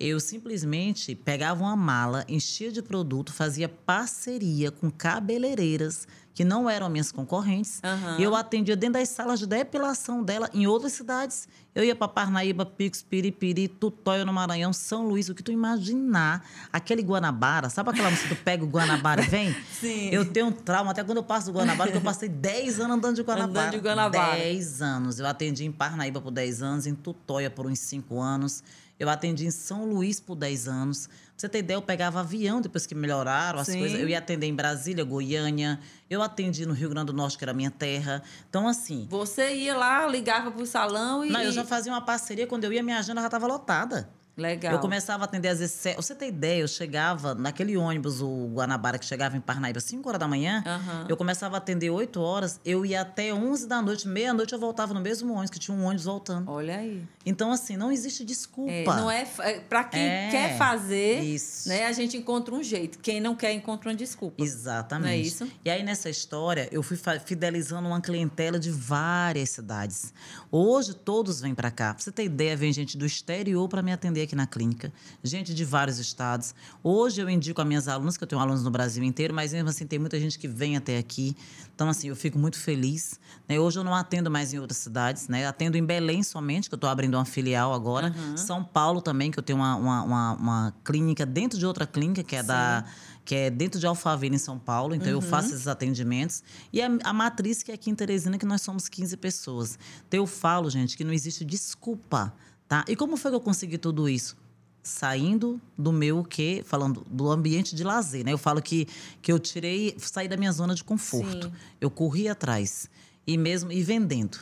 eu 0.00 0.18
simplesmente 0.18 1.14
pegava 1.14 1.62
uma 1.62 1.76
mala, 1.76 2.24
enchia 2.26 2.72
de 2.72 2.80
produto, 2.80 3.34
fazia 3.34 3.68
parceria 3.68 4.70
com 4.70 4.90
cabeleireiras 4.90 6.08
que 6.34 6.44
não 6.44 6.68
eram 6.68 6.88
minhas 6.88 7.10
concorrentes. 7.10 7.80
Uhum. 7.84 8.18
Eu 8.18 8.34
atendia 8.34 8.76
dentro 8.76 9.00
das 9.00 9.08
salas 9.08 9.38
de 9.38 9.46
depilação 9.46 10.22
dela 10.22 10.48
em 10.54 10.66
outras 10.66 10.92
cidades. 10.92 11.48
Eu 11.74 11.84
ia 11.84 11.94
para 11.94 12.08
Parnaíba, 12.08 12.66
Pix, 12.66 13.02
Piripiri, 13.02 13.68
Tutóia 13.68 14.24
no 14.24 14.32
Maranhão, 14.32 14.72
São 14.72 15.06
Luís, 15.06 15.28
o 15.28 15.34
que 15.34 15.42
tu 15.42 15.52
imaginar. 15.52 16.44
Aquele 16.72 17.02
Guanabara, 17.02 17.68
sabe 17.68 17.90
aquela 17.90 18.10
música 18.10 18.28
que 18.28 18.34
tu 18.34 18.42
pega 18.42 18.64
o 18.64 18.66
Guanabara 18.66 19.22
e 19.22 19.26
vem? 19.26 19.54
Sim. 19.80 20.08
Eu 20.10 20.24
tenho 20.24 20.46
um 20.46 20.52
trauma, 20.52 20.90
até 20.90 21.04
quando 21.04 21.18
eu 21.18 21.24
passo 21.24 21.52
do 21.52 21.58
Guanabara, 21.58 21.90
que 21.90 21.96
eu 21.96 22.02
passei 22.02 22.28
10 22.28 22.80
anos 22.80 22.96
andando 22.96 23.16
de 23.16 23.22
Guanabara. 23.22 23.68
Andando 23.68 23.80
de 23.80 23.86
Guanabara. 23.86 24.36
10 24.36 24.82
anos. 24.82 25.20
Eu 25.20 25.26
atendi 25.26 25.64
em 25.64 25.72
Parnaíba 25.72 26.20
por 26.20 26.30
10 26.30 26.62
anos, 26.62 26.86
em 26.86 26.94
Tutóia 26.94 27.50
por 27.50 27.66
uns 27.66 27.78
5 27.78 28.20
anos. 28.20 28.64
Eu 29.00 29.08
atendi 29.08 29.46
em 29.46 29.50
São 29.50 29.86
Luís 29.86 30.20
por 30.20 30.36
10 30.36 30.68
anos. 30.68 31.06
Pra 31.06 31.16
você 31.38 31.48
ter 31.48 31.60
ideia, 31.60 31.78
eu 31.78 31.82
pegava 31.82 32.20
avião 32.20 32.60
depois 32.60 32.84
que 32.84 32.94
melhoraram 32.94 33.58
as 33.58 33.66
Sim. 33.66 33.78
coisas. 33.78 33.98
Eu 33.98 34.06
ia 34.06 34.18
atender 34.18 34.46
em 34.46 34.54
Brasília, 34.54 35.02
Goiânia. 35.02 35.80
Eu 36.10 36.20
atendi 36.20 36.66
no 36.66 36.74
Rio 36.74 36.90
Grande 36.90 37.06
do 37.06 37.14
Norte, 37.14 37.38
que 37.38 37.42
era 37.42 37.52
a 37.52 37.54
minha 37.54 37.70
terra. 37.70 38.22
Então, 38.50 38.68
assim. 38.68 39.06
Você 39.08 39.54
ia 39.54 39.74
lá, 39.74 40.06
ligava 40.06 40.50
pro 40.50 40.66
salão 40.66 41.24
e. 41.24 41.30
Não, 41.30 41.40
eu 41.40 41.50
já 41.50 41.64
fazia 41.64 41.90
uma 41.90 42.02
parceria. 42.02 42.46
Quando 42.46 42.64
eu 42.64 42.72
ia, 42.74 42.82
minha 42.82 42.98
agenda 42.98 43.22
já 43.22 43.28
estava 43.28 43.46
lotada. 43.46 44.10
Legal. 44.40 44.72
Eu 44.72 44.78
começava 44.78 45.24
a 45.24 45.26
atender 45.26 45.48
às 45.48 45.58
vezes. 45.58 45.84
Você 45.96 46.14
tem 46.14 46.30
ideia, 46.30 46.60
eu 46.62 46.68
chegava 46.68 47.34
naquele 47.34 47.76
ônibus, 47.76 48.22
o 48.22 48.48
Guanabara, 48.54 48.98
que 48.98 49.04
chegava 49.04 49.36
em 49.36 49.40
Parnaíba 49.40 49.78
às 49.78 49.84
5 49.84 50.08
horas 50.08 50.18
da 50.18 50.26
manhã. 50.26 50.64
Uhum. 50.66 51.06
Eu 51.08 51.16
começava 51.16 51.56
a 51.56 51.58
atender 51.58 51.90
8 51.90 52.20
horas, 52.20 52.58
eu 52.64 52.86
ia 52.86 53.02
até 53.02 53.34
11 53.34 53.68
da 53.68 53.82
noite, 53.82 54.08
meia-noite 54.08 54.54
eu 54.54 54.58
voltava 54.58 54.94
no 54.94 55.00
mesmo 55.00 55.32
ônibus, 55.32 55.50
que 55.50 55.58
tinha 55.58 55.76
um 55.76 55.84
ônibus 55.84 56.04
voltando. 56.04 56.50
Olha 56.50 56.76
aí. 56.76 57.06
Então, 57.26 57.52
assim, 57.52 57.76
não 57.76 57.92
existe 57.92 58.24
desculpa. 58.24 58.72
É, 58.72 58.84
não 58.84 59.10
é. 59.10 59.28
é 59.40 59.60
para 59.60 59.84
quem 59.84 60.00
é, 60.00 60.28
quer 60.30 60.56
fazer, 60.56 61.20
isso. 61.20 61.68
né, 61.68 61.86
a 61.86 61.92
gente 61.92 62.16
encontra 62.16 62.54
um 62.54 62.62
jeito. 62.62 62.98
Quem 62.98 63.20
não 63.20 63.36
quer, 63.36 63.52
encontra 63.52 63.90
uma 63.90 63.94
desculpa. 63.94 64.42
Exatamente. 64.42 65.04
Não 65.04 65.12
é 65.12 65.18
isso? 65.18 65.48
E 65.62 65.68
aí, 65.68 65.82
nessa 65.82 66.08
história, 66.08 66.66
eu 66.72 66.82
fui 66.82 66.98
fidelizando 67.26 67.86
uma 67.86 68.00
clientela 68.00 68.58
de 68.58 68.70
várias 68.70 69.50
cidades. 69.50 70.14
Hoje, 70.50 70.94
todos 70.94 71.42
vêm 71.42 71.54
para 71.54 71.70
cá. 71.70 71.92
Pra 71.92 72.02
você 72.02 72.10
ter 72.10 72.24
ideia, 72.24 72.56
vem 72.56 72.72
gente 72.72 72.96
do 72.96 73.04
exterior 73.04 73.68
para 73.68 73.82
me 73.82 73.92
atender 73.92 74.22
aqui 74.22 74.29
na 74.34 74.46
clínica 74.46 74.92
gente 75.22 75.54
de 75.54 75.64
vários 75.64 75.98
estados. 75.98 76.54
Hoje 76.82 77.20
eu 77.20 77.28
indico 77.28 77.60
a 77.60 77.64
minhas 77.64 77.88
alunas, 77.88 78.16
que 78.16 78.24
eu 78.24 78.28
tenho 78.28 78.40
alunos 78.40 78.62
no 78.62 78.70
Brasil 78.70 79.02
inteiro, 79.02 79.34
mas 79.34 79.52
mesmo 79.52 79.68
assim 79.68 79.86
tem 79.86 79.98
muita 79.98 80.18
gente 80.18 80.38
que 80.38 80.48
vem 80.48 80.76
até 80.76 80.98
aqui. 80.98 81.36
Então, 81.74 81.88
assim, 81.88 82.08
eu 82.08 82.16
fico 82.16 82.38
muito 82.38 82.58
feliz. 82.58 83.18
Né? 83.48 83.58
Hoje 83.58 83.78
eu 83.78 83.84
não 83.84 83.94
atendo 83.94 84.30
mais 84.30 84.52
em 84.52 84.58
outras 84.58 84.78
cidades, 84.78 85.28
né? 85.28 85.46
Atendo 85.46 85.78
em 85.78 85.84
Belém 85.84 86.22
somente, 86.22 86.68
que 86.68 86.74
eu 86.74 86.76
estou 86.76 86.90
abrindo 86.90 87.14
uma 87.14 87.24
filial 87.24 87.72
agora. 87.72 88.14
Uhum. 88.14 88.36
São 88.36 88.62
Paulo 88.62 89.00
também, 89.00 89.30
que 89.30 89.38
eu 89.38 89.42
tenho 89.42 89.58
uma, 89.58 89.76
uma, 89.76 90.02
uma, 90.02 90.32
uma 90.34 90.74
clínica 90.84 91.24
dentro 91.24 91.58
de 91.58 91.64
outra 91.64 91.86
clínica, 91.86 92.22
que 92.22 92.36
é 92.36 92.42
Sim. 92.42 92.48
da 92.48 92.84
que 93.22 93.34
é 93.34 93.50
dentro 93.50 93.78
de 93.78 93.86
Alphaville, 93.86 94.34
em 94.34 94.38
São 94.38 94.58
Paulo. 94.58 94.92
Então, 94.92 95.08
uhum. 95.08 95.14
eu 95.14 95.20
faço 95.20 95.54
esses 95.54 95.68
atendimentos. 95.68 96.42
E 96.72 96.82
a, 96.82 96.88
a, 97.04 97.12
matriz, 97.12 97.62
que 97.62 97.70
é 97.70 97.74
aqui 97.74 97.88
em 97.88 97.94
Teresina, 97.94 98.36
que 98.36 98.46
nós 98.46 98.60
somos 98.60 98.88
15 98.88 99.16
pessoas. 99.18 99.78
Então, 100.08 100.18
eu 100.18 100.26
falo, 100.26 100.68
gente, 100.68 100.96
que 100.96 101.04
não 101.04 101.12
existe 101.12 101.44
desculpa, 101.44 102.34
tá? 102.70 102.84
E 102.88 102.94
como 102.94 103.16
foi 103.16 103.32
que 103.32 103.34
eu 103.34 103.40
consegui 103.40 103.76
tudo 103.76 104.08
isso? 104.08 104.36
saindo 104.82 105.60
do 105.76 105.92
meu 105.92 106.24
que 106.24 106.62
falando 106.64 107.04
do 107.10 107.30
ambiente 107.30 107.76
de 107.76 107.84
lazer, 107.84 108.24
né? 108.24 108.32
Eu 108.32 108.38
falo 108.38 108.62
que 108.62 108.88
que 109.20 109.30
eu 109.30 109.38
tirei, 109.38 109.94
saí 109.98 110.26
da 110.26 110.38
minha 110.38 110.50
zona 110.50 110.74
de 110.74 110.82
conforto. 110.82 111.48
Sim. 111.48 111.52
Eu 111.78 111.90
corri 111.90 112.28
atrás 112.28 112.88
e 113.26 113.36
mesmo 113.36 113.70
e 113.70 113.82
vendendo. 113.82 114.38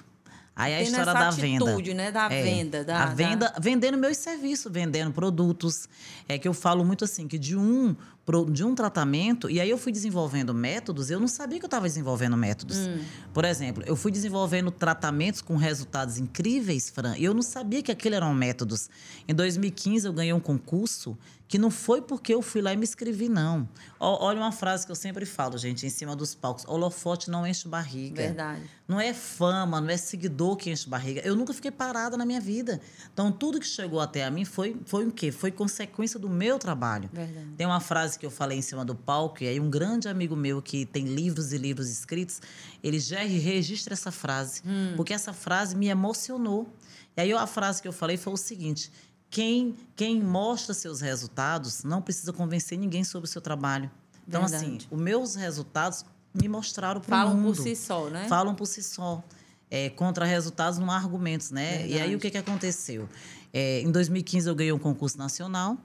Aí 0.55 0.75
a 0.75 0.83
história 0.83 1.13
da 1.13 1.29
atitude, 1.29 1.91
venda. 1.91 1.95
né? 1.95 2.11
Da 2.11 2.27
é, 2.33 2.43
venda. 2.43 2.85
Da, 2.85 3.03
a 3.05 3.07
venda, 3.07 3.49
da... 3.51 3.61
vendendo 3.61 3.97
meus 3.97 4.17
serviços, 4.17 4.71
vendendo 4.73 5.13
produtos. 5.13 5.89
É 6.29 6.37
que 6.37 6.49
eu 6.49 6.55
falo 6.55 6.85
muito 6.85 7.05
assim, 7.05 7.29
que 7.29 7.39
de 7.39 7.57
um, 7.57 7.97
de 8.51 8.65
um 8.65 8.75
tratamento, 8.75 9.51
e 9.51 9.61
aí 9.61 9.71
eu 9.71 9.79
fui 9.79 9.91
desenvolvendo 9.91 10.53
métodos, 10.53 11.11
eu 11.11 11.19
não 11.19 11.29
sabia 11.29 11.59
que 11.59 11.65
eu 11.65 11.69
estava 11.69 11.87
desenvolvendo 11.87 12.37
métodos. 12.37 12.77
Hum. 12.77 12.99
Por 13.33 13.45
exemplo, 13.45 13.83
eu 13.87 13.97
fui 13.97 14.13
desenvolvendo 14.13 14.71
tratamentos 14.71 15.41
com 15.41 15.57
resultados 15.57 16.19
incríveis, 16.19 16.91
Fran, 16.91 17.17
e 17.17 17.25
eu 17.25 17.33
não 17.33 17.43
sabia 17.43 17.83
que 17.83 17.91
aqueles 17.91 18.17
eram 18.17 18.35
métodos. 18.35 18.91
Em 19.27 19.35
2015, 19.35 20.07
eu 20.07 20.13
ganhei 20.13 20.33
um 20.33 20.41
concurso 20.41 21.17
que 21.49 21.59
não 21.59 21.71
foi 21.71 22.03
porque 22.03 22.35
eu 22.35 22.43
fui 22.43 22.61
lá 22.61 22.75
e 22.75 22.77
me 22.77 22.85
inscrevi, 22.85 23.27
não. 23.29 23.67
Olha 23.99 24.39
uma 24.39 24.53
frase 24.53 24.85
que 24.85 24.93
eu 24.93 24.97
sempre 24.97 25.25
falo, 25.25 25.57
gente, 25.57 25.87
em 25.87 25.89
cima 25.89 26.15
dos 26.15 26.35
palcos: 26.35 26.65
holofote 26.69 27.31
não 27.31 27.47
enche 27.47 27.67
barriga. 27.67 28.23
Verdade. 28.23 28.63
Não 28.87 29.01
é 29.01 29.15
fama, 29.15 29.81
não 29.81 29.89
é 29.89 29.97
seguidor 29.97 30.57
que 30.57 30.71
enche 30.71 30.89
barriga. 30.89 31.23
Eu 31.25 31.35
nunca 31.35 31.55
fiquei 31.55 31.71
parada 31.71 32.17
na 32.17 32.27
minha 32.27 32.41
vida. 32.41 32.81
Então, 33.13 33.33
tudo 33.33 33.59
que 33.59 33.67
chegou 33.67 33.99
até 33.99 34.25
a 34.25 34.31
mim 34.31 34.45
foi, 34.45 34.77
foi 34.85 35.07
o 35.07 35.13
quê? 35.13 35.33
Foi 35.33 35.51
consequência 35.51 36.19
do 36.19 36.29
meu 36.29 36.59
trabalho. 36.59 37.09
Verdade. 37.13 37.49
Tem 37.57 37.67
uma 37.67 37.81
frase 37.81 38.18
que 38.19 38.27
eu 38.27 38.31
falei 38.31 38.59
em 38.59 38.63
cima 38.63 38.85
do 38.85 38.95
palco, 38.95 39.43
e 39.43 39.49
aí 39.49 39.61
um 39.61 39.71
grande 39.71 40.09
amigo 40.09 40.35
meu 40.35 40.61
que 40.61 40.85
tem 40.85 41.05
livros 41.05 41.53
e 41.53 41.59
livros 41.59 41.89
escritos, 41.89 42.41
ele 42.83 42.99
já 42.99 43.21
registra 43.21 43.95
essa 43.95 44.11
frase, 44.11 44.63
hum. 44.67 44.95
porque 44.97 45.13
essa 45.13 45.33
frase 45.33 45.77
me 45.77 45.89
emocionou. 45.89 46.69
E 47.17 47.21
aí 47.21 47.33
a 47.33 47.47
frase 47.47 47.81
que 47.83 47.89
eu 47.89 47.93
falei 47.93 48.17
foi 48.17 48.33
o 48.33 48.37
seguinte: 48.37 48.91
quem, 49.31 49.75
quem 49.95 50.23
mostra 50.23 50.75
seus 50.75 51.01
resultados 51.01 51.85
não 51.85 52.01
precisa 52.01 52.33
convencer 52.33 52.79
ninguém 52.79 53.05
sobre 53.05 53.29
o 53.29 53.31
seu 53.31 53.41
trabalho. 53.41 53.91
Então, 54.27 54.45
assim, 54.45 54.57
Verdade. 54.57 54.77
assim, 54.77 54.89
os 54.91 55.01
meus 55.01 55.35
resultados 55.35 56.05
me 56.35 56.49
mostraram 56.49 57.01
para 57.01 57.27
o 57.27 57.37
mundo. 57.37 57.55
Falam 57.55 57.55
por 57.55 57.63
si 57.63 57.77
só, 57.77 58.11
né? 58.11 58.29
Falam 58.29 58.55
por 58.55 58.67
si 58.67 58.83
só. 58.83 59.23
É, 59.71 59.91
contra 59.91 60.25
resultados 60.25 60.79
não 60.79 60.91
há 60.91 60.97
argumentos, 60.97 61.51
né? 61.51 61.79
Verdade. 61.79 61.93
E 61.93 62.01
aí, 62.01 62.15
o 62.15 62.19
que, 62.19 62.31
que 62.31 62.39
aconteceu? 62.39 63.09
É, 63.53 63.81
em 63.81 63.91
2015, 63.91 64.49
eu 64.49 64.55
ganhei 64.55 64.73
um 64.73 64.79
concurso 64.79 65.19
nacional 65.19 65.77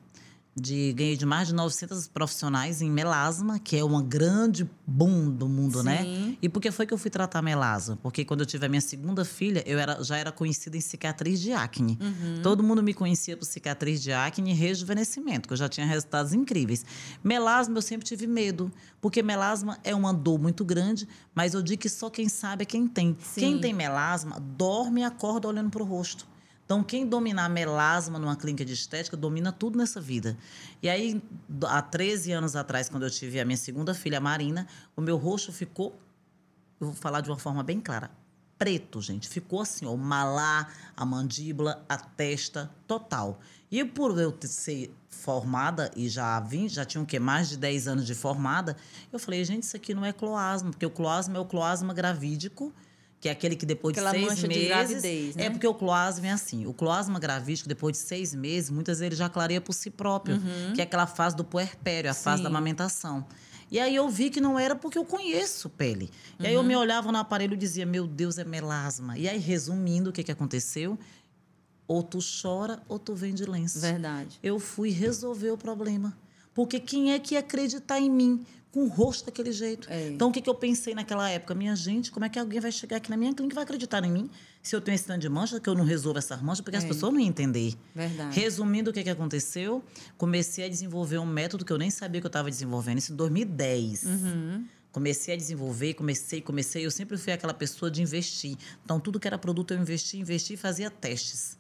de 0.56 0.94
ganhei 0.94 1.18
de 1.18 1.26
mais 1.26 1.48
de 1.48 1.54
900 1.54 2.08
profissionais 2.08 2.82
em 2.82 2.90
melasma, 2.90 3.58
que 3.58 3.76
é 3.76 3.84
uma 3.84 4.04
grande 4.04 4.70
boom 4.86 5.32
do 5.32 5.48
mundo, 5.48 5.82
né? 5.82 6.04
Sim. 6.04 6.28
né? 6.28 6.38
E 6.42 6.50
por 6.50 6.62
que 6.62 6.70
foi 6.72 6.86
que 6.86 6.94
eu 6.94 6.98
fui 6.98 7.10
tratar 7.10 7.42
melasma? 7.42 7.98
Porque 8.02 8.24
quando 8.24 8.42
eu 8.42 8.46
tive 8.46 8.66
a 8.66 8.70
minha 8.70 8.82
segunda 8.82 9.26
filha, 9.26 9.64
eu 9.66 9.80
era, 9.80 10.04
já 10.04 10.18
era 10.18 10.32
conhecida 10.32 10.78
em 10.78 10.82
cicatriz 10.82 11.42
de 11.42 11.52
acne. 11.52 11.98
Uhum. 12.00 12.42
Todo 12.44 12.62
mundo 12.62 12.84
me 12.84 12.94
conhecia 12.94 13.36
por 13.36 13.46
cicatriz 13.46 14.02
de 14.02 14.12
acne 14.12 14.52
e 14.52 14.54
rejuvenescimento, 14.54 15.48
que 15.48 15.54
eu 15.54 15.58
já 15.58 15.68
tinha 15.68 15.88
resultados 15.88 16.34
incríveis. 16.34 16.86
Melasma 17.24 17.76
eu 17.78 17.82
sempre 17.82 18.06
tive 18.06 18.28
medo, 18.28 18.72
porque 19.02 19.24
melasma 19.24 19.80
é 19.84 19.96
uma 19.96 20.14
dor 20.14 20.40
muito 20.40 20.64
grande, 20.64 21.08
mas 21.34 21.56
eu 21.56 21.64
digo 21.64 21.82
que 21.82 21.90
só 21.90 22.10
quem 22.12 22.30
sabe 22.30 22.62
é 22.62 22.66
quem 22.66 22.88
tem. 22.88 23.18
Sim. 23.20 23.42
Quem 23.42 23.60
tem 23.60 23.74
melasma 23.74 24.40
dorme 24.40 25.02
e 25.02 25.04
acorda 25.04 25.48
olhando 25.48 25.72
para 25.72 25.82
o 25.82 25.86
rosto. 25.86 26.33
Então, 26.66 26.84
quem 26.84 27.06
dominar 27.06 27.50
melasma 27.50 28.18
numa 28.18 28.36
clínica 28.36 28.64
de 28.64 28.74
estética, 28.74 29.18
domina 29.18 29.52
tudo 29.52 29.78
nessa 29.78 30.00
vida. 30.00 30.38
E 30.82 30.90
aí, 30.90 31.22
há 31.66 31.82
13 31.82 32.32
anos 32.32 32.56
atrás, 32.56 32.88
quando 32.90 33.04
eu 33.04 33.10
tive 33.10 33.40
a 33.40 33.46
minha 33.46 33.58
segunda 33.58 33.94
filha, 33.94 34.20
Marina, 34.20 34.68
o 34.96 35.02
meu 35.02 35.18
rosto 35.18 35.52
ficou, 35.52 35.98
eu 36.80 36.88
vou 36.88 36.96
falar 36.96 37.22
de 37.22 37.30
uma 37.30 37.38
forma 37.38 37.62
bem 37.64 37.82
clara, 37.82 38.10
preto, 38.58 39.02
gente. 39.02 39.28
Ficou 39.28 39.62
assim, 39.62 39.86
ó, 39.86 39.94
o 39.94 39.98
malar, 39.98 40.74
a 40.96 41.06
mandíbula, 41.06 41.84
a 41.90 41.98
testa, 41.98 42.72
total. 42.88 43.42
E 43.70 43.84
por 43.84 44.18
eu 44.18 44.34
ser 44.44 44.94
formada 45.10 45.92
e 45.96 46.08
já 46.08 46.40
vim, 46.40 46.70
já 46.70 46.86
tinha 46.86 47.04
o 47.04 47.06
quê? 47.06 47.20
Mais 47.20 47.50
de 47.50 47.58
10 47.58 47.88
anos 47.88 48.06
de 48.06 48.16
formada, 48.16 48.78
eu 49.12 49.20
falei, 49.20 49.44
gente, 49.44 49.64
isso 49.64 49.76
aqui 49.76 49.94
não 49.94 50.06
é 50.06 50.14
cloasma, 50.14 50.70
porque 50.70 50.86
o 50.86 50.90
cloasma 50.90 51.38
é 51.38 51.40
o 51.40 51.46
cloasma 51.46 51.94
gravídico, 51.94 52.74
que 53.24 53.30
é 53.30 53.32
aquele 53.32 53.56
que 53.56 53.66
depois 53.66 53.98
Aquela 53.98 54.12
de 54.12 54.18
seis 54.18 54.30
mancha 54.32 54.48
meses. 54.50 54.64
De 54.64 54.68
gravidez, 54.68 55.36
né? 55.38 55.46
É 55.46 55.50
porque 55.50 55.66
o 55.66 55.74
cloasma 55.74 56.28
é 56.28 56.32
assim. 56.32 56.66
O 56.66 56.74
cloasma 56.74 57.18
gravídico, 57.18 57.70
depois 57.70 57.94
de 57.94 58.04
seis 58.04 58.36
meses, 58.36 58.70
muitas 58.70 59.00
vezes 59.00 59.14
ele 59.14 59.16
já 59.16 59.30
clareia 59.30 59.62
por 59.62 59.72
si 59.72 59.90
próprio, 59.90 60.36
uhum. 60.36 60.74
que 60.74 60.82
é 60.82 60.84
aquela 60.84 61.08
fase 61.08 61.34
do 61.34 61.42
puerpério, 61.42 62.12
a 62.12 62.14
Sim. 62.14 62.22
fase 62.22 62.44
da 62.44 62.50
amamentação. 62.50 63.26
E 63.72 63.80
aí 63.80 63.96
eu 63.96 64.10
vi 64.10 64.30
que 64.30 64.42
não 64.42 64.60
era 64.60 64.76
porque 64.76 64.98
eu 64.98 65.06
conheço 65.06 65.70
pele. 65.70 66.10
E 66.38 66.42
uhum. 66.42 66.50
aí 66.50 66.54
eu 66.54 66.60
uhum. 66.60 66.68
me 66.68 66.76
olhava 66.76 67.14
no 67.14 67.18
aparelho 67.18 67.54
e 67.54 67.58
dizia, 67.58 67.86
meu 67.86 68.06
Deus, 68.06 68.38
é 68.38 68.44
melasma. 68.44 69.18
E 69.18 69.30
aí, 69.30 69.40
resumindo, 69.40 70.10
o 70.10 70.14
que, 70.14 70.22
que 70.22 70.32
aconteceu? 70.32 71.00
Ou 71.88 72.04
tu 72.04 72.20
chora 72.42 72.84
ou 72.90 73.00
tu 73.00 73.16
vende 73.16 73.46
lenço. 73.46 73.80
Verdade. 73.80 74.38
Eu 74.44 74.60
fui 74.60 74.90
resolver 74.90 75.52
o 75.52 75.58
problema. 75.58 76.14
Porque 76.54 76.80
quem 76.80 77.14
é 77.14 77.20
que 77.20 77.36
ia 77.36 77.40
acreditar 77.40 78.00
em 78.00 78.10
mim? 78.10 78.46
com 78.74 78.86
o 78.86 78.88
rosto 78.88 79.28
daquele 79.28 79.52
jeito. 79.52 79.88
É. 79.88 80.10
Então, 80.10 80.30
o 80.30 80.32
que, 80.32 80.42
que 80.42 80.50
eu 80.50 80.56
pensei 80.56 80.96
naquela 80.96 81.30
época? 81.30 81.54
Minha 81.54 81.76
gente, 81.76 82.12
como 82.12 82.26
é 82.26 82.30
que 82.30 82.40
alguém 82.40 82.60
vai 82.60 82.72
chegar 82.72 82.98
aqui 82.98 83.08
na 83.08 83.16
minha 83.16 83.32
clínica 83.32 83.54
e 83.54 83.58
vai 83.58 83.64
acreditar 83.64 84.04
em 84.04 84.12
mim 84.12 84.30
se 84.64 84.76
eu 84.76 84.82
tenho 84.82 84.96
esse 84.96 85.06
tanto 85.06 85.20
de 85.20 85.30
mancha, 85.30 85.60
que 85.60 85.70
eu 85.70 85.76
não 85.76 85.84
resolvo 85.84 86.18
essas 86.18 86.42
manchas, 86.42 86.62
porque 86.62 86.78
é. 86.78 86.80
as 86.80 86.86
pessoas 86.86 87.14
não 87.14 87.20
iam 87.20 87.28
entender. 87.28 87.76
Verdade. 87.94 88.40
Resumindo, 88.40 88.90
o 88.90 88.94
que, 88.94 89.04
que 89.04 89.10
aconteceu? 89.10 89.84
Comecei 90.18 90.66
a 90.66 90.70
desenvolver 90.70 91.20
um 91.20 91.26
método 91.26 91.64
que 91.64 91.72
eu 91.72 91.78
nem 91.78 91.92
sabia 91.92 92.20
que 92.20 92.26
eu 92.26 92.30
estava 92.30 92.50
desenvolvendo, 92.50 92.98
isso 92.98 93.14
em 93.14 93.16
2010. 93.16 94.04
Uhum. 94.06 94.66
Comecei 94.92 95.34
a 95.36 95.38
desenvolver, 95.38 95.94
comecei, 95.96 96.42
comecei. 96.42 96.86
Eu 96.86 96.92
sempre 96.92 97.18
fui 97.18 97.34
aquela 97.34 97.54
pessoa 97.54 97.92
de 97.92 98.02
investir. 98.02 98.58
Então, 98.84 99.00
tudo 99.00 99.20
que 99.20 99.28
era 99.28 99.38
produto 99.38 99.72
eu 99.72 99.80
investi, 99.80 100.18
investi 100.18 100.54
e 100.54 100.58
fazia 100.58 100.90
testes. 100.90 101.58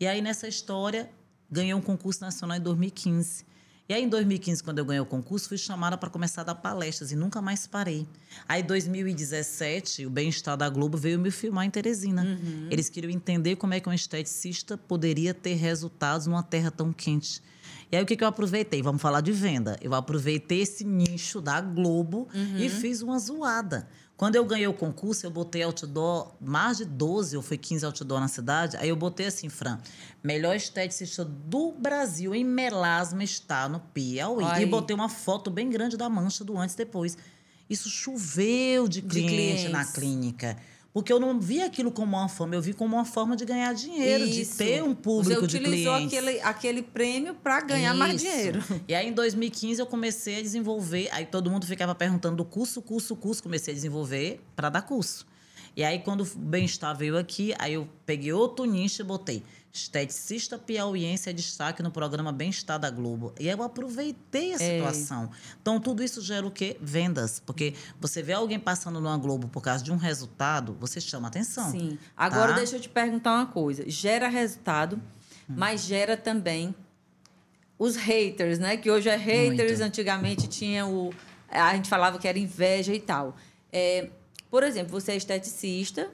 E 0.00 0.06
aí, 0.06 0.22
nessa 0.22 0.48
história, 0.48 1.10
ganhei 1.50 1.74
um 1.74 1.80
concurso 1.80 2.22
nacional 2.22 2.56
em 2.56 2.60
2015. 2.60 3.44
E 3.90 3.92
aí, 3.92 4.04
em 4.04 4.08
2015, 4.08 4.62
quando 4.62 4.78
eu 4.78 4.84
ganhei 4.84 5.00
o 5.00 5.04
concurso, 5.04 5.48
fui 5.48 5.58
chamada 5.58 5.98
para 5.98 6.08
começar 6.08 6.42
a 6.42 6.44
dar 6.44 6.54
palestras 6.54 7.10
e 7.10 7.16
nunca 7.16 7.42
mais 7.42 7.66
parei. 7.66 8.06
Aí, 8.48 8.62
em 8.62 8.64
2017, 8.64 10.06
o 10.06 10.10
Bem-Estar 10.10 10.56
da 10.56 10.68
Globo 10.68 10.96
veio 10.96 11.18
me 11.18 11.28
filmar 11.32 11.66
em 11.66 11.70
Teresina. 11.70 12.22
Uhum. 12.22 12.68
Eles 12.70 12.88
queriam 12.88 13.10
entender 13.10 13.56
como 13.56 13.74
é 13.74 13.80
que 13.80 13.88
um 13.88 13.92
esteticista 13.92 14.78
poderia 14.78 15.34
ter 15.34 15.54
resultados 15.54 16.28
numa 16.28 16.40
terra 16.40 16.70
tão 16.70 16.92
quente. 16.92 17.42
E 17.90 17.96
aí, 17.96 18.02
o 18.04 18.06
que, 18.06 18.16
que 18.16 18.22
eu 18.22 18.28
aproveitei? 18.28 18.80
Vamos 18.80 19.02
falar 19.02 19.22
de 19.22 19.32
venda. 19.32 19.76
Eu 19.82 19.92
aproveitei 19.92 20.60
esse 20.60 20.84
nicho 20.84 21.40
da 21.40 21.60
Globo 21.60 22.28
uhum. 22.32 22.58
e 22.58 22.68
fiz 22.68 23.02
uma 23.02 23.18
zoada. 23.18 23.88
Quando 24.20 24.36
eu 24.36 24.44
ganhei 24.44 24.66
o 24.66 24.74
concurso, 24.74 25.24
eu 25.24 25.30
botei 25.30 25.62
outdoor, 25.62 26.34
mais 26.38 26.76
de 26.76 26.84
12 26.84 27.38
ou 27.38 27.42
foi 27.42 27.56
15 27.56 27.86
outdoor 27.86 28.20
na 28.20 28.28
cidade. 28.28 28.76
Aí 28.76 28.90
eu 28.90 28.94
botei 28.94 29.24
assim, 29.24 29.48
Fran, 29.48 29.78
melhor 30.22 30.54
esteticista 30.54 31.24
do 31.24 31.72
Brasil 31.72 32.34
em 32.34 32.44
melasma 32.44 33.24
está 33.24 33.66
no 33.66 33.80
Piauí. 33.80 34.44
Ai. 34.44 34.64
E 34.64 34.66
botei 34.66 34.94
uma 34.94 35.08
foto 35.08 35.50
bem 35.50 35.70
grande 35.70 35.96
da 35.96 36.06
mancha 36.10 36.44
do 36.44 36.58
antes 36.58 36.74
e 36.74 36.76
depois. 36.76 37.16
Isso 37.70 37.88
choveu 37.88 38.86
de, 38.86 39.00
de 39.00 39.08
cliente 39.08 39.30
clientes. 39.30 39.72
na 39.72 39.86
clínica. 39.86 40.58
Porque 40.92 41.12
eu 41.12 41.20
não 41.20 41.38
vi 41.38 41.62
aquilo 41.62 41.92
como 41.92 42.16
uma 42.16 42.28
fama, 42.28 42.56
eu 42.56 42.62
vi 42.62 42.72
como 42.72 42.96
uma 42.96 43.04
forma 43.04 43.36
de 43.36 43.44
ganhar 43.44 43.72
dinheiro, 43.72 44.24
Isso. 44.24 44.52
de 44.52 44.58
ter 44.58 44.82
um 44.82 44.92
público 44.92 45.46
de 45.46 45.60
clientes. 45.60 45.84
Você 45.84 45.88
utilizou 45.88 46.24
aquele, 46.24 46.40
aquele 46.40 46.82
prêmio 46.82 47.34
para 47.34 47.60
ganhar 47.60 47.90
Isso. 47.90 47.98
mais 47.98 48.20
dinheiro. 48.20 48.62
E 48.88 48.94
aí, 48.94 49.08
em 49.08 49.12
2015, 49.12 49.80
eu 49.80 49.86
comecei 49.86 50.38
a 50.38 50.42
desenvolver. 50.42 51.08
Aí 51.12 51.24
todo 51.24 51.48
mundo 51.48 51.64
ficava 51.64 51.94
perguntando 51.94 52.36
do 52.36 52.44
curso, 52.44 52.82
curso, 52.82 53.14
curso. 53.14 53.40
Comecei 53.40 53.72
a 53.72 53.74
desenvolver 53.74 54.40
para 54.56 54.68
dar 54.68 54.82
curso. 54.82 55.26
E 55.76 55.84
aí, 55.84 56.00
quando 56.00 56.22
o 56.22 56.38
bem-estar 56.38 56.96
veio 56.96 57.16
aqui, 57.16 57.54
aí 57.58 57.74
eu 57.74 57.88
peguei 58.04 58.32
outro 58.32 58.64
nicho 58.64 59.02
e 59.02 59.04
botei 59.04 59.44
esteticista 59.72 60.58
piauiense 60.58 61.30
é 61.30 61.32
destaque 61.32 61.82
no 61.82 61.90
programa 61.90 62.32
Bem-Estar 62.32 62.78
da 62.78 62.90
Globo. 62.90 63.32
E 63.38 63.48
eu 63.48 63.62
aproveitei 63.62 64.52
a 64.52 64.56
é. 64.56 64.58
situação. 64.58 65.24
É. 65.24 65.56
Então, 65.60 65.80
tudo 65.80 66.02
isso 66.02 66.20
gera 66.20 66.46
o 66.46 66.50
quê? 66.50 66.76
Vendas. 66.80 67.40
Porque 67.40 67.74
você 68.00 68.22
vê 68.22 68.32
alguém 68.32 68.58
passando 68.58 69.00
numa 69.00 69.16
Globo 69.16 69.48
por 69.48 69.62
causa 69.62 69.84
de 69.84 69.92
um 69.92 69.96
resultado, 69.96 70.76
você 70.80 71.00
chama 71.00 71.28
atenção. 71.28 71.70
Sim. 71.70 71.98
Agora, 72.16 72.52
tá? 72.52 72.58
deixa 72.58 72.76
eu 72.76 72.80
te 72.80 72.88
perguntar 72.88 73.34
uma 73.34 73.46
coisa. 73.46 73.88
Gera 73.88 74.28
resultado, 74.28 74.96
hum. 75.48 75.54
mas 75.56 75.82
gera 75.82 76.16
também 76.16 76.74
os 77.78 77.96
haters, 77.96 78.58
né? 78.58 78.76
Que 78.76 78.90
hoje 78.90 79.08
é 79.08 79.16
haters, 79.16 79.78
Muito. 79.78 79.82
antigamente 79.82 80.48
tinha 80.48 80.86
o... 80.86 81.12
A 81.48 81.74
gente 81.74 81.88
falava 81.88 82.18
que 82.18 82.28
era 82.28 82.38
inveja 82.38 82.92
e 82.92 83.00
tal. 83.00 83.36
É, 83.72 84.10
por 84.50 84.62
exemplo, 84.62 84.90
você 84.90 85.12
é 85.12 85.16
esteticista, 85.16 86.10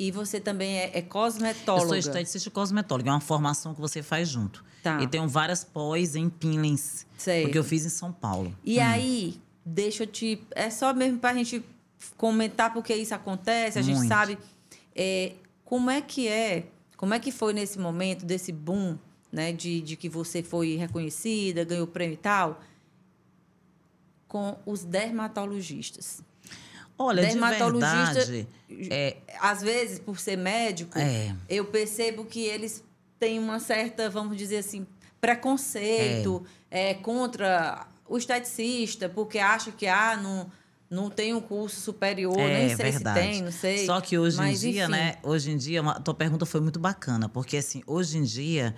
e 0.00 0.10
você 0.10 0.40
também 0.40 0.78
é, 0.78 0.90
é 0.94 1.02
cosmetóloga. 1.02 1.84
Eu 1.84 1.88
sou 1.88 1.96
esteticista 1.98 2.50
cosmetóloga. 2.50 3.10
É 3.10 3.12
uma 3.12 3.20
formação 3.20 3.74
que 3.74 3.80
você 3.82 4.02
faz 4.02 4.30
junto. 4.30 4.64
Tá. 4.82 4.98
E 5.02 5.06
tenho 5.06 5.28
várias 5.28 5.62
pós 5.62 6.16
em 6.16 6.30
peelings. 6.30 7.06
Sei. 7.18 7.42
Porque 7.42 7.58
eu 7.58 7.62
fiz 7.62 7.84
em 7.84 7.90
São 7.90 8.10
Paulo. 8.10 8.56
E 8.64 8.78
hum. 8.78 8.82
aí, 8.82 9.40
deixa 9.62 10.04
eu 10.04 10.06
te... 10.06 10.42
É 10.52 10.70
só 10.70 10.94
mesmo 10.94 11.18
para 11.18 11.30
a 11.30 11.34
gente 11.34 11.62
comentar 12.16 12.72
porque 12.72 12.94
isso 12.94 13.14
acontece. 13.14 13.78
A 13.78 13.82
Muito. 13.82 13.98
gente 13.98 14.08
sabe... 14.08 14.38
É, 14.96 15.34
como 15.66 15.90
é 15.90 16.00
que 16.00 16.26
é... 16.26 16.68
Como 16.96 17.12
é 17.12 17.18
que 17.18 17.30
foi 17.30 17.52
nesse 17.52 17.78
momento 17.78 18.24
desse 18.24 18.52
boom, 18.52 18.96
né? 19.30 19.52
De, 19.52 19.82
de 19.82 19.96
que 19.96 20.08
você 20.08 20.42
foi 20.42 20.76
reconhecida, 20.76 21.62
ganhou 21.62 21.86
prêmio 21.86 22.14
e 22.14 22.16
tal, 22.16 22.58
com 24.26 24.56
os 24.64 24.82
dermatologistas. 24.82 26.22
Olha, 27.02 27.22
dermatologista, 27.22 28.26
de 28.26 28.46
verdade, 28.68 28.90
é, 28.90 29.16
às 29.40 29.62
vezes, 29.62 29.98
por 29.98 30.20
ser 30.20 30.36
médico, 30.36 30.98
é. 30.98 31.34
eu 31.48 31.64
percebo 31.64 32.26
que 32.26 32.44
eles 32.44 32.84
têm 33.18 33.38
uma 33.38 33.58
certa, 33.58 34.10
vamos 34.10 34.36
dizer 34.36 34.58
assim, 34.58 34.86
preconceito 35.18 36.44
é. 36.70 36.90
é 36.90 36.94
contra 36.94 37.86
o 38.06 38.18
esteticista, 38.18 39.08
porque 39.08 39.38
acha 39.38 39.72
que 39.72 39.86
ah, 39.86 40.14
não, 40.14 40.52
não 40.90 41.08
tem 41.08 41.32
um 41.32 41.40
curso 41.40 41.80
superior, 41.80 42.38
é, 42.38 42.66
nem 42.66 42.76
sei 42.76 42.90
verdade. 42.90 43.18
se 43.18 43.26
tem, 43.32 43.42
não 43.42 43.52
sei. 43.52 43.86
Só 43.86 43.98
que 44.02 44.18
hoje 44.18 44.36
Mas, 44.36 44.62
em 44.62 44.70
dia, 44.70 44.82
enfim. 44.82 44.92
né? 44.92 45.16
Hoje 45.22 45.52
em 45.52 45.56
dia, 45.56 45.80
a 45.80 46.00
tua 46.00 46.12
pergunta 46.12 46.44
foi 46.44 46.60
muito 46.60 46.78
bacana, 46.78 47.30
porque 47.30 47.56
assim, 47.56 47.82
hoje 47.86 48.18
em 48.18 48.24
dia 48.24 48.74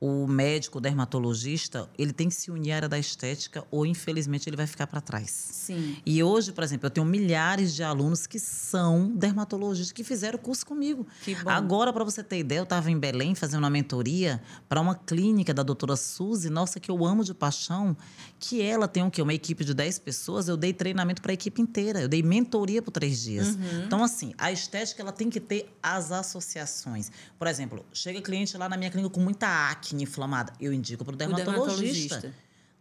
o 0.00 0.26
médico, 0.26 0.78
o 0.78 0.80
dermatologista, 0.80 1.88
ele 1.98 2.12
tem 2.12 2.28
que 2.28 2.34
se 2.34 2.50
unir 2.50 2.72
à 2.72 2.76
área 2.76 2.88
da 2.88 2.98
estética 2.98 3.64
ou, 3.70 3.84
infelizmente, 3.84 4.48
ele 4.48 4.56
vai 4.56 4.66
ficar 4.66 4.86
para 4.86 5.00
trás. 5.00 5.30
Sim. 5.30 5.98
E 6.06 6.22
hoje, 6.22 6.52
por 6.52 6.64
exemplo, 6.64 6.86
eu 6.86 6.90
tenho 6.90 7.06
milhares 7.06 7.74
de 7.74 7.82
alunos 7.82 8.26
que 8.26 8.38
são 8.38 9.10
dermatologistas, 9.14 9.92
que 9.92 10.02
fizeram 10.02 10.38
o 10.38 10.40
curso 10.40 10.64
comigo. 10.64 11.06
Que 11.22 11.34
bom. 11.34 11.50
Agora, 11.50 11.92
para 11.92 12.02
você 12.02 12.22
ter 12.22 12.38
ideia, 12.38 12.60
eu 12.60 12.64
estava 12.64 12.90
em 12.90 12.98
Belém 12.98 13.34
fazendo 13.34 13.60
uma 13.60 13.70
mentoria 13.70 14.42
para 14.68 14.80
uma 14.80 14.94
clínica 14.94 15.52
da 15.52 15.62
doutora 15.62 15.96
Suzy, 15.96 16.48
nossa, 16.48 16.80
que 16.80 16.90
eu 16.90 17.04
amo 17.04 17.22
de 17.22 17.34
paixão, 17.34 17.94
que 18.38 18.62
ela 18.62 18.88
tem 18.88 19.02
o 19.02 19.10
quê? 19.10 19.20
Uma 19.20 19.34
equipe 19.34 19.64
de 19.64 19.74
10 19.74 19.98
pessoas, 19.98 20.48
eu 20.48 20.56
dei 20.56 20.72
treinamento 20.72 21.20
para 21.20 21.32
a 21.32 21.34
equipe 21.34 21.60
inteira, 21.60 22.00
eu 22.00 22.08
dei 22.08 22.22
mentoria 22.22 22.80
por 22.80 22.90
três 22.90 23.20
dias. 23.20 23.48
Uhum. 23.48 23.84
Então, 23.84 24.02
assim, 24.02 24.32
a 24.38 24.50
estética, 24.50 25.02
ela 25.02 25.12
tem 25.12 25.28
que 25.28 25.40
ter 25.40 25.70
as 25.82 26.10
associações. 26.10 27.12
Por 27.38 27.46
exemplo, 27.46 27.84
chega 27.92 28.20
cliente 28.22 28.56
lá 28.56 28.68
na 28.68 28.76
minha 28.76 28.90
clínica 28.90 29.12
com 29.12 29.20
muita 29.20 29.70
acne, 29.70 29.89
acne 29.90 30.04
inflamada, 30.04 30.52
eu 30.60 30.72
indico 30.72 31.04
para 31.04 31.14
o 31.14 31.16
dermatologista. 31.16 32.32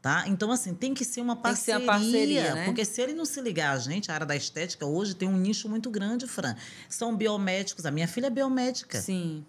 Tá? 0.02 0.24
Então, 0.28 0.50
assim, 0.50 0.74
tem 0.74 0.94
que 0.94 1.04
ser 1.04 1.20
uma 1.20 1.36
parceria. 1.36 1.80
Tem 1.80 1.88
que 1.88 1.94
ser 1.94 2.04
parceria 2.04 2.56
né? 2.56 2.66
Porque 2.66 2.86
se 2.86 3.02
ele 3.02 3.14
não 3.14 3.26
se 3.26 3.42
ligar 3.42 3.76
a 3.76 3.80
gente, 3.80 4.10
a 4.10 4.14
área 4.14 4.26
da 4.26 4.36
estética 4.36 4.86
hoje 4.86 5.14
tem 5.14 5.28
um 5.28 5.36
nicho 5.36 5.68
muito 5.68 5.90
grande, 5.90 6.26
Fran. 6.26 6.56
São 6.88 7.16
biomédicos. 7.18 7.86
A 7.86 7.92
minha 7.92 8.08
filha 8.08 8.28
é 8.28 8.30
biomédica. 8.30 9.02
Sim. 9.02 9.46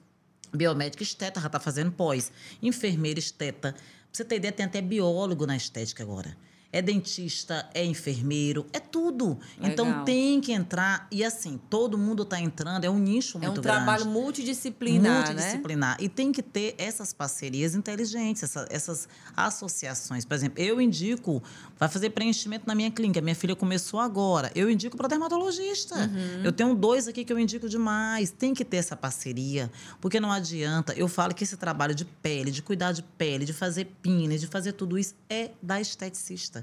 Biomédica 0.52 1.04
esteta, 1.04 1.40
já 1.40 1.46
está 1.46 1.60
fazendo 1.60 1.92
pós. 1.92 2.32
Enfermeira 2.60 3.20
esteta. 3.20 3.72
Pra 3.72 3.82
você 4.12 4.24
ter 4.24 4.36
ideia, 4.36 4.50
tem 4.50 4.66
até 4.66 4.82
biólogo 4.82 5.46
na 5.46 5.56
estética 5.56 6.02
agora 6.02 6.36
é 6.72 6.80
dentista, 6.80 7.68
é 7.74 7.84
enfermeiro, 7.84 8.64
é 8.72 8.78
tudo. 8.78 9.38
Então, 9.58 9.84
Legal. 9.86 9.90
Então 9.90 10.04
tem 10.04 10.40
que 10.40 10.52
entrar. 10.52 11.06
E 11.10 11.24
assim, 11.24 11.60
todo 11.68 11.98
mundo 11.98 12.22
está 12.22 12.40
entrando, 12.40 12.84
é 12.84 12.90
um 12.90 12.98
nicho 12.98 13.38
muito 13.38 13.60
grande. 13.60 13.68
É 13.68 13.72
um 13.72 13.84
trabalho 13.84 14.06
multidisciplinar. 14.06 15.26
Multidisciplinar. 15.26 15.98
Né? 15.98 16.04
E 16.04 16.08
tem 16.08 16.30
que 16.30 16.42
ter 16.42 16.74
essas 16.78 17.12
parcerias 17.12 17.74
inteligentes, 17.74 18.42
essa, 18.42 18.66
essas 18.70 19.08
associações. 19.36 20.24
Por 20.24 20.34
exemplo, 20.34 20.62
eu 20.62 20.80
indico, 20.80 21.42
vai 21.78 21.88
fazer 21.88 22.10
preenchimento 22.10 22.64
na 22.66 22.74
minha 22.74 22.90
clínica. 22.90 23.20
Minha 23.20 23.34
filha 23.34 23.56
começou 23.56 23.98
agora. 23.98 24.52
Eu 24.54 24.70
indico 24.70 24.96
para 24.96 25.08
dermatologista. 25.08 25.96
Uhum. 25.96 26.44
Eu 26.44 26.52
tenho 26.52 26.74
dois 26.74 27.08
aqui 27.08 27.24
que 27.24 27.32
eu 27.32 27.38
indico 27.38 27.68
demais. 27.68 28.30
Tem 28.30 28.54
que 28.54 28.64
ter 28.64 28.76
essa 28.76 28.94
parceria. 28.94 29.70
Porque 30.00 30.20
não 30.20 30.30
adianta. 30.30 30.92
Eu 30.92 31.08
falo 31.08 31.34
que 31.34 31.42
esse 31.42 31.56
trabalho 31.56 31.94
de 31.94 32.04
pele, 32.04 32.52
de 32.52 32.62
cuidar 32.62 32.92
de 32.92 33.02
pele, 33.02 33.44
de 33.44 33.52
fazer 33.52 33.86
pines, 34.00 34.40
de 34.40 34.46
fazer 34.46 34.72
tudo 34.72 34.96
isso, 34.96 35.14
é 35.28 35.50
da 35.60 35.80
esteticista 35.80 36.59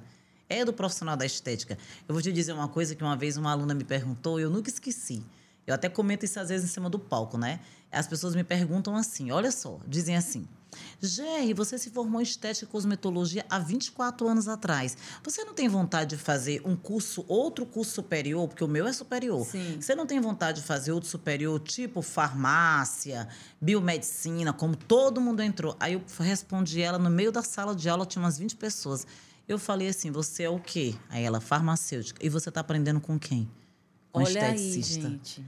é 0.49 0.63
do 0.63 0.73
profissional 0.73 1.15
da 1.15 1.25
estética. 1.25 1.77
Eu 2.07 2.13
vou 2.13 2.21
te 2.21 2.31
dizer 2.31 2.53
uma 2.53 2.67
coisa 2.67 2.95
que 2.95 3.03
uma 3.03 3.15
vez 3.15 3.37
uma 3.37 3.51
aluna 3.51 3.73
me 3.73 3.83
perguntou, 3.83 4.39
e 4.39 4.43
eu 4.43 4.49
nunca 4.49 4.69
esqueci. 4.69 5.23
Eu 5.65 5.73
até 5.73 5.89
comento 5.89 6.23
isso 6.23 6.39
às 6.39 6.49
vezes 6.49 6.69
em 6.69 6.73
cima 6.73 6.89
do 6.89 6.97
palco, 6.97 7.37
né? 7.37 7.59
As 7.91 8.07
pessoas 8.07 8.35
me 8.35 8.43
perguntam 8.43 8.95
assim, 8.95 9.31
olha 9.31 9.51
só, 9.51 9.79
dizem 9.85 10.15
assim: 10.15 10.47
Jerry, 11.01 11.53
você 11.53 11.77
se 11.77 11.89
formou 11.89 12.19
em 12.19 12.23
estética 12.23 12.65
e 12.65 12.67
cosmetologia 12.67 13.45
há 13.49 13.59
24 13.59 14.27
anos 14.27 14.47
atrás. 14.47 14.97
Você 15.23 15.43
não 15.43 15.53
tem 15.53 15.67
vontade 15.67 16.15
de 16.15 16.21
fazer 16.21 16.61
um 16.65 16.75
curso, 16.75 17.25
outro 17.27 17.65
curso 17.65 17.93
superior, 17.93 18.47
porque 18.47 18.63
o 18.63 18.67
meu 18.67 18.87
é 18.87 18.93
superior. 18.93 19.45
Sim. 19.45 19.77
Você 19.79 19.95
não 19.95 20.05
tem 20.05 20.19
vontade 20.19 20.61
de 20.61 20.67
fazer 20.67 20.91
outro 20.91 21.09
superior, 21.09 21.59
tipo 21.59 22.01
farmácia, 22.01 23.27
biomedicina, 23.59 24.53
como 24.53 24.75
todo 24.75 25.21
mundo 25.21 25.41
entrou? 25.41 25.75
Aí 25.79 25.93
eu 25.93 26.01
respondi 26.19 26.81
ela 26.81 26.97
no 26.97 27.09
meio 27.09 27.31
da 27.31 27.43
sala 27.43 27.75
de 27.75 27.89
aula, 27.89 28.05
tinha 28.05 28.23
umas 28.23 28.37
20 28.37 28.55
pessoas. 28.55 29.05
Eu 29.47 29.57
falei 29.57 29.87
assim: 29.87 30.11
você 30.11 30.43
é 30.43 30.49
o 30.49 30.59
quê? 30.59 30.95
Aí 31.09 31.23
ela, 31.23 31.39
farmacêutica. 31.39 32.23
E 32.23 32.29
você 32.29 32.49
está 32.49 32.61
aprendendo 32.61 32.99
com 32.99 33.17
quem? 33.17 33.49
Com 34.11 34.19
Olha 34.19 34.27
esteticista. 34.27 35.07
Aí, 35.07 35.13
gente. 35.13 35.45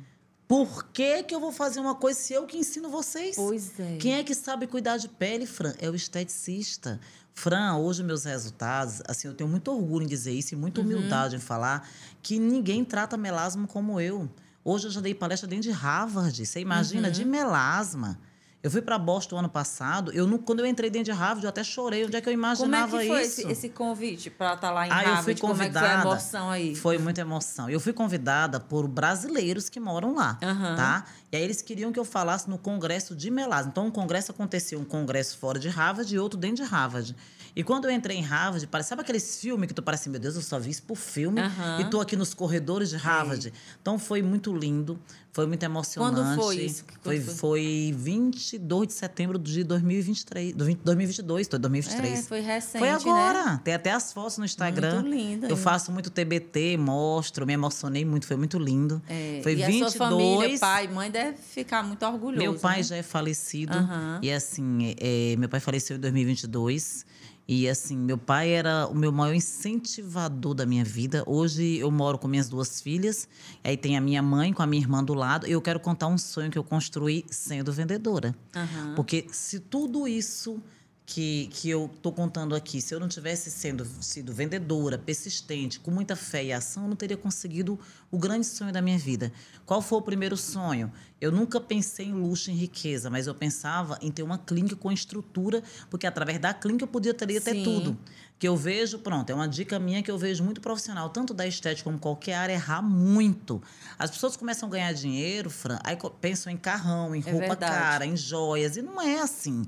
Por 0.47 0.85
que, 0.85 1.21
que 1.21 1.35
eu 1.35 1.39
vou 1.39 1.51
fazer 1.51 1.79
uma 1.79 1.93
coisa 1.93 2.19
se 2.19 2.33
eu 2.33 2.47
que 2.47 2.57
ensino 2.57 2.89
vocês? 2.89 3.35
Pois 3.35 3.79
é. 3.79 3.97
Quem 3.97 4.15
é 4.15 4.23
que 4.23 4.33
sabe 4.33 4.65
cuidar 4.65 4.97
de 4.97 5.07
pele, 5.07 5.45
Fran? 5.45 5.75
É 5.77 5.87
o 5.87 5.93
esteticista. 5.93 6.99
Fran, 7.35 7.75
hoje 7.77 8.03
meus 8.03 8.23
resultados, 8.23 8.99
assim, 9.07 9.27
eu 9.27 9.33
tenho 9.35 9.49
muito 9.49 9.71
orgulho 9.71 10.05
em 10.05 10.07
dizer 10.07 10.31
isso 10.33 10.55
e 10.55 10.57
muita 10.57 10.81
uhum. 10.81 10.87
humildade 10.87 11.35
uhum. 11.35 11.41
em 11.41 11.45
falar 11.45 11.87
que 12.23 12.39
ninguém 12.39 12.83
trata 12.83 13.15
melasma 13.15 13.67
como 13.67 14.01
eu. 14.01 14.27
Hoje 14.63 14.87
eu 14.87 14.91
já 14.91 15.01
dei 15.01 15.13
palestra 15.13 15.47
dentro 15.47 15.63
de 15.63 15.71
Harvard. 15.71 16.43
Você 16.43 16.59
imagina, 16.59 17.09
uhum. 17.09 17.13
de 17.13 17.23
melasma. 17.23 18.19
Eu 18.61 18.69
fui 18.69 18.81
para 18.81 18.97
Boston 18.97 19.37
ano 19.37 19.47
passado. 19.47 20.11
Eu 20.11 20.27
não, 20.27 20.37
quando 20.37 20.59
eu 20.59 20.65
entrei 20.65 20.89
dentro 20.89 21.13
de 21.13 21.17
Harvard, 21.17 21.45
eu 21.45 21.49
até 21.49 21.63
chorei. 21.63 22.05
Onde 22.05 22.17
é 22.17 22.21
que 22.21 22.27
eu 22.27 22.33
imaginava 22.33 22.97
isso? 23.01 23.07
Como 23.07 23.17
é 23.17 23.23
que 23.23 23.29
foi? 23.29 23.43
Esse, 23.43 23.51
esse 23.51 23.69
convite 23.69 24.29
para 24.29 24.53
estar 24.53 24.67
tá 24.67 24.73
lá 24.73 24.85
em 24.85 24.91
ah, 24.91 24.95
Harvard? 24.95 25.17
Eu 25.17 25.23
fui 25.23 25.35
convidada, 25.35 25.79
Como 25.79 25.85
é 25.85 25.89
que 25.89 26.01
foi 26.01 26.09
a 26.09 26.13
emoção 26.13 26.49
aí? 26.49 26.75
Foi 26.75 26.97
muita 26.97 27.21
emoção. 27.21 27.69
Eu 27.69 27.79
fui 27.79 27.93
convidada 27.93 28.59
por 28.59 28.85
brasileiros 28.85 29.69
que 29.69 29.79
moram 29.79 30.13
lá, 30.13 30.37
uhum. 30.43 30.75
tá? 30.75 31.05
E 31.31 31.37
aí 31.37 31.43
eles 31.43 31.61
queriam 31.61 31.91
que 31.93 31.99
eu 31.99 32.03
falasse 32.03 32.49
no 32.49 32.57
congresso 32.57 33.15
de 33.15 33.31
melasma. 33.31 33.69
Então, 33.71 33.87
um 33.87 33.91
congresso 33.91 34.31
acontecia, 34.31 34.77
um 34.77 34.83
congresso 34.83 35.37
fora 35.37 35.57
de 35.57 35.69
Harvard 35.69 36.13
e 36.13 36.19
outro 36.19 36.37
dentro 36.37 36.57
de 36.57 36.69
Harvard. 36.69 37.15
E 37.55 37.63
quando 37.63 37.85
eu 37.85 37.91
entrei 37.91 38.17
em 38.17 38.21
Harvard, 38.21 38.65
parece, 38.67 38.89
sabe 38.89 39.01
aqueles 39.01 39.39
filmes 39.39 39.67
que 39.67 39.73
tu 39.73 39.81
parece 39.81 40.09
meu 40.09 40.19
Deus, 40.19 40.35
eu 40.35 40.41
só 40.41 40.59
vi 40.59 40.69
isso 40.69 40.83
por 40.83 40.95
filme 40.95 41.41
uhum. 41.41 41.81
e 41.81 41.89
tô 41.89 41.99
aqui 41.99 42.15
nos 42.15 42.33
corredores 42.33 42.89
de 42.89 42.97
Harvard. 42.97 43.43
Sim. 43.43 43.51
Então 43.81 43.97
foi 43.97 44.21
muito 44.21 44.55
lindo, 44.55 44.99
foi 45.31 45.45
muito 45.45 45.63
emocionante. 45.63 46.15
Quando 46.15 46.35
foi 46.35 46.55
isso? 46.57 46.83
Foi, 47.01 47.19
foi? 47.19 47.35
foi 47.35 47.95
22 47.95 48.87
de 48.87 48.93
setembro 48.93 49.37
de 49.37 49.63
2023, 49.63 50.53
2022, 50.55 51.47
tô 51.47 51.57
2023. 51.57 52.19
É, 52.19 52.21
foi 52.23 52.39
recente, 52.41 52.79
Foi 52.79 52.89
agora. 52.89 53.45
Né? 53.45 53.61
Tem 53.63 53.73
até 53.73 53.91
as 53.91 54.11
fotos 54.11 54.37
no 54.37 54.45
Instagram. 54.45 55.01
Muito 55.01 55.15
lindo. 55.15 55.45
Eu 55.47 55.57
faço 55.57 55.91
muito 55.91 56.09
TBT, 56.09 56.77
mostro, 56.77 57.45
me 57.45 57.53
emocionei 57.53 58.03
muito, 58.03 58.25
foi 58.25 58.37
muito 58.37 58.57
lindo. 58.57 59.01
É, 59.07 59.39
foi 59.43 59.53
e 59.53 59.55
22. 59.55 59.81
A 59.81 59.89
sua 59.89 60.09
família, 60.09 60.59
pai, 60.59 60.87
mãe 60.87 61.11
deve 61.11 61.37
ficar 61.37 61.83
muito 61.83 62.05
orgulhoso. 62.05 62.41
Meu 62.41 62.55
pai 62.55 62.77
né? 62.77 62.83
já 62.83 62.95
é 62.95 63.03
falecido 63.03 63.77
uhum. 63.77 64.19
e 64.21 64.31
assim, 64.31 64.95
é, 64.99 65.35
meu 65.37 65.49
pai 65.49 65.59
faleceu 65.59 65.97
em 65.97 65.99
2022. 65.99 67.05
E 67.51 67.67
assim, 67.67 67.97
meu 67.97 68.15
pai 68.15 68.51
era 68.51 68.85
o 68.85 68.93
meu 68.93 69.11
maior 69.11 69.33
incentivador 69.33 70.53
da 70.53 70.67
minha 70.67 70.83
vida. 70.83 71.23
Hoje 71.25 71.79
eu 71.79 71.89
moro 71.89 72.19
com 72.19 72.27
minhas 72.27 72.47
duas 72.47 72.79
filhas, 72.79 73.27
aí 73.63 73.75
tem 73.75 73.97
a 73.97 74.01
minha 74.01 74.21
mãe 74.21 74.53
com 74.53 74.61
a 74.61 74.67
minha 74.67 74.79
irmã 74.79 75.03
do 75.03 75.15
lado. 75.15 75.47
E 75.47 75.51
eu 75.51 75.59
quero 75.59 75.79
contar 75.79 76.05
um 76.09 76.17
sonho 76.17 76.51
que 76.51 76.59
eu 76.59 76.63
construí 76.63 77.25
sendo 77.27 77.73
vendedora. 77.73 78.35
Uhum. 78.55 78.93
Porque 78.93 79.25
se 79.31 79.59
tudo 79.59 80.07
isso 80.07 80.61
que, 81.09 81.49
que 81.51 81.67
eu 81.67 81.89
estou 81.91 82.13
contando 82.13 82.53
aqui, 82.53 82.79
se 82.79 82.93
eu 82.93 82.99
não 82.99 83.07
tivesse 83.07 83.49
sendo, 83.49 83.83
sido 83.99 84.31
vendedora, 84.31 84.95
persistente, 84.95 85.79
com 85.79 85.89
muita 85.89 86.15
fé 86.15 86.43
e 86.43 86.53
ação, 86.53 86.83
eu 86.83 86.89
não 86.89 86.95
teria 86.95 87.17
conseguido 87.17 87.79
o 88.11 88.17
grande 88.19 88.45
sonho 88.45 88.71
da 88.71 88.79
minha 88.79 88.97
vida. 88.97 89.33
Qual 89.65 89.81
foi 89.81 89.97
o 89.97 90.03
primeiro 90.03 90.37
sonho? 90.37 90.91
Eu 91.19 91.31
nunca 91.31 91.59
pensei 91.59 92.05
em 92.05 92.13
luxo, 92.13 92.51
em 92.51 92.53
riqueza, 92.53 93.09
mas 93.09 93.25
eu 93.25 93.33
pensava 93.33 93.97
em 94.03 94.11
ter 94.11 94.21
uma 94.21 94.37
clínica 94.37 94.75
com 94.75 94.91
estrutura, 94.91 95.63
porque 95.89 96.05
através 96.05 96.37
da 96.37 96.53
clínica 96.53 96.83
eu 96.83 96.87
podia 96.87 97.11
ter, 97.11 97.25
ter 97.41 97.63
tudo. 97.63 97.97
Que 98.37 98.47
eu 98.47 98.55
vejo, 98.55 98.99
pronto, 98.99 99.31
é 99.31 99.33
uma 99.33 99.47
dica 99.47 99.79
minha 99.79 100.03
que 100.03 100.11
eu 100.11 100.17
vejo 100.17 100.43
muito 100.43 100.61
profissional, 100.61 101.09
tanto 101.09 101.33
da 101.33 101.47
estética 101.47 101.85
como 101.85 101.97
qualquer 101.97 102.35
área, 102.35 102.53
errar 102.53 102.83
muito. 102.83 103.59
As 103.97 104.11
pessoas 104.11 104.37
começam 104.37 104.69
a 104.69 104.71
ganhar 104.71 104.93
dinheiro, 104.93 105.49
Fran, 105.49 105.79
aí 105.83 105.97
pensam 106.21 106.53
em 106.53 106.57
carrão, 106.57 107.15
em 107.15 107.23
é 107.25 107.31
roupa 107.31 107.47
verdade. 107.47 107.71
cara, 107.73 108.05
em 108.05 108.15
joias, 108.15 108.77
e 108.77 108.83
não 108.83 109.01
é 109.01 109.19
assim 109.21 109.65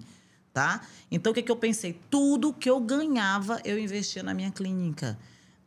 tá? 0.54 0.82
Então, 1.10 1.32
o 1.32 1.34
que, 1.34 1.41
que 1.41 1.52
eu 1.52 1.56
pensei? 1.56 1.99
Tudo 2.10 2.54
que 2.54 2.70
eu 2.70 2.80
ganhava, 2.80 3.62
eu 3.64 3.80
investia 3.80 4.24
na 4.24 4.34
minha 4.34 4.52
clínica. 4.52 5.18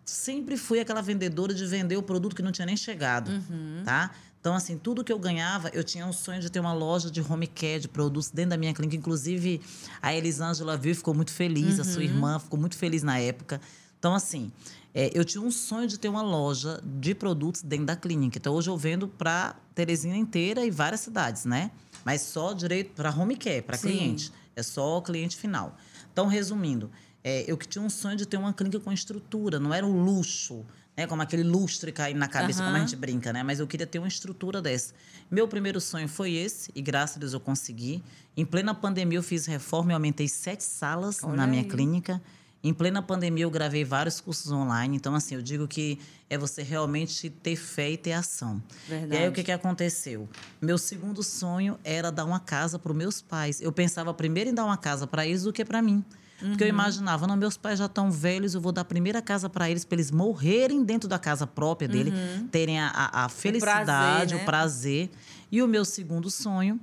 Sempre 0.04 0.56
fui 0.56 0.80
aquela 0.80 1.00
vendedora 1.00 1.54
de 1.54 1.64
vender 1.66 1.96
o 1.96 2.02
produto 2.02 2.36
que 2.36 2.42
não 2.42 2.52
tinha 2.52 2.66
nem 2.66 2.76
chegado, 2.76 3.30
uhum. 3.30 3.82
tá? 3.84 4.10
Então, 4.38 4.54
assim, 4.54 4.76
tudo 4.76 5.02
que 5.02 5.10
eu 5.10 5.18
ganhava, 5.18 5.70
eu 5.70 5.82
tinha 5.82 6.04
um 6.04 6.12
sonho 6.12 6.38
de 6.38 6.50
ter 6.50 6.60
uma 6.60 6.74
loja 6.74 7.10
de 7.10 7.22
home 7.22 7.46
care, 7.46 7.80
de 7.80 7.88
produtos 7.88 8.30
dentro 8.30 8.50
da 8.50 8.58
minha 8.58 8.74
clínica. 8.74 8.94
Inclusive, 8.94 9.62
a 10.02 10.14
Elisângela 10.14 10.76
viu 10.76 10.92
e 10.92 10.94
ficou 10.94 11.14
muito 11.14 11.32
feliz, 11.32 11.76
uhum. 11.76 11.80
a 11.80 11.84
sua 11.84 12.02
uhum. 12.02 12.08
irmã 12.08 12.38
ficou 12.38 12.60
muito 12.60 12.76
feliz 12.76 13.02
na 13.02 13.18
época. 13.18 13.58
Então, 13.98 14.14
assim, 14.14 14.52
é, 14.94 15.10
eu 15.14 15.24
tinha 15.24 15.42
um 15.42 15.50
sonho 15.50 15.88
de 15.88 15.98
ter 15.98 16.10
uma 16.10 16.20
loja 16.20 16.78
de 16.84 17.14
produtos 17.14 17.62
dentro 17.62 17.86
da 17.86 17.96
clínica. 17.96 18.36
Então, 18.36 18.52
hoje 18.52 18.68
eu 18.68 18.76
vendo 18.76 19.08
para 19.08 19.56
Teresina 19.74 20.14
inteira 20.14 20.62
e 20.62 20.70
várias 20.70 21.00
cidades, 21.00 21.46
né? 21.46 21.70
Mas 22.04 22.20
só 22.20 22.52
direito 22.52 22.92
para 22.94 23.10
home 23.10 23.36
care, 23.36 23.62
para 23.62 23.78
cliente. 23.78 24.30
É 24.56 24.62
só 24.62 24.98
o 24.98 25.02
cliente 25.02 25.36
final. 25.36 25.76
Então, 26.12 26.26
resumindo, 26.26 26.90
é, 27.22 27.44
eu 27.46 27.56
que 27.56 27.66
tinha 27.66 27.82
um 27.82 27.90
sonho 27.90 28.16
de 28.16 28.26
ter 28.26 28.36
uma 28.36 28.52
clínica 28.52 28.78
com 28.80 28.92
estrutura, 28.92 29.58
não 29.58 29.72
era 29.72 29.86
um 29.86 30.04
luxo, 30.04 30.64
né? 30.96 31.06
Como 31.06 31.22
aquele 31.22 31.42
lustre 31.42 31.90
cair 31.90 32.14
na 32.14 32.28
cabeça, 32.28 32.60
uhum. 32.60 32.66
como 32.66 32.76
a 32.76 32.80
gente 32.80 32.96
brinca, 32.96 33.32
né? 33.32 33.42
Mas 33.42 33.60
eu 33.60 33.66
queria 33.66 33.86
ter 33.86 33.98
uma 33.98 34.08
estrutura 34.08 34.62
dessa. 34.62 34.94
Meu 35.30 35.48
primeiro 35.48 35.80
sonho 35.80 36.08
foi 36.08 36.34
esse, 36.34 36.70
e 36.74 36.82
graças 36.82 37.16
a 37.16 37.20
Deus 37.20 37.32
eu 37.32 37.40
consegui. 37.40 38.02
Em 38.36 38.44
plena 38.44 38.74
pandemia, 38.74 39.18
eu 39.18 39.22
fiz 39.22 39.46
reforma 39.46 39.92
e 39.92 39.94
aumentei 39.94 40.28
sete 40.28 40.62
salas 40.62 41.22
Olha 41.22 41.36
na 41.36 41.46
minha 41.46 41.62
aí. 41.62 41.68
clínica. 41.68 42.22
Em 42.64 42.72
plena 42.72 43.02
pandemia, 43.02 43.44
eu 43.44 43.50
gravei 43.50 43.84
vários 43.84 44.22
cursos 44.22 44.50
online. 44.50 44.96
Então, 44.96 45.14
assim, 45.14 45.34
eu 45.34 45.42
digo 45.42 45.68
que 45.68 45.98
é 46.30 46.38
você 46.38 46.62
realmente 46.62 47.28
ter 47.28 47.56
fé 47.56 47.90
e 47.90 47.98
ter 47.98 48.12
ação. 48.12 48.62
Verdade. 48.88 49.14
E 49.14 49.16
aí, 49.18 49.28
o 49.28 49.32
que, 49.32 49.44
que 49.44 49.52
aconteceu? 49.52 50.26
Meu 50.62 50.78
segundo 50.78 51.22
sonho 51.22 51.78
era 51.84 52.10
dar 52.10 52.24
uma 52.24 52.40
casa 52.40 52.78
para 52.78 52.90
os 52.90 52.96
meus 52.96 53.20
pais. 53.20 53.60
Eu 53.60 53.70
pensava 53.70 54.14
primeiro 54.14 54.48
em 54.48 54.54
dar 54.54 54.64
uma 54.64 54.78
casa 54.78 55.06
para 55.06 55.26
eles 55.26 55.42
do 55.42 55.52
que 55.52 55.62
para 55.62 55.82
mim. 55.82 56.02
Uhum. 56.40 56.48
Porque 56.48 56.64
eu 56.64 56.68
uhum. 56.68 56.74
imaginava, 56.74 57.26
não, 57.26 57.36
meus 57.36 57.58
pais 57.58 57.78
já 57.78 57.84
estão 57.84 58.10
velhos, 58.10 58.54
eu 58.54 58.62
vou 58.62 58.72
dar 58.72 58.80
a 58.80 58.84
primeira 58.86 59.20
casa 59.20 59.50
para 59.50 59.70
eles, 59.70 59.84
para 59.84 59.96
eles 59.96 60.10
morrerem 60.10 60.82
dentro 60.82 61.06
da 61.06 61.18
casa 61.18 61.46
própria 61.46 61.86
dele, 61.86 62.12
uhum. 62.12 62.48
terem 62.48 62.80
a, 62.80 62.88
a, 62.88 63.24
a 63.26 63.28
felicidade, 63.28 64.34
o 64.34 64.38
prazer, 64.38 64.38
né? 64.38 64.42
o 64.42 64.46
prazer. 64.46 65.10
E 65.52 65.62
o 65.62 65.68
meu 65.68 65.84
segundo 65.84 66.30
sonho 66.30 66.80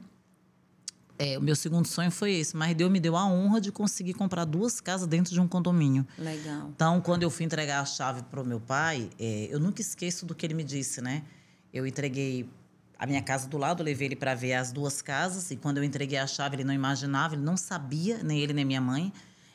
é, 1.24 1.38
o 1.38 1.42
meu 1.42 1.56
segundo 1.56 1.88
sonho 1.88 2.10
foi 2.10 2.34
esse, 2.34 2.58
mas 2.58 2.76
Deus 2.76 2.90
me 2.90 3.00
deu 3.00 3.16
a 3.16 3.24
honra 3.24 3.62
de 3.62 3.72
conseguir 3.72 4.16
comprar 4.16 4.44
duas 4.44 4.82
casas 4.82 5.06
dentro 5.06 5.32
de 5.32 5.40
um 5.40 5.48
condomínio. 5.48 6.04
Legal. 6.18 6.72
Então, 6.76 7.00
quando 7.00 7.22
eu 7.22 7.30
fui 7.30 7.46
entregar 7.46 7.80
a 7.80 7.86
chave 7.86 8.24
para 8.24 8.42
o 8.42 8.44
meu 8.44 8.60
pai, 8.60 9.08
é, 9.20 9.48
eu 9.52 9.60
nunca 9.60 9.82
esqueço 9.82 10.26
do 10.26 10.34
que 10.34 10.44
ele 10.44 10.56
me 10.56 10.64
disse, 10.64 11.00
né? 11.00 11.22
Eu 11.72 11.86
entreguei 11.86 12.50
a 12.98 13.06
minha 13.06 13.22
casa 13.22 13.48
do 13.48 13.56
lado, 13.56 13.84
levei 13.84 14.08
ele 14.08 14.16
para 14.16 14.34
ver 14.34 14.54
as 14.54 14.72
duas 14.72 15.00
casas, 15.00 15.52
e 15.52 15.56
quando 15.56 15.78
eu 15.78 15.84
entreguei 15.84 16.18
a 16.18 16.26
chave, 16.26 16.56
ele 16.56 16.64
não 16.64 16.74
imaginava, 16.74 17.36
ele 17.36 17.44
não 17.44 17.56
sabia, 17.56 18.24
nem 18.24 18.40
ele 18.40 18.54
nem 18.54 18.66
minha 18.66 18.82
mãe. 18.82 19.14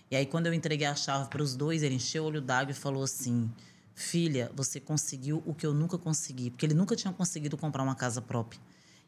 E 0.09 0.15
aí, 0.15 0.25
quando 0.25 0.47
eu 0.47 0.55
entreguei 0.55 0.87
a 0.87 0.95
chave 0.95 1.29
para 1.29 1.43
os 1.43 1.57
dois, 1.57 1.83
ele 1.83 1.97
encheu 1.97 2.23
o 2.23 2.27
olho 2.29 2.41
d'água 2.41 2.71
e 2.71 2.75
falou 2.75 3.03
assim: 3.03 3.51
Filha, 3.93 4.53
você 4.55 4.79
conseguiu 4.79 5.43
o 5.45 5.53
que 5.53 5.67
eu 5.67 5.75
nunca 5.75 5.99
consegui, 5.99 6.49
porque 6.49 6.65
ele 6.65 6.75
nunca 6.75 6.95
tinha 6.95 7.13
conseguido 7.13 7.57
comprar 7.57 7.83
uma 7.83 7.97
casa 7.97 8.23
própria. 8.23 8.61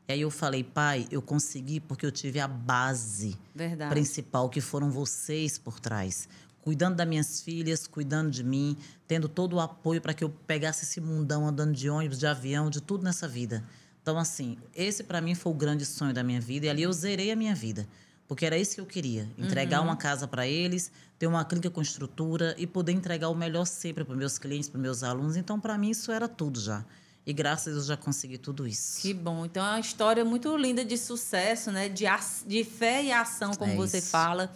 E 0.08 0.12
aí 0.12 0.22
eu 0.22 0.30
falei, 0.30 0.64
pai, 0.64 1.06
eu 1.10 1.20
consegui 1.20 1.80
porque 1.80 2.06
eu 2.06 2.10
tive 2.10 2.40
a 2.40 2.48
base 2.48 3.36
Verdade. 3.54 3.90
principal, 3.90 4.48
que 4.48 4.58
foram 4.58 4.90
vocês 4.90 5.58
por 5.58 5.78
trás. 5.78 6.26
Cuidando 6.62 6.96
das 6.96 7.06
minhas 7.06 7.42
filhas, 7.42 7.86
cuidando 7.86 8.30
de 8.30 8.42
mim, 8.42 8.74
tendo 9.06 9.28
todo 9.28 9.56
o 9.56 9.60
apoio 9.60 10.00
para 10.00 10.14
que 10.14 10.24
eu 10.24 10.30
pegasse 10.30 10.84
esse 10.84 10.98
mundão 10.98 11.46
andando 11.46 11.74
de 11.74 11.90
ônibus, 11.90 12.18
de 12.18 12.26
avião, 12.26 12.70
de 12.70 12.80
tudo 12.80 13.04
nessa 13.04 13.28
vida. 13.28 13.62
Então, 14.00 14.16
assim, 14.16 14.56
esse 14.74 15.04
para 15.04 15.20
mim 15.20 15.34
foi 15.34 15.52
o 15.52 15.54
grande 15.54 15.84
sonho 15.84 16.14
da 16.14 16.22
minha 16.22 16.40
vida. 16.40 16.64
E 16.64 16.68
ali 16.70 16.82
eu 16.82 16.92
zerei 16.94 17.30
a 17.30 17.36
minha 17.36 17.54
vida. 17.54 17.86
Porque 18.26 18.46
era 18.46 18.56
isso 18.56 18.74
que 18.74 18.80
eu 18.80 18.86
queria: 18.86 19.28
entregar 19.36 19.80
uhum. 19.80 19.88
uma 19.88 19.96
casa 19.96 20.26
para 20.26 20.46
eles, 20.46 20.90
ter 21.18 21.26
uma 21.26 21.44
clínica 21.44 21.70
com 21.70 21.82
estrutura 21.82 22.54
e 22.56 22.66
poder 22.66 22.92
entregar 22.92 23.28
o 23.28 23.34
melhor 23.34 23.66
sempre 23.66 24.04
para 24.04 24.16
meus 24.16 24.38
clientes, 24.38 24.70
para 24.70 24.80
meus 24.80 25.02
alunos. 25.02 25.36
Então, 25.36 25.60
para 25.60 25.76
mim, 25.76 25.90
isso 25.90 26.10
era 26.10 26.26
tudo 26.26 26.58
já. 26.58 26.82
E 27.28 27.32
graças 27.34 27.68
a 27.68 27.70
Deus 27.72 27.84
já 27.84 27.96
consegui 27.96 28.38
tudo 28.38 28.66
isso. 28.66 29.02
Que 29.02 29.12
bom. 29.12 29.44
Então 29.44 29.62
é 29.62 29.68
uma 29.72 29.80
história 29.80 30.24
muito 30.24 30.56
linda 30.56 30.82
de 30.82 30.96
sucesso, 30.96 31.70
né? 31.70 31.86
De, 31.86 32.06
de 32.46 32.64
fé 32.64 33.04
e 33.04 33.12
ação, 33.12 33.52
como 33.52 33.70
é 33.70 33.76
você 33.76 33.98
isso. 33.98 34.08
fala. 34.08 34.50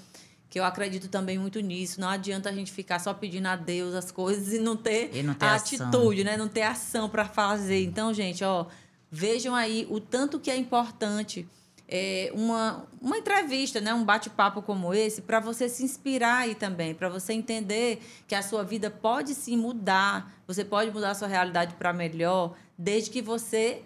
Que 0.48 0.58
eu 0.58 0.64
acredito 0.64 1.06
também 1.08 1.38
muito 1.38 1.60
nisso. 1.60 2.00
Não 2.00 2.08
adianta 2.08 2.48
a 2.48 2.52
gente 2.52 2.72
ficar 2.72 2.98
só 2.98 3.12
pedindo 3.12 3.44
a 3.44 3.56
Deus 3.56 3.94
as 3.94 4.10
coisas 4.10 4.54
e 4.54 4.58
não 4.58 4.74
ter, 4.74 5.14
e 5.14 5.22
não 5.22 5.34
ter 5.34 5.44
a 5.44 5.54
ação. 5.56 5.86
atitude, 5.86 6.24
né? 6.24 6.38
Não 6.38 6.48
ter 6.48 6.62
ação 6.62 7.10
para 7.10 7.26
fazer. 7.26 7.84
Então, 7.84 8.14
gente, 8.14 8.42
ó, 8.42 8.64
vejam 9.10 9.54
aí 9.54 9.86
o 9.90 10.00
tanto 10.00 10.40
que 10.40 10.50
é 10.50 10.56
importante 10.56 11.46
é, 11.94 12.32
uma, 12.32 12.86
uma 13.02 13.18
entrevista, 13.18 13.78
né, 13.78 13.92
um 13.92 14.02
bate-papo 14.02 14.62
como 14.62 14.94
esse, 14.94 15.20
para 15.20 15.38
você 15.40 15.68
se 15.68 15.84
inspirar 15.84 16.38
aí 16.38 16.54
também, 16.54 16.94
para 16.94 17.10
você 17.10 17.34
entender 17.34 18.02
que 18.26 18.34
a 18.34 18.40
sua 18.40 18.64
vida 18.64 18.90
pode 18.90 19.34
sim 19.34 19.58
mudar, 19.58 20.32
você 20.46 20.64
pode 20.64 20.90
mudar 20.90 21.10
a 21.10 21.14
sua 21.14 21.28
realidade 21.28 21.74
para 21.74 21.92
melhor, 21.92 22.56
desde 22.78 23.10
que 23.10 23.20
você 23.20 23.82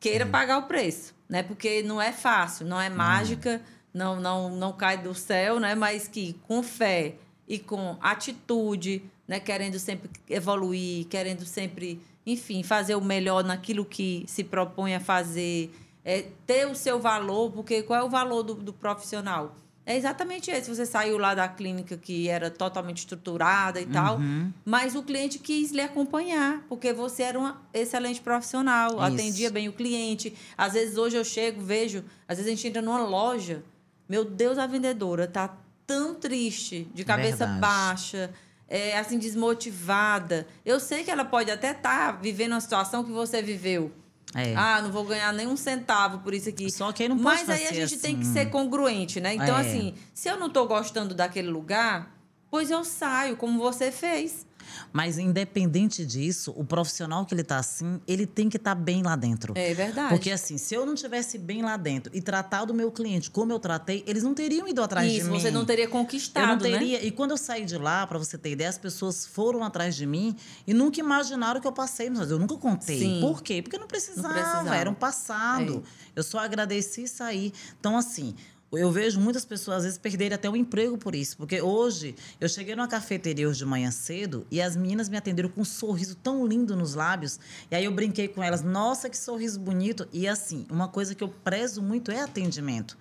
queira 0.00 0.24
pagar 0.24 0.56
o 0.56 0.62
preço, 0.62 1.14
né? 1.28 1.42
Porque 1.42 1.82
não 1.82 2.00
é 2.00 2.12
fácil, 2.12 2.64
não 2.64 2.80
é 2.80 2.88
mágica, 2.88 3.60
não, 3.92 4.18
não, 4.18 4.48
não 4.56 4.72
cai 4.72 4.96
do 4.96 5.14
céu, 5.14 5.60
né? 5.60 5.74
Mas 5.74 6.08
que 6.08 6.32
com 6.48 6.62
fé 6.62 7.16
e 7.46 7.58
com 7.58 7.98
atitude, 8.00 9.02
né? 9.28 9.38
Querendo 9.38 9.78
sempre 9.78 10.10
evoluir, 10.30 11.06
querendo 11.08 11.44
sempre, 11.44 12.00
enfim, 12.24 12.62
fazer 12.62 12.94
o 12.94 13.02
melhor 13.02 13.44
naquilo 13.44 13.84
que 13.84 14.24
se 14.26 14.42
propõe 14.42 14.94
a 14.94 15.00
fazer 15.00 15.70
é, 16.04 16.26
ter 16.46 16.66
o 16.66 16.74
seu 16.74 17.00
valor, 17.00 17.50
porque 17.50 17.82
qual 17.82 18.00
é 18.00 18.02
o 18.02 18.10
valor 18.10 18.42
do, 18.42 18.54
do 18.54 18.72
profissional? 18.72 19.56
É 19.86 19.96
exatamente 19.96 20.50
esse. 20.50 20.68
Você 20.68 20.86
saiu 20.86 21.18
lá 21.18 21.34
da 21.34 21.46
clínica 21.46 21.96
que 21.96 22.28
era 22.28 22.50
totalmente 22.50 22.98
estruturada 22.98 23.80
e 23.80 23.84
uhum. 23.84 23.92
tal, 23.92 24.18
mas 24.64 24.94
o 24.94 25.02
cliente 25.02 25.38
quis 25.38 25.70
lhe 25.72 25.80
acompanhar, 25.80 26.62
porque 26.68 26.92
você 26.92 27.22
era 27.24 27.38
um 27.38 27.52
excelente 27.72 28.20
profissional, 28.20 28.92
Isso. 28.92 29.00
atendia 29.00 29.50
bem 29.50 29.68
o 29.68 29.72
cliente. 29.72 30.34
Às 30.56 30.72
vezes 30.72 30.96
hoje 30.96 31.16
eu 31.16 31.24
chego, 31.24 31.60
vejo, 31.60 32.02
às 32.26 32.38
vezes 32.38 32.50
a 32.50 32.54
gente 32.54 32.66
entra 32.66 32.80
numa 32.80 33.04
loja, 33.04 33.62
meu 34.08 34.24
Deus, 34.24 34.56
a 34.56 34.66
vendedora 34.66 35.26
tá 35.26 35.54
tão 35.86 36.14
triste, 36.14 36.88
de 36.94 37.04
cabeça 37.04 37.44
Verdade. 37.44 37.60
baixa, 37.60 38.30
é, 38.66 38.98
assim, 38.98 39.18
desmotivada. 39.18 40.46
Eu 40.64 40.80
sei 40.80 41.04
que 41.04 41.10
ela 41.10 41.26
pode 41.26 41.50
até 41.50 41.72
estar 41.72 42.12
tá 42.12 42.12
vivendo 42.12 42.52
uma 42.52 42.60
situação 42.60 43.04
que 43.04 43.12
você 43.12 43.42
viveu. 43.42 43.92
É. 44.34 44.54
Ah, 44.56 44.82
não 44.82 44.90
vou 44.90 45.04
ganhar 45.04 45.32
nem 45.32 45.46
um 45.46 45.56
centavo 45.56 46.18
por 46.18 46.34
isso 46.34 46.48
aqui. 46.48 46.70
Só 46.70 46.92
que 46.92 47.04
aí 47.04 47.08
não 47.08 47.18
pode 47.18 47.44
Mas 47.46 47.48
aí 47.48 47.66
a 47.66 47.72
gente 47.72 47.94
assim. 47.94 47.98
tem 47.98 48.18
que 48.18 48.26
ser 48.26 48.46
congruente, 48.50 49.20
né? 49.20 49.34
Então, 49.34 49.56
é. 49.56 49.60
assim, 49.60 49.94
se 50.12 50.28
eu 50.28 50.36
não 50.36 50.48
estou 50.48 50.66
gostando 50.66 51.14
daquele 51.14 51.48
lugar, 51.48 52.12
pois 52.50 52.70
eu 52.70 52.84
saio, 52.84 53.36
como 53.36 53.58
você 53.58 53.92
fez. 53.92 54.46
Mas 54.92 55.18
independente 55.18 56.04
disso, 56.04 56.52
o 56.56 56.64
profissional 56.64 57.24
que 57.24 57.34
ele 57.34 57.42
está 57.42 57.58
assim, 57.58 58.00
ele 58.06 58.26
tem 58.26 58.48
que 58.48 58.56
estar 58.56 58.74
tá 58.74 58.80
bem 58.80 59.02
lá 59.02 59.16
dentro. 59.16 59.54
É 59.56 59.74
verdade. 59.74 60.08
Porque 60.08 60.30
assim, 60.30 60.58
se 60.58 60.74
eu 60.74 60.84
não 60.86 60.94
tivesse 60.94 61.38
bem 61.38 61.62
lá 61.62 61.76
dentro 61.76 62.10
e 62.14 62.20
tratado 62.20 62.72
o 62.72 62.76
meu 62.76 62.90
cliente 62.90 63.30
como 63.30 63.52
eu 63.52 63.58
tratei, 63.58 64.04
eles 64.06 64.22
não 64.22 64.34
teriam 64.34 64.68
ido 64.68 64.82
atrás 64.82 65.10
Isso, 65.10 65.24
de 65.24 65.30
mim. 65.30 65.40
você 65.40 65.50
não 65.50 65.64
teria 65.64 65.88
conquistado, 65.88 66.44
Eu 66.44 66.48
não 66.48 66.56
né? 66.56 66.78
teria. 66.78 66.98
Né? 66.98 67.04
E 67.06 67.10
quando 67.10 67.32
eu 67.32 67.36
saí 67.36 67.64
de 67.64 67.76
lá, 67.78 68.06
para 68.06 68.18
você 68.18 68.38
ter 68.38 68.50
ideia, 68.50 68.70
as 68.70 68.78
pessoas 68.78 69.26
foram 69.26 69.62
atrás 69.62 69.94
de 69.96 70.06
mim 70.06 70.36
e 70.66 70.74
nunca 70.74 71.00
imaginaram 71.00 71.60
que 71.60 71.66
eu 71.66 71.72
passei, 71.72 72.10
mas 72.10 72.30
eu 72.30 72.38
nunca 72.38 72.56
contei. 72.56 72.98
Sim. 72.98 73.20
Por 73.20 73.42
quê? 73.42 73.62
Porque 73.62 73.78
não 73.78 73.86
precisava, 73.86 74.28
não 74.28 74.34
precisava. 74.34 74.76
era 74.76 74.90
um 74.90 74.94
passado. 74.94 75.82
É. 75.84 76.04
Eu 76.16 76.22
só 76.22 76.38
agradeci 76.38 77.04
e 77.04 77.08
saí. 77.08 77.52
Então 77.78 77.96
assim, 77.96 78.34
eu 78.76 78.90
vejo 78.90 79.20
muitas 79.20 79.44
pessoas, 79.44 79.78
às 79.78 79.82
vezes, 79.84 79.98
perderem 79.98 80.34
até 80.34 80.48
o 80.48 80.56
emprego 80.56 80.96
por 80.96 81.14
isso. 81.14 81.36
Porque 81.36 81.60
hoje, 81.60 82.14
eu 82.40 82.48
cheguei 82.48 82.74
numa 82.74 82.88
cafeteria 82.88 83.48
hoje 83.48 83.58
de 83.58 83.66
manhã 83.66 83.90
cedo 83.90 84.46
e 84.50 84.60
as 84.60 84.76
meninas 84.76 85.08
me 85.08 85.16
atenderam 85.16 85.48
com 85.48 85.60
um 85.60 85.64
sorriso 85.64 86.14
tão 86.16 86.46
lindo 86.46 86.76
nos 86.76 86.94
lábios. 86.94 87.38
E 87.70 87.74
aí 87.74 87.84
eu 87.84 87.92
brinquei 87.92 88.28
com 88.28 88.42
elas, 88.42 88.62
nossa, 88.62 89.08
que 89.08 89.16
sorriso 89.16 89.58
bonito. 89.60 90.08
E 90.12 90.26
assim, 90.28 90.66
uma 90.70 90.88
coisa 90.88 91.14
que 91.14 91.22
eu 91.22 91.28
prezo 91.28 91.82
muito 91.82 92.10
é 92.10 92.20
atendimento. 92.20 92.96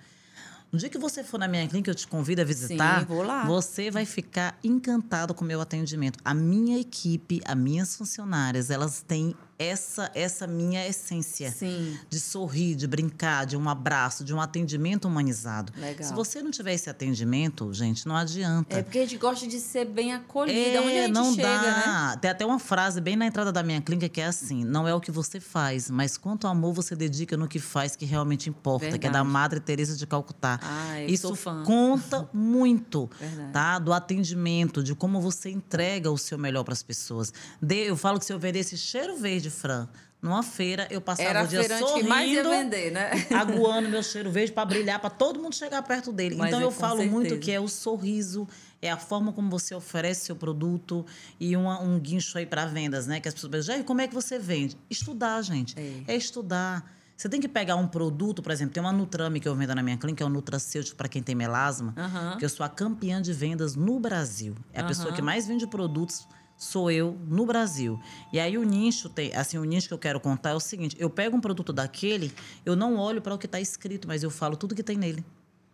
No 0.74 0.80
dia 0.80 0.90
que 0.90 0.98
você 0.98 1.24
for 1.24 1.38
na 1.38 1.48
minha 1.48 1.68
clínica, 1.68 1.92
eu 1.92 1.96
te 1.96 2.08
convido 2.08 2.42
a 2.42 2.44
visitar. 2.44 3.02
Sim, 3.02 3.06
vou 3.06 3.22
lá. 3.22 3.46
Você 3.46 3.92
vai 3.92 4.08
ficar 4.08 4.58
encantado 4.64 5.32
com 5.32 5.46
o 5.46 5.48
meu 5.48 5.62
atendimento. 5.62 6.18
A 6.26 6.34
minha 6.34 6.80
equipe, 6.80 7.42
as 7.46 7.56
minhas 7.56 7.96
funcionárias, 7.96 8.72
elas 8.72 9.04
têm 9.08 9.36
essa 9.58 10.12
essa 10.16 10.48
minha 10.48 10.88
essência 10.88 11.52
Sim. 11.52 11.98
de 12.10 12.20
sorrir, 12.20 12.76
de 12.76 12.88
brincar, 12.88 13.46
de 13.46 13.56
um 13.56 13.70
abraço, 13.70 14.24
de 14.24 14.34
um 14.34 14.42
atendimento 14.42 15.06
humanizado. 15.08 15.74
Legal. 15.78 16.08
Se 16.08 16.14
você 16.14 16.42
não 16.42 16.52
tiver 16.52 16.74
esse 16.74 16.90
atendimento, 16.90 17.72
gente, 17.74 18.08
não 18.08 18.16
adianta. 18.16 18.78
É 18.78 18.84
porque 18.84 19.00
a 19.00 19.02
gente 19.02 19.18
gosta 19.18 19.48
de 19.48 19.60
ser 19.60 19.86
bem 19.86 20.14
acolhida, 20.14 20.78
é, 20.78 20.82
onde 20.82 20.98
a 20.98 21.02
gente 21.04 21.14
não 21.14 21.34
chega, 21.34 21.48
dá. 21.48 22.12
Né? 22.12 22.18
Tem 22.22 22.32
até 22.32 22.46
uma 22.46 22.60
frase 22.60 23.00
bem 23.00 23.16
na 23.16 23.26
entrada 23.26 23.52
da 23.52 23.64
minha 23.64 23.82
clínica 23.82 24.10
que 24.10 24.22
é 24.22 24.26
assim: 24.26 24.64
não 24.64 24.88
é 24.88 24.94
o 24.94 25.00
que 25.00 25.12
você 25.12 25.40
faz, 25.40 25.90
mas 25.90 26.18
quanto 26.18 26.48
amor 26.48 26.74
você 26.74 26.96
dedica 26.96 27.38
no 27.38 27.48
que 27.48 27.60
faz 27.60 27.96
que 27.96 28.06
realmente 28.06 28.50
importa, 28.50 28.86
Verdade. 28.86 29.02
que 29.02 29.08
é 29.08 29.12
da 29.12 29.24
Madre 29.24 29.60
Teresa 29.60 29.96
de 29.96 30.06
Calcutá. 30.08 30.60
Ah, 30.62 31.02
Isso 31.02 31.34
conta 31.66 32.30
muito, 32.34 33.10
Verdade. 33.20 33.52
tá? 33.52 33.80
Do 33.80 33.94
atendimento, 33.94 34.84
de 34.84 34.96
como 34.96 35.22
você 35.22 35.50
entrega 35.50 36.12
o 36.12 36.18
seu 36.18 36.38
melhor 36.38 36.64
para 36.64 36.74
as 36.74 36.84
pessoas. 36.84 37.34
Eu 37.70 37.98
falo 37.98 38.20
que 38.20 38.26
se 38.26 38.34
eu 38.34 38.40
vendesse 38.40 38.78
cheiro 38.78 39.16
verde, 39.18 39.43
Fran, 39.50 39.88
numa 40.24 40.42
feira, 40.42 40.88
eu 40.90 41.02
passava 41.02 41.30
Era 41.30 41.44
o 41.44 41.48
dia 41.48 41.68
sorrindo, 41.78 42.00
que 42.00 42.04
mais 42.04 42.32
ia 42.32 42.44
vender, 42.44 42.92
né? 42.92 43.12
aguando 43.38 43.90
meu 43.90 44.02
cheiro 44.02 44.32
verde 44.32 44.54
para 44.54 44.64
brilhar, 44.64 44.98
para 45.00 45.10
todo 45.10 45.38
mundo 45.38 45.54
chegar 45.54 45.82
perto 45.84 46.14
dele. 46.14 46.36
Mas 46.36 46.48
então 46.48 46.62
é, 46.62 46.64
eu 46.64 46.72
falo 46.72 47.00
certeza. 47.00 47.12
muito 47.14 47.38
que 47.40 47.52
é 47.52 47.60
o 47.60 47.68
sorriso, 47.68 48.48
é 48.82 48.90
a 48.90 48.96
forma 48.98 49.34
como 49.34 49.50
você 49.50 49.76
oferece 49.76 50.26
seu 50.26 50.36
produto 50.36 51.06
e 51.38 51.58
uma, 51.58 51.82
um 51.82 52.00
guincho 52.00 52.38
aí 52.38 52.46
para 52.46 52.66
vendas, 52.66 53.06
né? 53.06 53.20
Que 53.20 53.28
as 53.28 53.34
pessoas 53.34 53.52
pensam, 53.52 53.78
e 53.78 53.84
como 53.84 54.00
é 54.00 54.08
que 54.08 54.14
você 54.14 54.40
vende? 54.40 54.78
Estudar, 54.90 55.42
gente. 55.42 55.76
É, 55.78 56.14
é 56.14 56.16
estudar. 56.16 56.90
Você 57.18 57.28
tem 57.28 57.42
que 57.42 57.50
pegar 57.50 57.76
um 57.76 57.88
produto, 57.88 58.42
por 58.42 58.52
exemplo, 58.52 58.74
tem 58.74 58.82
uma 58.82 58.94
Nutrame 58.94 59.42
que 59.42 59.48
eu 59.48 59.56
vendo 59.56 59.76
na 59.76 59.84
minha 59.84 59.98
clínica, 59.98 60.18
que 60.18 60.24
é 60.24 60.26
um 60.26 60.30
nutracêutico 60.30 60.96
para 60.96 61.10
quem 61.10 61.22
tem 61.22 61.36
melasma, 61.36 61.94
uhum. 61.98 62.38
que 62.38 62.46
eu 62.46 62.50
sou 62.50 62.66
a 62.66 62.70
campeã 62.70 63.22
de 63.22 63.34
vendas 63.34 63.76
no 63.76 64.00
Brasil. 64.00 64.56
É 64.72 64.80
a 64.80 64.82
uhum. 64.84 64.88
pessoa 64.88 65.14
que 65.14 65.22
mais 65.22 65.46
vende 65.46 65.68
produtos 65.68 66.28
sou 66.64 66.90
eu 66.90 67.18
no 67.28 67.46
Brasil. 67.46 68.00
E 68.32 68.40
aí 68.40 68.58
o 68.58 68.64
nicho 68.64 69.10
tem, 69.10 69.36
assim, 69.36 69.58
o 69.58 69.64
nicho 69.64 69.88
que 69.88 69.94
eu 69.94 70.00
quero 70.00 70.20
contar 70.20 70.52
é 70.52 70.56
o 70.56 70.60
seguinte: 70.60 70.96
eu 71.00 71.10
pego 71.10 71.36
um 71.36 71.42
produto 71.42 71.74
daquele, 71.74 72.34
eu 72.66 72.76
não 72.76 72.98
olho 72.98 73.22
para 73.22 73.34
o 73.34 73.38
que 73.38 73.46
está 73.46 73.60
escrito, 73.60 74.08
mas 74.08 74.24
eu 74.24 74.30
falo 74.30 74.56
tudo 74.56 74.74
que 74.74 74.84
tem 74.84 74.98
nele. 74.98 75.24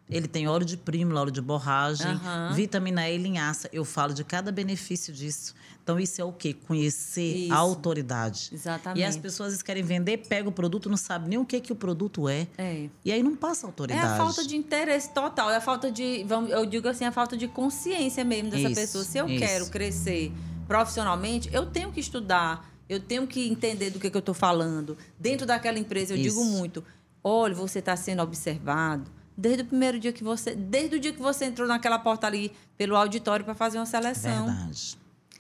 Ele 0.10 0.28
tem 0.28 0.48
óleo 0.48 0.66
de 0.66 0.76
prímula, 0.76 1.22
óleo 1.22 1.32
de 1.32 1.42
borragem, 1.42 2.12
uhum. 2.12 2.54
vitamina 2.56 3.08
E, 3.08 3.16
linhaça. 3.16 3.70
Eu 3.72 3.86
falo 3.86 4.12
de 4.12 4.24
cada 4.24 4.52
benefício 4.52 5.14
disso. 5.14 5.54
Então, 5.84 6.00
isso 6.00 6.20
é 6.20 6.24
o 6.24 6.32
quê? 6.34 6.54
Conhecer 6.54 7.46
isso. 7.46 7.54
a 7.54 7.58
autoridade. 7.58 8.50
Exatamente. 8.52 9.00
E 9.00 9.04
as 9.04 9.16
pessoas 9.16 9.62
querem 9.62 9.84
vender, 9.84 10.18
pega 10.18 10.50
o 10.50 10.52
produto, 10.52 10.90
não 10.90 10.98
sabe 10.98 11.30
nem 11.30 11.38
o 11.38 11.46
que, 11.46 11.60
que 11.62 11.72
o 11.72 11.76
produto 11.76 12.28
é. 12.28 12.48
é. 12.58 12.90
E 13.06 13.12
aí 13.12 13.22
não 13.22 13.36
passa 13.36 13.68
autoridade. 13.68 14.04
É 14.04 14.10
a 14.10 14.18
falta 14.18 14.46
de 14.46 14.56
interesse 14.56 15.12
total. 15.14 15.52
É 15.52 15.58
a 15.58 15.62
falta 15.62 15.92
de, 15.92 16.26
eu 16.50 16.66
digo 16.66 16.88
assim, 16.88 17.06
a 17.06 17.12
falta 17.12 17.38
de 17.38 17.48
consciência 17.48 18.24
mesmo 18.24 18.50
dessa 18.50 18.70
isso, 18.70 18.82
pessoa. 18.82 19.04
Se 19.04 19.20
eu 19.20 19.30
isso. 19.30 19.40
quero 19.40 19.68
crescer 19.68 20.32
profissionalmente, 20.70 21.50
eu 21.52 21.66
tenho 21.66 21.92
que 21.92 22.00
estudar, 22.00 22.72
eu 22.88 23.00
tenho 23.00 23.26
que 23.26 23.50
entender 23.50 23.90
do 23.90 24.00
que, 24.00 24.10
que 24.10 24.16
eu 24.16 24.20
estou 24.20 24.36
falando. 24.36 24.96
Dentro 25.20 25.46
daquela 25.46 25.80
empresa, 25.80 26.14
eu 26.14 26.18
Isso. 26.18 26.30
digo 26.30 26.46
muito: 26.46 26.84
olha, 27.24 27.56
você 27.56 27.80
está 27.80 27.96
sendo 27.96 28.22
observado, 28.22 29.10
Desde 29.40 29.64
o 29.64 29.66
primeiro 29.66 29.98
dia 29.98 30.12
que 30.12 30.22
você. 30.22 30.54
Desde 30.54 30.98
o 30.98 31.00
dia 31.00 31.14
que 31.14 31.22
você 31.22 31.46
entrou 31.46 31.66
naquela 31.66 31.98
porta 31.98 32.28
ali 32.28 32.52
pelo 32.78 32.98
auditório 32.98 33.46
para 33.46 33.56
fazer 33.56 33.78
uma 33.78 33.86
seleção. 33.86 34.48
Verdade. 34.48 34.98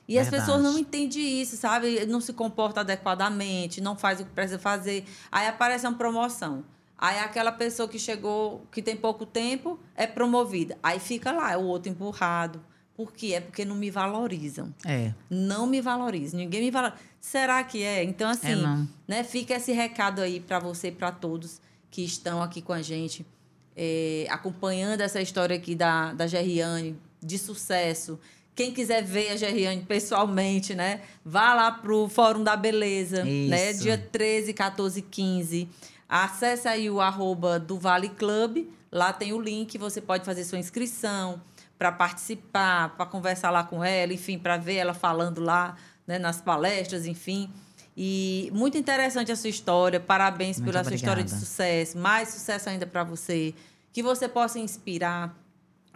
E 0.08 0.14
Verdade. 0.14 0.36
as 0.36 0.40
pessoas 0.40 0.64
não 0.64 0.80
entendem 0.80 1.42
isso, 1.42 1.58
sabe? 1.58 2.06
Não 2.06 2.22
se 2.22 2.32
comporta 2.32 2.80
adequadamente, 2.80 3.82
não 3.82 3.98
faz 3.98 4.22
o 4.22 4.24
que 4.24 4.32
precisa 4.32 4.58
fazer. 4.58 5.04
Aí 5.30 5.48
aparece 5.48 5.86
uma 5.86 5.98
promoção. 5.98 6.64
Aí 6.98 7.20
aquela 7.20 7.52
pessoa 7.52 7.90
que 7.90 8.00
chegou, 8.00 8.66
que 8.72 8.82
tem 8.82 8.96
pouco 8.96 9.26
tempo, 9.26 9.78
é 9.98 10.08
promovida. 10.08 10.78
Aí 10.82 10.98
fica 10.98 11.34
lá, 11.34 11.52
é 11.52 11.58
o 11.58 11.64
outro 11.64 11.92
empurrado. 11.92 12.64
Por 13.00 13.14
quê? 13.14 13.28
É 13.36 13.40
porque 13.40 13.64
não 13.64 13.78
me 13.78 13.90
valorizam. 13.90 14.76
É. 14.86 15.14
Não 15.30 15.66
me 15.66 15.80
valorizam. 15.80 16.38
Ninguém 16.38 16.64
me 16.64 16.70
valoriza. 16.70 17.00
Será 17.22 17.64
que 17.64 17.82
é? 17.82 18.04
Então, 18.04 18.30
assim, 18.30 18.62
é 18.62 18.88
né, 19.08 19.24
fica 19.24 19.54
esse 19.54 19.72
recado 19.72 20.20
aí 20.20 20.42
para 20.42 20.60
você 20.60 20.90
e 20.90 20.92
para 20.92 21.10
todos 21.10 21.62
que 21.90 22.04
estão 22.04 22.44
aqui 22.44 22.62
com 22.62 22.74
a 22.74 22.82
gente, 22.82 23.26
é, 23.74 24.28
acompanhando 24.30 25.00
essa 25.00 25.22
história 25.22 25.56
aqui 25.56 25.76
da, 25.76 26.12
da 26.12 26.28
Gerriane, 26.28 26.94
de 27.24 27.38
sucesso. 27.38 28.20
Quem 28.54 28.74
quiser 28.74 29.02
ver 29.02 29.30
a 29.30 29.38
Gerriane 29.38 29.82
pessoalmente, 29.84 30.76
né? 30.76 31.00
Vá 31.24 31.54
lá 31.54 31.72
pro 31.72 32.10
Fórum 32.10 32.44
da 32.44 32.58
Beleza, 32.58 33.24
né? 33.24 33.32
Isso. 33.32 33.50
né? 33.50 33.74
Dia 33.76 33.98
13, 33.98 34.54
14 34.54 35.00
e 35.00 35.04
15. 35.04 35.70
Acesse 36.10 36.68
aí 36.68 36.90
o 36.90 37.00
arroba 37.00 37.58
do 37.58 37.80
Vale 37.80 38.10
Club, 38.10 38.68
lá 38.92 39.14
tem 39.14 39.32
o 39.32 39.40
link, 39.40 39.78
você 39.78 40.02
pode 40.02 40.26
fazer 40.26 40.44
sua 40.44 40.60
inscrição 40.60 41.42
para 41.80 41.94
participar, 41.94 42.90
para 42.98 43.06
conversar 43.06 43.50
lá 43.50 43.64
com 43.64 43.82
ela, 43.82 44.14
enfim, 44.14 44.38
para 44.38 44.58
ver 44.58 44.76
ela 44.76 44.94
falando 44.94 45.40
lá 45.40 45.78
né, 46.06 46.20
nas 46.20 46.42
palestras, 46.42 47.06
enfim. 47.08 47.50
E 47.96 48.52
muito 48.54 48.78
interessante 48.78 49.32
a 49.32 49.36
sua 49.36 49.50
história, 49.50 49.98
parabéns 49.98 50.58
muito 50.58 50.68
pela 50.68 50.82
obrigada. 50.82 50.90
sua 50.90 50.96
história 50.96 51.24
de 51.24 51.32
sucesso, 51.32 51.98
mais 51.98 52.30
sucesso 52.30 52.70
ainda 52.70 52.86
para 52.86 53.06
você, 53.06 53.56
que 53.94 54.04
você 54.04 54.28
possa 54.28 54.60
inspirar. 54.60 55.34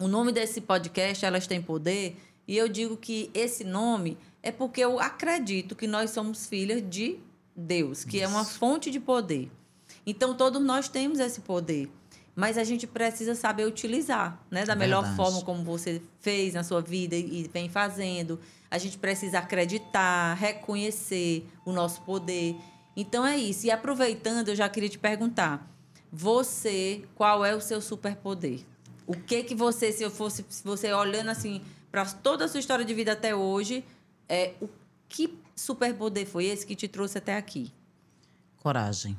O 0.00 0.08
nome 0.08 0.32
desse 0.32 0.60
podcast, 0.60 1.24
Elas 1.24 1.46
Têm 1.46 1.62
Poder, 1.62 2.16
e 2.48 2.56
eu 2.56 2.66
digo 2.66 2.96
que 2.96 3.30
esse 3.32 3.62
nome 3.62 4.18
é 4.42 4.50
porque 4.50 4.80
eu 4.80 4.98
acredito 4.98 5.76
que 5.76 5.86
nós 5.86 6.10
somos 6.10 6.46
filhas 6.46 6.82
de 6.82 7.18
Deus, 7.54 8.04
que 8.04 8.16
Isso. 8.16 8.24
é 8.24 8.28
uma 8.28 8.44
fonte 8.44 8.90
de 8.90 8.98
poder. 8.98 9.50
Então, 10.06 10.34
todos 10.34 10.60
nós 10.60 10.88
temos 10.88 11.20
esse 11.20 11.40
poder. 11.42 11.90
Mas 12.34 12.58
a 12.58 12.64
gente 12.64 12.86
precisa 12.86 13.34
saber 13.34 13.64
utilizar, 13.64 14.40
né? 14.50 14.64
Da 14.64 14.74
melhor 14.74 15.02
Verdade. 15.02 15.16
forma 15.16 15.42
como 15.42 15.62
você 15.62 16.02
fez 16.20 16.54
na 16.54 16.64
sua 16.64 16.80
vida 16.80 17.14
e 17.14 17.48
vem 17.52 17.68
fazendo. 17.68 18.40
A 18.70 18.76
gente 18.76 18.98
precisa 18.98 19.38
acreditar, 19.38 20.34
reconhecer 20.34 21.46
o 21.64 21.72
nosso 21.72 22.02
poder. 22.02 22.56
Então 22.96 23.24
é 23.24 23.36
isso. 23.36 23.66
E 23.66 23.70
aproveitando, 23.70 24.48
eu 24.48 24.56
já 24.56 24.68
queria 24.68 24.88
te 24.88 24.98
perguntar: 24.98 25.70
você, 26.12 27.04
qual 27.14 27.44
é 27.44 27.54
o 27.54 27.60
seu 27.60 27.80
superpoder? 27.80 28.60
O 29.06 29.14
que 29.14 29.44
que 29.44 29.54
você, 29.54 29.92
se 29.92 30.02
eu 30.02 30.10
fosse, 30.10 30.44
se 30.48 30.64
você 30.64 30.92
olhando 30.92 31.30
assim 31.30 31.62
para 31.90 32.04
toda 32.06 32.46
a 32.46 32.48
sua 32.48 32.58
história 32.58 32.84
de 32.84 32.94
vida 32.94 33.12
até 33.12 33.34
hoje, 33.34 33.84
é 34.28 34.54
o 34.60 34.68
que 35.08 35.38
superpoder 35.54 36.26
foi 36.26 36.46
esse 36.46 36.66
que 36.66 36.74
te 36.74 36.88
trouxe 36.88 37.18
até 37.18 37.36
aqui? 37.36 37.72
Coragem. 38.56 39.16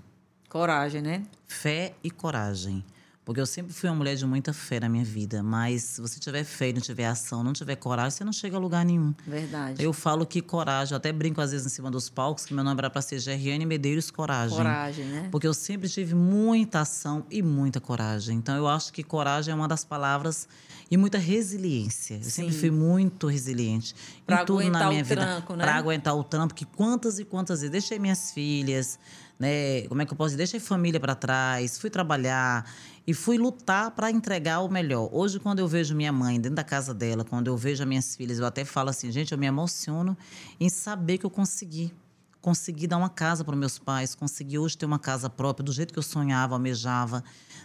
Coragem, 0.50 1.02
né? 1.02 1.24
Fé 1.48 1.94
e 2.04 2.10
coragem. 2.10 2.84
Porque 3.26 3.42
eu 3.42 3.46
sempre 3.48 3.74
fui 3.74 3.90
uma 3.90 3.96
mulher 3.96 4.16
de 4.16 4.24
muita 4.24 4.54
fé 4.54 4.80
na 4.80 4.88
minha 4.88 5.04
vida, 5.04 5.42
mas 5.42 5.82
se 5.82 6.02
você 6.02 6.20
tiver 6.20 6.44
fé 6.44 6.70
e 6.70 6.74
não 6.74 6.80
tiver 6.80 7.08
ação, 7.08 7.44
não 7.44 7.54
tiver 7.54 7.76
coragem, 7.76 8.12
você 8.12 8.24
não 8.24 8.32
chega 8.32 8.56
a 8.56 8.60
lugar 8.60 8.86
nenhum. 8.86 9.16
Verdade. 9.26 9.84
Eu 9.84 9.92
falo 9.92 10.28
que 10.28 10.44
coragem, 10.44 10.94
eu 10.94 10.98
até 10.98 11.12
brinco 11.12 11.42
às 11.42 11.50
vezes 11.50 11.66
em 11.66 11.70
cima 11.70 11.90
dos 11.90 12.08
palcos, 12.08 12.46
que 12.46 12.54
meu 12.54 12.64
nome 12.64 12.80
era 12.80 12.90
para 12.90 13.02
ser 13.02 13.18
Gerriane 13.18 13.66
Medeiros 13.66 14.12
Coragem. 14.12 14.56
Coragem, 14.56 15.06
né? 15.06 15.28
Porque 15.32 15.48
eu 15.48 15.56
sempre 15.56 15.90
tive 15.90 16.14
muita 16.14 16.82
ação 16.82 17.26
e 17.32 17.42
muita 17.42 17.82
coragem. 17.82 18.38
Então 18.38 18.56
eu 18.56 18.68
acho 18.68 18.94
que 18.94 19.04
coragem 19.04 19.52
é 19.52 19.56
uma 19.56 19.68
das 19.68 19.84
palavras 19.84 20.48
e 20.90 20.96
muita 20.96 21.18
resiliência. 21.18 22.18
Eu 22.18 22.24
Sim. 22.24 22.30
sempre 22.30 22.54
fui 22.54 22.70
muito 22.70 23.26
resiliente. 23.26 23.96
Pra 24.24 24.44
em 24.44 24.46
tudo 24.46 24.70
na 24.70 24.88
minha 24.90 25.04
vida. 25.04 25.22
Tranco, 25.22 25.56
né? 25.56 25.64
Para 25.64 25.76
aguentar 25.76 26.16
o 26.16 26.24
trampo, 26.24 26.54
que 26.54 26.66
quantas 26.66 27.18
e 27.18 27.26
quantas 27.26 27.62
vezes 27.62 27.72
deixei 27.72 27.98
minhas 27.98 28.32
filhas, 28.32 29.00
né? 29.40 29.82
Como 29.88 30.00
é 30.02 30.06
que 30.06 30.14
eu 30.14 30.18
posso 30.18 30.30
dizer? 30.30 30.38
Deixei 30.38 30.60
família 30.60 31.00
para 31.00 31.16
trás, 31.16 31.80
fui 31.80 31.90
trabalhar 31.90 32.70
e 33.08 33.14
fui 33.14 33.38
lutar 33.38 33.92
para 33.92 34.10
entregar 34.10 34.62
o 34.62 34.70
melhor. 34.70 35.10
Hoje, 35.12 35.40
quando 35.40 35.60
eu 35.60 35.68
vejo 35.68 35.96
minha 35.96 36.12
mãe 36.12 36.40
dentro 36.40 36.56
da 36.56 36.64
casa 36.64 36.94
dela, 36.94 37.24
quando 37.24 37.48
eu 37.48 37.56
vejo 37.58 37.84
as 37.84 37.88
minhas 37.88 38.16
filhas, 38.16 38.40
eu 38.40 38.46
até 38.46 38.66
falo 38.66 38.90
assim, 38.90 39.12
gente, 39.12 39.32
eu 39.32 39.38
me 39.38 39.46
emociono 39.46 40.18
em 40.60 40.70
saber 40.70 41.18
que 41.18 41.26
eu 41.26 41.30
consegui. 41.30 41.94
Consegui 42.42 42.86
dar 42.86 42.98
uma 42.98 43.10
casa 43.10 43.44
para 43.44 43.56
meus 43.56 43.80
pais, 43.80 44.14
consegui 44.14 44.60
hoje 44.60 44.78
ter 44.78 44.86
uma 44.86 45.00
casa 45.00 45.30
própria, 45.30 45.64
do 45.64 45.74
jeito 45.74 45.92
que 45.92 45.98
eu 45.98 46.04
sonhava, 46.04 46.54
almejava, 46.54 47.24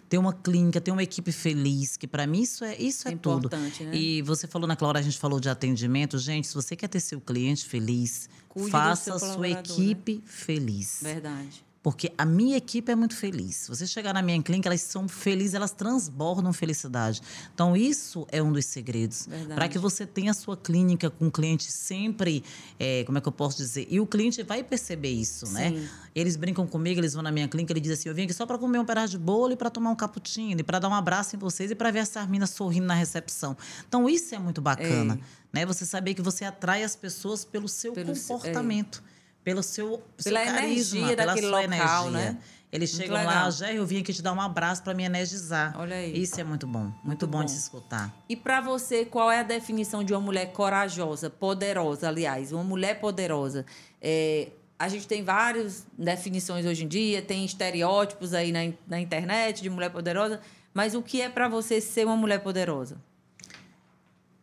ter 0.08 0.16
uma 0.16 0.32
clínica, 0.32 0.80
ter 0.80 0.90
uma 0.90 1.02
equipe 1.02 1.32
feliz, 1.32 1.98
que 1.98 2.06
para 2.06 2.26
mim 2.26 2.40
isso 2.42 2.64
é 2.64 2.76
isso 2.76 3.06
é, 3.06 3.12
é 3.12 3.16
tudo. 3.16 3.50
Né? 3.50 3.94
E 3.94 4.22
você 4.22 4.46
falou 4.46 4.66
naquela 4.66 4.88
hora 4.88 4.98
a 4.98 5.02
gente 5.02 5.18
falou 5.18 5.38
de 5.38 5.50
atendimento, 5.50 6.18
gente, 6.18 6.46
se 6.46 6.54
você 6.54 6.74
quer 6.74 6.88
ter 6.88 7.00
seu 7.00 7.20
cliente 7.20 7.66
feliz, 7.66 8.28
Cuide 8.48 8.70
faça 8.70 9.14
a 9.14 9.18
sua 9.18 9.38
né? 9.38 9.50
equipe 9.50 10.14
né? 10.16 10.22
feliz. 10.24 11.00
Verdade. 11.02 11.62
Porque 11.82 12.12
a 12.18 12.26
minha 12.26 12.58
equipe 12.58 12.92
é 12.92 12.94
muito 12.94 13.16
feliz. 13.16 13.56
Se 13.56 13.68
você 13.68 13.86
chegar 13.86 14.12
na 14.12 14.20
minha 14.20 14.40
clínica, 14.42 14.68
elas 14.68 14.82
são 14.82 15.08
felizes, 15.08 15.54
elas 15.54 15.70
transbordam 15.70 16.52
felicidade. 16.52 17.22
Então, 17.54 17.74
isso 17.74 18.26
é 18.30 18.42
um 18.42 18.52
dos 18.52 18.66
segredos. 18.66 19.26
Para 19.54 19.66
que 19.66 19.78
você 19.78 20.06
tenha 20.06 20.32
a 20.32 20.34
sua 20.34 20.58
clínica 20.58 21.08
com 21.08 21.28
o 21.28 21.30
cliente 21.30 21.72
sempre, 21.72 22.44
é, 22.78 23.02
como 23.04 23.16
é 23.16 23.20
que 23.20 23.28
eu 23.28 23.32
posso 23.32 23.56
dizer? 23.56 23.86
E 23.88 23.98
o 23.98 24.06
cliente 24.06 24.42
vai 24.42 24.62
perceber 24.62 25.10
isso, 25.10 25.50
né? 25.52 25.70
Sim. 25.70 25.76
né? 25.76 25.88
Eles 26.14 26.36
brincam 26.36 26.66
comigo, 26.66 27.00
eles 27.00 27.14
vão 27.14 27.22
na 27.22 27.32
minha 27.32 27.48
clínica, 27.48 27.72
ele 27.72 27.80
diz 27.80 27.92
assim: 27.92 28.10
eu 28.10 28.14
vim 28.14 28.24
aqui 28.24 28.34
só 28.34 28.44
para 28.44 28.58
comer 28.58 28.78
um 28.78 28.84
pedaço 28.84 29.12
de 29.12 29.18
bolo 29.18 29.52
e 29.52 29.56
para 29.56 29.70
tomar 29.70 29.90
um 29.90 29.96
cappuccino, 29.96 30.60
e 30.60 30.62
para 30.62 30.78
dar 30.78 30.88
um 30.88 30.94
abraço 30.94 31.34
em 31.34 31.38
vocês 31.38 31.70
e 31.70 31.74
para 31.74 31.90
ver 31.90 32.00
essa 32.00 32.26
mina 32.26 32.46
sorrindo 32.46 32.86
na 32.86 32.94
recepção. 32.94 33.56
Então, 33.88 34.08
isso 34.08 34.34
é 34.34 34.38
muito 34.38 34.60
bacana. 34.60 35.18
Né? 35.50 35.64
Você 35.64 35.86
saber 35.86 36.12
que 36.12 36.20
você 36.20 36.44
atrai 36.44 36.84
as 36.84 36.94
pessoas 36.94 37.42
pelo 37.44 37.68
seu 37.68 37.92
pelo 37.92 38.14
comportamento. 38.14 39.02
É 39.16 39.19
pelo 39.42 39.62
seu, 39.62 40.02
pela 40.22 40.44
seu 40.44 40.52
carisma, 40.54 40.98
energia 40.98 41.16
pela 41.16 41.36
sua 41.36 41.60
local, 41.60 41.64
energia. 41.64 42.10
Né? 42.10 42.38
Eles 42.72 42.92
muito 42.92 43.02
chegam 43.02 43.18
legal. 43.18 43.44
lá, 43.44 43.50
Jerry, 43.50 43.76
eu 43.76 43.86
vim 43.86 43.98
aqui 43.98 44.12
te 44.12 44.22
dar 44.22 44.32
um 44.32 44.40
abraço 44.40 44.82
para 44.82 44.94
me 44.94 45.02
energizar. 45.02 45.74
Olha 45.76 45.96
aí. 45.96 46.22
Isso 46.22 46.40
é 46.40 46.44
muito 46.44 46.66
bom, 46.66 46.84
muito, 46.84 47.04
muito 47.04 47.26
bom, 47.26 47.38
bom, 47.38 47.44
de 47.44 47.50
se 47.50 47.58
escutar. 47.58 48.14
E 48.28 48.36
para 48.36 48.60
você, 48.60 49.04
qual 49.04 49.30
é 49.30 49.40
a 49.40 49.42
definição 49.42 50.04
de 50.04 50.12
uma 50.12 50.20
mulher 50.20 50.52
corajosa, 50.52 51.28
poderosa, 51.28 52.08
aliás, 52.08 52.52
uma 52.52 52.62
mulher 52.62 53.00
poderosa? 53.00 53.66
É, 54.00 54.50
a 54.78 54.88
gente 54.88 55.08
tem 55.08 55.24
várias 55.24 55.84
definições 55.98 56.64
hoje 56.64 56.84
em 56.84 56.88
dia, 56.88 57.20
tem 57.20 57.44
estereótipos 57.44 58.32
aí 58.32 58.52
na, 58.52 58.72
na 58.86 59.00
internet 59.00 59.62
de 59.62 59.68
mulher 59.68 59.90
poderosa, 59.90 60.40
mas 60.72 60.94
o 60.94 61.02
que 61.02 61.20
é 61.20 61.28
para 61.28 61.48
você 61.48 61.80
ser 61.80 62.06
uma 62.06 62.16
mulher 62.16 62.38
poderosa? 62.38 62.96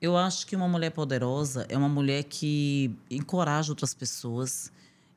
Eu 0.01 0.15
acho 0.15 0.45
que 0.45 0.55
uma 0.55 0.67
mulher 0.67 0.91
poderosa 0.91 1.65
é 1.69 1.77
uma 1.77 1.89
mulher 1.89 2.23
que 2.23 2.95
encoraja 3.09 3.71
outras 3.71 3.93
pessoas, 3.93 4.71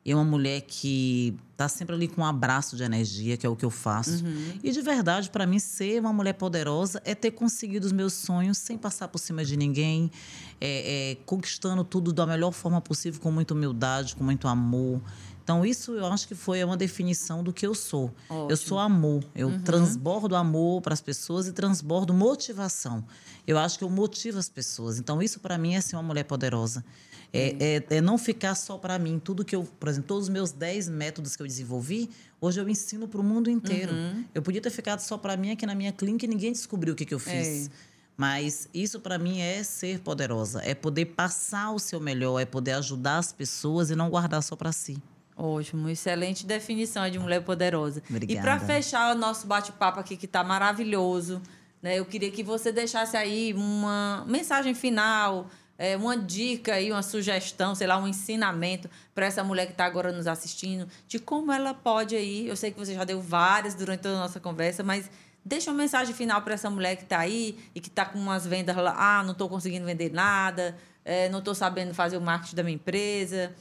é 0.05 0.15
uma 0.15 0.25
mulher 0.25 0.63
que 0.63 1.37
está 1.53 1.69
sempre 1.69 1.95
ali 1.95 2.09
com 2.09 2.23
um 2.23 2.25
abraço 2.25 2.75
de 2.75 2.83
energia, 2.83 3.37
que 3.37 3.47
é 3.47 3.49
o 3.49 3.55
que 3.55 3.65
eu 3.65 3.71
faço. 3.71 4.25
Uhum. 4.25 4.59
E 4.63 4.71
de 4.71 4.81
verdade, 4.81 5.29
para 5.29 5.47
mim, 5.47 5.59
ser 5.59 6.01
uma 6.01 6.13
mulher 6.13 6.33
poderosa 6.33 7.03
é 7.05 7.15
ter 7.15 7.33
conseguido 7.33 7.87
os 7.87 7.93
meus 7.93 8.15
sonhos 8.15 8.57
sem 8.57 8.79
passar 8.79 9.09
por 9.09 9.19
cima 9.19 9.45
de 9.45 9.57
ninguém, 9.57 10.11
é, 10.59 11.11
é, 11.11 11.15
conquistando 11.27 11.85
tudo 11.85 12.13
da 12.13 12.27
melhor 12.27 12.53
forma 12.53 12.81
possível, 12.81 13.21
com 13.21 13.31
muita 13.31 13.53
humildade, 13.53 14.17
com 14.17 14.25
muito 14.25 14.49
amor. 14.49 15.03
Então, 15.43 15.67
isso 15.67 15.93
eu 15.93 16.07
acho 16.07 16.29
que 16.29 16.35
foi 16.35 16.63
uma 16.63 16.77
definição 16.77 17.43
do 17.43 17.53
que 17.53 17.67
eu 17.67 17.75
sou. 17.75 18.15
Ótimo. 18.29 18.51
Eu 18.51 18.57
sou 18.57 18.79
amor. 18.79 19.25
Eu 19.35 19.49
uhum. 19.49 19.61
transbordo 19.61 20.37
amor 20.37 20.81
para 20.81 20.95
as 20.95 21.01
pessoas 21.01 21.47
e 21.49 21.53
transbordo 21.53 22.15
motivação. 22.15 23.05
Eu 23.47 23.59
acho 23.59 23.77
que 23.77 23.85
eu 23.85 23.91
motivo 23.91 24.39
as 24.39 24.49
pessoas. 24.49 24.99
Então, 24.99 25.21
isso 25.21 25.41
para 25.41 25.59
mim 25.59 25.75
é 25.75 25.81
ser 25.81 25.97
uma 25.97 26.05
mulher 26.05 26.25
poderosa. 26.25 26.85
É, 27.33 27.85
é, 27.91 27.97
é 27.97 28.01
não 28.01 28.19
ficar 28.19 28.55
só 28.55 28.77
para 28.77 28.99
mim. 28.99 29.21
Tudo 29.23 29.45
que 29.45 29.55
eu, 29.55 29.65
por 29.79 29.89
exemplo, 29.89 30.09
todos 30.09 30.25
os 30.25 30.29
meus 30.29 30.53
10 30.53 30.89
métodos 30.89 31.37
que 31.37 31.43
eu 31.43 31.47
desenvolvi, 31.47 32.11
hoje 32.41 32.61
eu 32.61 32.69
ensino 32.69 33.07
para 33.07 33.21
o 33.21 33.25
mundo 33.25 33.49
inteiro. 33.49 33.93
Uhum. 33.93 34.25
Eu 34.35 34.43
podia 34.43 34.61
ter 34.61 34.71
ficado 34.71 35.01
só 35.01 35.17
para 35.17 35.37
mim 35.37 35.53
aqui 35.53 35.65
na 35.65 35.75
minha 35.75 35.93
clínica 35.93 36.25
e 36.25 36.29
ninguém 36.29 36.53
descobriu 36.53 36.95
o 36.95 36.97
que, 36.97 37.05
que 37.05 37.15
eu 37.15 37.19
fiz. 37.19 37.67
É. 37.67 37.71
Mas 38.17 38.69
isso 38.75 39.01
para 39.01 39.19
mim 39.19 39.41
é 39.41 39.63
ser 39.63 40.01
poderosa, 40.01 40.61
é 40.63 40.75
poder 40.75 41.07
passar 41.07 41.71
o 41.71 41.79
seu 41.79 41.99
melhor, 41.99 42.39
é 42.39 42.45
poder 42.45 42.73
ajudar 42.73 43.17
as 43.17 43.33
pessoas 43.33 43.91
e 43.91 43.97
não 43.97 44.11
guardar 44.11 44.43
só 44.43 44.55
para 44.55 44.73
si. 44.73 44.99
Ótimo, 45.35 45.89
excelente 45.89 46.45
definição 46.45 47.09
de 47.09 47.19
mulher 47.19 47.43
poderosa. 47.43 48.03
Obrigada. 48.11 48.39
E 48.39 48.43
para 48.43 48.61
fechar 48.61 49.17
o 49.17 49.19
nosso 49.19 49.47
bate-papo 49.47 49.99
aqui 49.99 50.19
que 50.19 50.27
está 50.27 50.45
maravilhoso, 50.45 51.41
né? 51.81 51.99
Eu 51.99 52.05
queria 52.05 52.31
que 52.31 52.43
você 52.43 52.71
deixasse 52.71 53.17
aí 53.17 53.55
uma 53.55 54.23
mensagem 54.29 54.75
final, 54.75 55.49
é, 55.81 55.97
uma 55.97 56.15
dica 56.15 56.75
aí, 56.75 56.93
uma 56.93 57.03
sugestão, 57.03 57.75
sei 57.75 57.87
lá, 57.87 57.97
um 57.97 58.07
ensinamento 58.07 58.91
para 59.15 59.25
essa 59.25 59.43
mulher 59.43 59.65
que 59.65 59.73
está 59.73 59.87
agora 59.87 60.13
nos 60.13 60.27
assistindo, 60.27 60.87
de 61.09 61.19
como 61.19 61.51
ela 61.51 61.73
pode 61.73 62.15
aí. 62.15 62.47
Eu 62.47 62.55
sei 62.55 62.71
que 62.71 62.79
você 62.79 62.95
já 62.95 63.03
deu 63.05 63.23
várias 63.23 63.75
durante 63.75 64.01
toda 64.01 64.17
a 64.17 64.19
nossa 64.19 64.39
conversa, 64.39 64.83
mas 64.83 65.11
deixa 65.43 65.71
uma 65.71 65.79
mensagem 65.79 66.15
final 66.15 66.43
para 66.43 66.53
essa 66.53 66.69
mulher 66.69 66.97
que 66.97 67.05
está 67.05 67.21
aí 67.21 67.59
e 67.75 67.81
que 67.81 67.89
está 67.89 68.05
com 68.05 68.19
umas 68.19 68.47
vendas 68.47 68.77
lá, 68.77 68.95
ah, 68.95 69.23
não 69.23 69.33
estou 69.33 69.49
conseguindo 69.49 69.87
vender 69.87 70.13
nada, 70.13 70.77
é, 71.03 71.31
não 71.31 71.39
estou 71.39 71.55
sabendo 71.55 71.95
fazer 71.95 72.19
o 72.19 72.21
marketing 72.21 72.57
da 72.57 72.63
minha 72.63 72.75
empresa. 72.75 73.55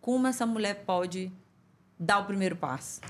Como 0.00 0.28
essa 0.28 0.46
mulher 0.46 0.84
pode 0.86 1.32
dar 1.98 2.20
o 2.20 2.26
primeiro 2.26 2.54
passo? 2.54 3.00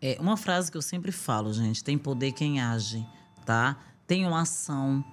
É 0.00 0.16
uma 0.20 0.36
frase 0.36 0.70
que 0.70 0.76
eu 0.76 0.82
sempre 0.82 1.10
falo, 1.10 1.52
gente: 1.52 1.82
tem 1.82 1.98
poder 1.98 2.30
quem 2.30 2.60
age 2.60 3.04
tá? 3.44 3.76
Tenham 4.06 4.34
ação. 4.34 5.04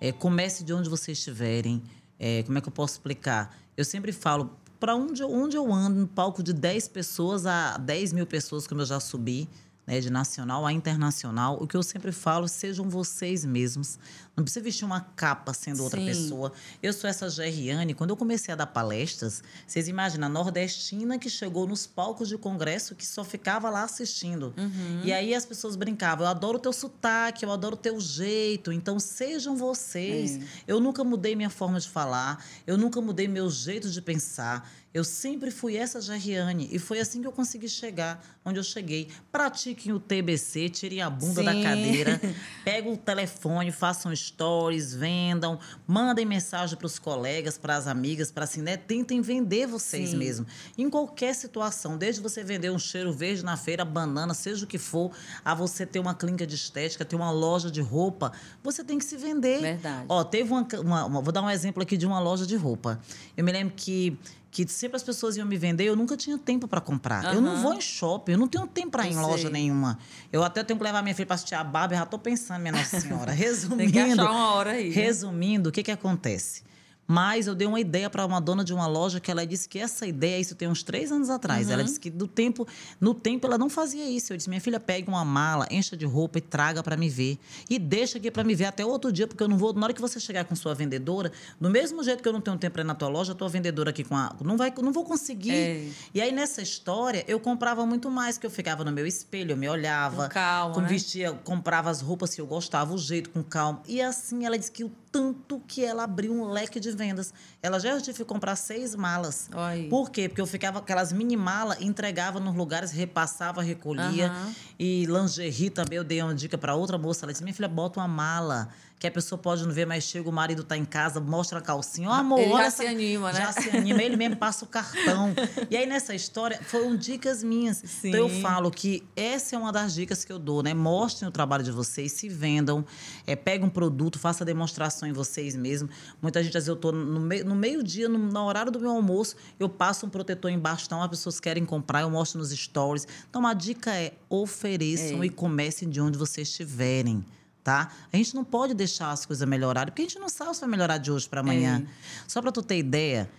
É, 0.00 0.12
comece 0.12 0.62
de 0.62 0.72
onde 0.72 0.88
vocês 0.88 1.18
estiverem. 1.18 1.82
É, 2.18 2.42
como 2.42 2.58
é 2.58 2.60
que 2.60 2.68
eu 2.68 2.72
posso 2.72 2.94
explicar? 2.94 3.56
Eu 3.76 3.84
sempre 3.84 4.12
falo, 4.12 4.50
para 4.80 4.94
onde, 4.94 5.22
onde 5.22 5.56
eu 5.56 5.72
ando, 5.72 6.00
no 6.00 6.06
palco 6.06 6.42
de 6.42 6.52
10 6.52 6.88
pessoas 6.88 7.46
a 7.46 7.76
10 7.78 8.12
mil 8.12 8.26
pessoas, 8.26 8.66
como 8.66 8.80
eu 8.80 8.86
já 8.86 9.00
subi, 9.00 9.48
né, 9.86 10.00
de 10.00 10.10
nacional 10.10 10.66
a 10.66 10.72
internacional, 10.72 11.56
o 11.60 11.66
que 11.66 11.76
eu 11.76 11.82
sempre 11.82 12.12
falo, 12.12 12.46
sejam 12.46 12.88
vocês 12.90 13.44
mesmos. 13.44 13.98
Não 14.38 14.44
precisa 14.44 14.62
vestir 14.62 14.84
uma 14.84 15.00
capa 15.00 15.52
sendo 15.52 15.82
outra 15.82 15.98
Sim. 15.98 16.06
pessoa. 16.06 16.52
Eu 16.80 16.92
sou 16.92 17.10
essa 17.10 17.28
Gerriane. 17.28 17.92
Quando 17.92 18.10
eu 18.10 18.16
comecei 18.16 18.54
a 18.54 18.56
dar 18.56 18.68
palestras, 18.68 19.42
vocês 19.66 19.88
imaginam, 19.88 20.28
a 20.28 20.30
nordestina 20.30 21.18
que 21.18 21.28
chegou 21.28 21.66
nos 21.66 21.88
palcos 21.88 22.28
de 22.28 22.38
congresso 22.38 22.94
que 22.94 23.04
só 23.04 23.24
ficava 23.24 23.68
lá 23.68 23.82
assistindo. 23.82 24.54
Uhum. 24.56 25.00
E 25.02 25.12
aí 25.12 25.34
as 25.34 25.44
pessoas 25.44 25.74
brincavam: 25.74 26.24
eu 26.24 26.30
adoro 26.30 26.58
o 26.58 26.60
teu 26.60 26.72
sotaque, 26.72 27.44
eu 27.44 27.50
adoro 27.50 27.74
o 27.74 27.76
teu 27.76 28.00
jeito. 28.00 28.70
Então 28.70 29.00
sejam 29.00 29.56
vocês. 29.56 30.36
É. 30.36 30.40
Eu 30.68 30.78
nunca 30.78 31.02
mudei 31.02 31.34
minha 31.34 31.50
forma 31.50 31.80
de 31.80 31.88
falar, 31.88 32.44
eu 32.64 32.78
nunca 32.78 33.00
mudei 33.00 33.26
meu 33.26 33.50
jeito 33.50 33.90
de 33.90 34.00
pensar. 34.00 34.70
Eu 34.92 35.04
sempre 35.04 35.50
fui 35.50 35.76
essa 35.76 36.00
Gerriane 36.00 36.68
e 36.72 36.78
foi 36.78 36.98
assim 36.98 37.20
que 37.20 37.26
eu 37.26 37.32
consegui 37.32 37.68
chegar 37.68 38.24
onde 38.44 38.58
eu 38.58 38.64
cheguei. 38.64 39.08
Pratiquem 39.30 39.92
o 39.92 40.00
TBC, 40.00 40.70
tirem 40.70 41.02
a 41.02 41.10
bunda 41.10 41.40
Sim. 41.40 41.44
da 41.44 41.62
cadeira, 41.62 42.20
peguem 42.64 42.92
o 42.94 42.96
telefone, 42.96 43.70
façam 43.70 44.10
stories, 44.28 44.94
vendam, 44.94 45.58
mandem 45.86 46.24
mensagem 46.24 46.76
para 46.76 46.86
os 46.86 46.98
colegas, 46.98 47.58
para 47.58 47.76
as 47.76 47.86
amigas, 47.86 48.30
para 48.30 48.44
assim, 48.44 48.62
né? 48.62 48.76
Tentem 48.76 49.20
vender 49.20 49.66
vocês 49.66 50.14
mesmos. 50.14 50.50
Em 50.76 50.88
qualquer 50.88 51.34
situação, 51.34 51.98
desde 51.98 52.20
você 52.20 52.42
vender 52.44 52.70
um 52.70 52.78
cheiro 52.78 53.12
verde 53.12 53.44
na 53.44 53.56
feira, 53.56 53.84
banana, 53.84 54.34
seja 54.34 54.64
o 54.64 54.68
que 54.68 54.78
for, 54.78 55.10
a 55.44 55.54
você 55.54 55.84
ter 55.84 55.98
uma 55.98 56.14
clínica 56.14 56.46
de 56.46 56.54
estética, 56.54 57.04
ter 57.04 57.16
uma 57.16 57.30
loja 57.30 57.70
de 57.70 57.80
roupa, 57.80 58.32
você 58.62 58.84
tem 58.84 58.98
que 58.98 59.04
se 59.04 59.16
vender. 59.16 59.60
Verdade. 59.60 60.06
Ó, 60.08 60.24
teve 60.24 60.50
uma, 60.50 60.66
uma, 60.80 61.04
uma 61.04 61.20
vou 61.20 61.32
dar 61.32 61.42
um 61.42 61.50
exemplo 61.50 61.82
aqui 61.82 61.96
de 61.96 62.06
uma 62.06 62.20
loja 62.20 62.46
de 62.46 62.56
roupa. 62.56 63.00
Eu 63.36 63.44
me 63.44 63.52
lembro 63.52 63.74
que 63.76 64.18
que 64.50 64.66
sempre 64.66 64.96
as 64.96 65.02
pessoas 65.02 65.36
iam 65.36 65.46
me 65.46 65.56
vender, 65.56 65.84
eu 65.84 65.94
nunca 65.94 66.16
tinha 66.16 66.38
tempo 66.38 66.66
para 66.66 66.80
comprar. 66.80 67.24
Uhum. 67.26 67.32
Eu 67.34 67.40
não 67.40 67.62
vou 67.62 67.74
em 67.74 67.80
shopping, 67.80 68.32
eu 68.32 68.38
não 68.38 68.48
tenho 68.48 68.66
tempo 68.66 68.90
para 68.90 69.06
ir 69.06 69.10
em 69.10 69.14
sei. 69.14 69.22
loja 69.22 69.50
nenhuma. 69.50 69.98
Eu 70.32 70.42
até 70.42 70.64
tenho 70.64 70.78
que 70.78 70.84
levar 70.84 71.02
minha 71.02 71.14
filha 71.14 71.26
para 71.26 71.34
assistir 71.34 71.54
a 71.54 71.62
Barbie, 71.62 71.96
já 71.96 72.04
estou 72.04 72.18
pensando, 72.18 72.60
minha 72.60 72.72
Nossa 72.72 73.00
Senhora. 73.00 73.32
Resumindo, 73.32 73.76
Tem 73.76 73.90
que 73.90 73.98
achar 73.98 74.30
uma 74.30 74.54
hora 74.54 74.72
aí. 74.72 74.88
Né? 74.88 74.94
Resumindo, 74.94 75.68
o 75.68 75.72
que 75.72 75.82
que 75.82 75.90
acontece? 75.90 76.62
Mas 77.10 77.46
eu 77.46 77.54
dei 77.54 77.66
uma 77.66 77.80
ideia 77.80 78.10
para 78.10 78.26
uma 78.26 78.38
dona 78.38 78.62
de 78.62 78.74
uma 78.74 78.86
loja 78.86 79.18
que 79.18 79.30
ela 79.30 79.46
disse 79.46 79.66
que 79.66 79.78
essa 79.78 80.06
ideia, 80.06 80.38
isso 80.38 80.54
tem 80.54 80.68
uns 80.68 80.82
três 80.82 81.10
anos 81.10 81.30
atrás. 81.30 81.66
Uhum. 81.66 81.72
Ela 81.72 81.84
disse 81.84 81.98
que 81.98 82.10
do 82.10 82.28
tempo, 82.28 82.68
no 83.00 83.14
tempo 83.14 83.46
ela 83.46 83.56
não 83.56 83.70
fazia 83.70 84.04
isso. 84.04 84.34
Eu 84.34 84.36
disse: 84.36 84.50
minha 84.50 84.60
filha, 84.60 84.78
pegue 84.78 85.08
uma 85.08 85.24
mala, 85.24 85.66
encha 85.70 85.96
de 85.96 86.04
roupa 86.04 86.36
e 86.36 86.42
traga 86.42 86.82
para 86.82 86.98
me 86.98 87.08
ver. 87.08 87.38
E 87.70 87.78
deixa 87.78 88.18
aqui 88.18 88.30
para 88.30 88.44
me 88.44 88.54
ver 88.54 88.66
até 88.66 88.84
outro 88.84 89.10
dia, 89.10 89.26
porque 89.26 89.42
eu 89.42 89.48
não 89.48 89.56
vou. 89.56 89.72
Na 89.72 89.84
hora 89.84 89.94
que 89.94 90.00
você 90.02 90.20
chegar 90.20 90.44
com 90.44 90.54
sua 90.54 90.74
vendedora, 90.74 91.32
do 91.58 91.70
mesmo 91.70 92.04
jeito 92.04 92.22
que 92.22 92.28
eu 92.28 92.32
não 92.32 92.42
tenho 92.42 92.58
tempo 92.58 92.74
para 92.74 92.82
ir 92.82 92.86
na 92.86 92.94
tua 92.94 93.08
loja, 93.08 93.32
a 93.32 93.34
tua 93.34 93.48
vendedora 93.48 93.88
aqui 93.88 94.04
com 94.04 94.14
a. 94.14 94.36
Não, 94.44 94.58
vai, 94.58 94.70
não 94.82 94.92
vou 94.92 95.04
conseguir. 95.04 95.52
É. 95.52 95.88
E 96.12 96.20
aí 96.20 96.30
nessa 96.30 96.60
história, 96.60 97.24
eu 97.26 97.40
comprava 97.40 97.86
muito 97.86 98.10
mais, 98.10 98.36
que 98.36 98.44
eu 98.44 98.50
ficava 98.50 98.84
no 98.84 98.92
meu 98.92 99.06
espelho, 99.06 99.52
eu 99.52 99.56
me 99.56 99.68
olhava. 99.68 100.24
Com 100.24 100.34
calma. 100.34 100.74
Com 100.74 100.80
né? 100.82 100.88
vestia, 100.88 101.32
comprava 101.32 101.88
as 101.88 102.02
roupas 102.02 102.34
que 102.34 102.40
eu 102.40 102.46
gostava, 102.46 102.92
o 102.92 102.98
jeito, 102.98 103.30
com 103.30 103.42
calma. 103.42 103.80
E 103.88 104.02
assim 104.02 104.44
ela 104.44 104.58
disse 104.58 104.70
que 104.70 104.84
o 104.84 104.92
tanto 105.10 105.27
que 105.56 105.84
ela 105.84 106.02
abriu 106.04 106.32
um 106.32 106.50
leque 106.50 106.80
de 106.80 106.90
vendas. 106.90 107.32
Ela 107.62 107.78
já 107.78 107.98
tive 108.00 108.18
que 108.18 108.24
comprar 108.24 108.56
seis 108.56 108.94
malas. 108.94 109.48
Oi. 109.54 109.86
Por 109.88 110.10
quê? 110.10 110.28
Porque 110.28 110.40
eu 110.40 110.46
ficava 110.46 110.80
aquelas 110.80 111.12
mini 111.12 111.36
malas, 111.36 111.80
entregava 111.80 112.40
nos 112.40 112.56
lugares, 112.56 112.90
repassava, 112.90 113.62
recolhia. 113.62 114.30
Uhum. 114.32 114.54
E 114.78 115.06
lingerie 115.06 115.70
também, 115.70 115.96
eu 115.96 116.04
dei 116.04 116.20
uma 116.20 116.34
dica 116.34 116.58
para 116.58 116.74
outra 116.74 116.98
moça. 116.98 117.24
Ela 117.24 117.32
disse: 117.32 117.44
minha 117.44 117.54
filha, 117.54 117.68
bota 117.68 118.00
uma 118.00 118.08
mala 118.08 118.68
que 118.98 119.06
a 119.06 119.10
pessoa 119.10 119.38
pode 119.38 119.64
não 119.64 119.72
ver, 119.72 119.86
mas 119.86 120.04
chega 120.04 120.28
o 120.28 120.32
marido 120.32 120.64
tá 120.64 120.76
em 120.76 120.84
casa, 120.84 121.20
mostra 121.20 121.60
a 121.60 121.62
calcinha. 121.62 122.08
Ó, 122.08 122.12
oh, 122.12 122.14
amor, 122.14 122.40
ele 122.40 122.50
já 122.50 122.64
essa... 122.64 122.82
se 122.82 122.86
anima, 122.88 123.32
né? 123.32 123.40
Já 123.40 123.52
se 123.52 123.70
anima, 123.70 124.02
ele 124.02 124.16
mesmo 124.16 124.36
passa 124.36 124.64
o 124.64 124.68
cartão. 124.68 125.32
e 125.70 125.76
aí, 125.76 125.86
nessa 125.86 126.14
história, 126.16 126.60
foram 126.64 126.96
dicas 126.96 127.44
minhas. 127.44 127.76
Sim. 127.84 128.08
Então, 128.08 128.20
eu 128.20 128.28
falo 128.40 128.70
que 128.72 129.06
essa 129.14 129.54
é 129.54 129.58
uma 129.58 129.70
das 129.70 129.94
dicas 129.94 130.24
que 130.24 130.32
eu 130.32 130.38
dou, 130.38 130.64
né? 130.64 130.74
Mostrem 130.74 131.28
o 131.28 131.30
trabalho 131.30 131.62
de 131.62 131.70
vocês, 131.70 132.10
se 132.10 132.28
vendam, 132.28 132.84
é, 133.24 133.36
peguem 133.36 133.68
um 133.68 133.70
produto, 133.70 134.18
faça 134.18 134.44
demonstração 134.44 135.08
em 135.08 135.12
vocês 135.12 135.54
mesmos. 135.54 135.94
Muita 136.20 136.42
gente, 136.42 136.56
às 136.56 136.64
vezes, 136.64 136.68
eu 136.68 136.76
tô 136.76 136.90
no, 136.90 137.20
meio, 137.20 137.44
no 137.44 137.54
meio-dia, 137.54 138.08
no, 138.08 138.18
no, 138.18 138.44
horário 138.44 138.72
do 138.72 138.80
meu 138.80 138.90
almoço, 138.90 139.36
eu 139.60 139.68
passo 139.68 140.06
um 140.06 140.08
protetor 140.08 140.50
em 140.50 140.58
bastão, 140.58 141.00
as 141.00 141.08
pessoas 141.08 141.38
querem 141.38 141.64
comprar, 141.64 142.00
eu 142.00 142.10
mostro 142.10 142.40
nos 142.40 142.50
stories. 142.50 143.06
Então, 143.30 143.46
a 143.46 143.54
dica 143.54 143.94
é 143.94 144.14
ofereçam 144.28 145.22
é. 145.22 145.26
e 145.26 145.30
comecem 145.30 145.88
de 145.88 146.00
onde 146.00 146.18
vocês 146.18 146.48
estiverem 146.48 147.24
tá? 147.68 147.92
A 148.10 148.16
gente 148.16 148.34
não 148.34 148.44
pode 148.44 148.72
deixar 148.72 149.10
as 149.10 149.26
coisas 149.26 149.46
melhorarem, 149.46 149.92
porque 149.92 150.00
a 150.00 150.04
gente 150.06 150.18
não 150.18 150.30
sabe 150.30 150.54
se 150.54 150.60
vai 150.60 150.70
melhorar 150.70 150.96
de 150.96 151.12
hoje 151.12 151.28
para 151.28 151.40
amanhã. 151.40 151.86
É. 151.86 152.24
Só 152.26 152.40
para 152.40 152.50
tu 152.50 152.62
ter 152.62 152.78
ideia, 152.78 153.30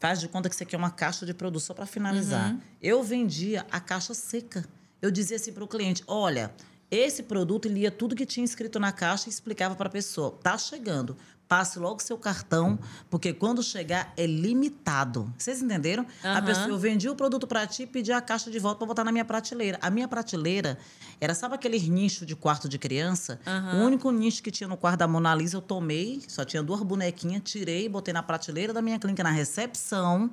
faz 0.00 0.18
de 0.18 0.26
conta 0.26 0.48
que 0.48 0.56
isso 0.56 0.64
aqui 0.64 0.74
é 0.74 0.78
uma 0.78 0.90
caixa 0.90 1.24
de 1.24 1.32
produto, 1.32 1.62
só 1.62 1.72
para 1.72 1.86
finalizar. 1.86 2.50
Uhum. 2.50 2.60
Eu 2.82 3.04
vendia 3.04 3.64
a 3.70 3.78
caixa 3.78 4.12
seca. 4.12 4.64
Eu 5.00 5.08
dizia 5.08 5.36
assim 5.36 5.52
para 5.52 5.62
o 5.62 5.68
cliente: 5.68 6.02
olha, 6.08 6.52
esse 6.90 7.22
produto 7.22 7.68
lia 7.68 7.92
tudo 7.92 8.16
que 8.16 8.26
tinha 8.26 8.44
escrito 8.44 8.80
na 8.80 8.90
caixa 8.90 9.28
e 9.28 9.30
explicava 9.30 9.76
para 9.76 9.86
a 9.86 9.92
pessoa: 9.92 10.36
tá 10.42 10.58
chegando 10.58 11.16
passe 11.48 11.78
logo 11.78 12.00
seu 12.02 12.16
cartão, 12.16 12.78
porque 13.10 13.32
quando 13.32 13.62
chegar 13.62 14.12
é 14.16 14.26
limitado. 14.26 15.32
Vocês 15.38 15.62
entenderam? 15.62 16.04
Uhum. 16.24 16.36
A 16.36 16.42
pessoa, 16.42 16.68
eu 16.68 16.78
vendi 16.78 17.08
o 17.08 17.14
produto 17.14 17.46
para 17.46 17.66
ti 17.66 17.82
e 17.82 17.86
pedi 17.86 18.12
a 18.12 18.20
caixa 18.20 18.50
de 18.50 18.58
volta 18.58 18.78
para 18.78 18.86
botar 18.86 19.04
na 19.04 19.12
minha 19.12 19.24
prateleira. 19.24 19.78
A 19.80 19.90
minha 19.90 20.08
prateleira 20.08 20.78
era, 21.20 21.34
sabe 21.34 21.54
aquele 21.54 21.78
nicho 21.88 22.24
de 22.24 22.34
quarto 22.34 22.68
de 22.68 22.78
criança? 22.78 23.38
Uhum. 23.46 23.80
O 23.80 23.84
único 23.86 24.10
nicho 24.10 24.42
que 24.42 24.50
tinha 24.50 24.68
no 24.68 24.76
quarto 24.76 24.98
da 24.98 25.08
Mona 25.08 25.34
Lisa 25.34 25.56
eu 25.56 25.62
tomei, 25.62 26.22
só 26.28 26.44
tinha 26.44 26.62
duas 26.62 26.82
bonequinhas, 26.82 27.42
tirei, 27.44 27.88
botei 27.88 28.12
na 28.14 28.22
prateleira 28.22 28.72
da 28.72 28.82
minha 28.82 28.98
clínica 28.98 29.22
na 29.22 29.30
recepção 29.30 30.30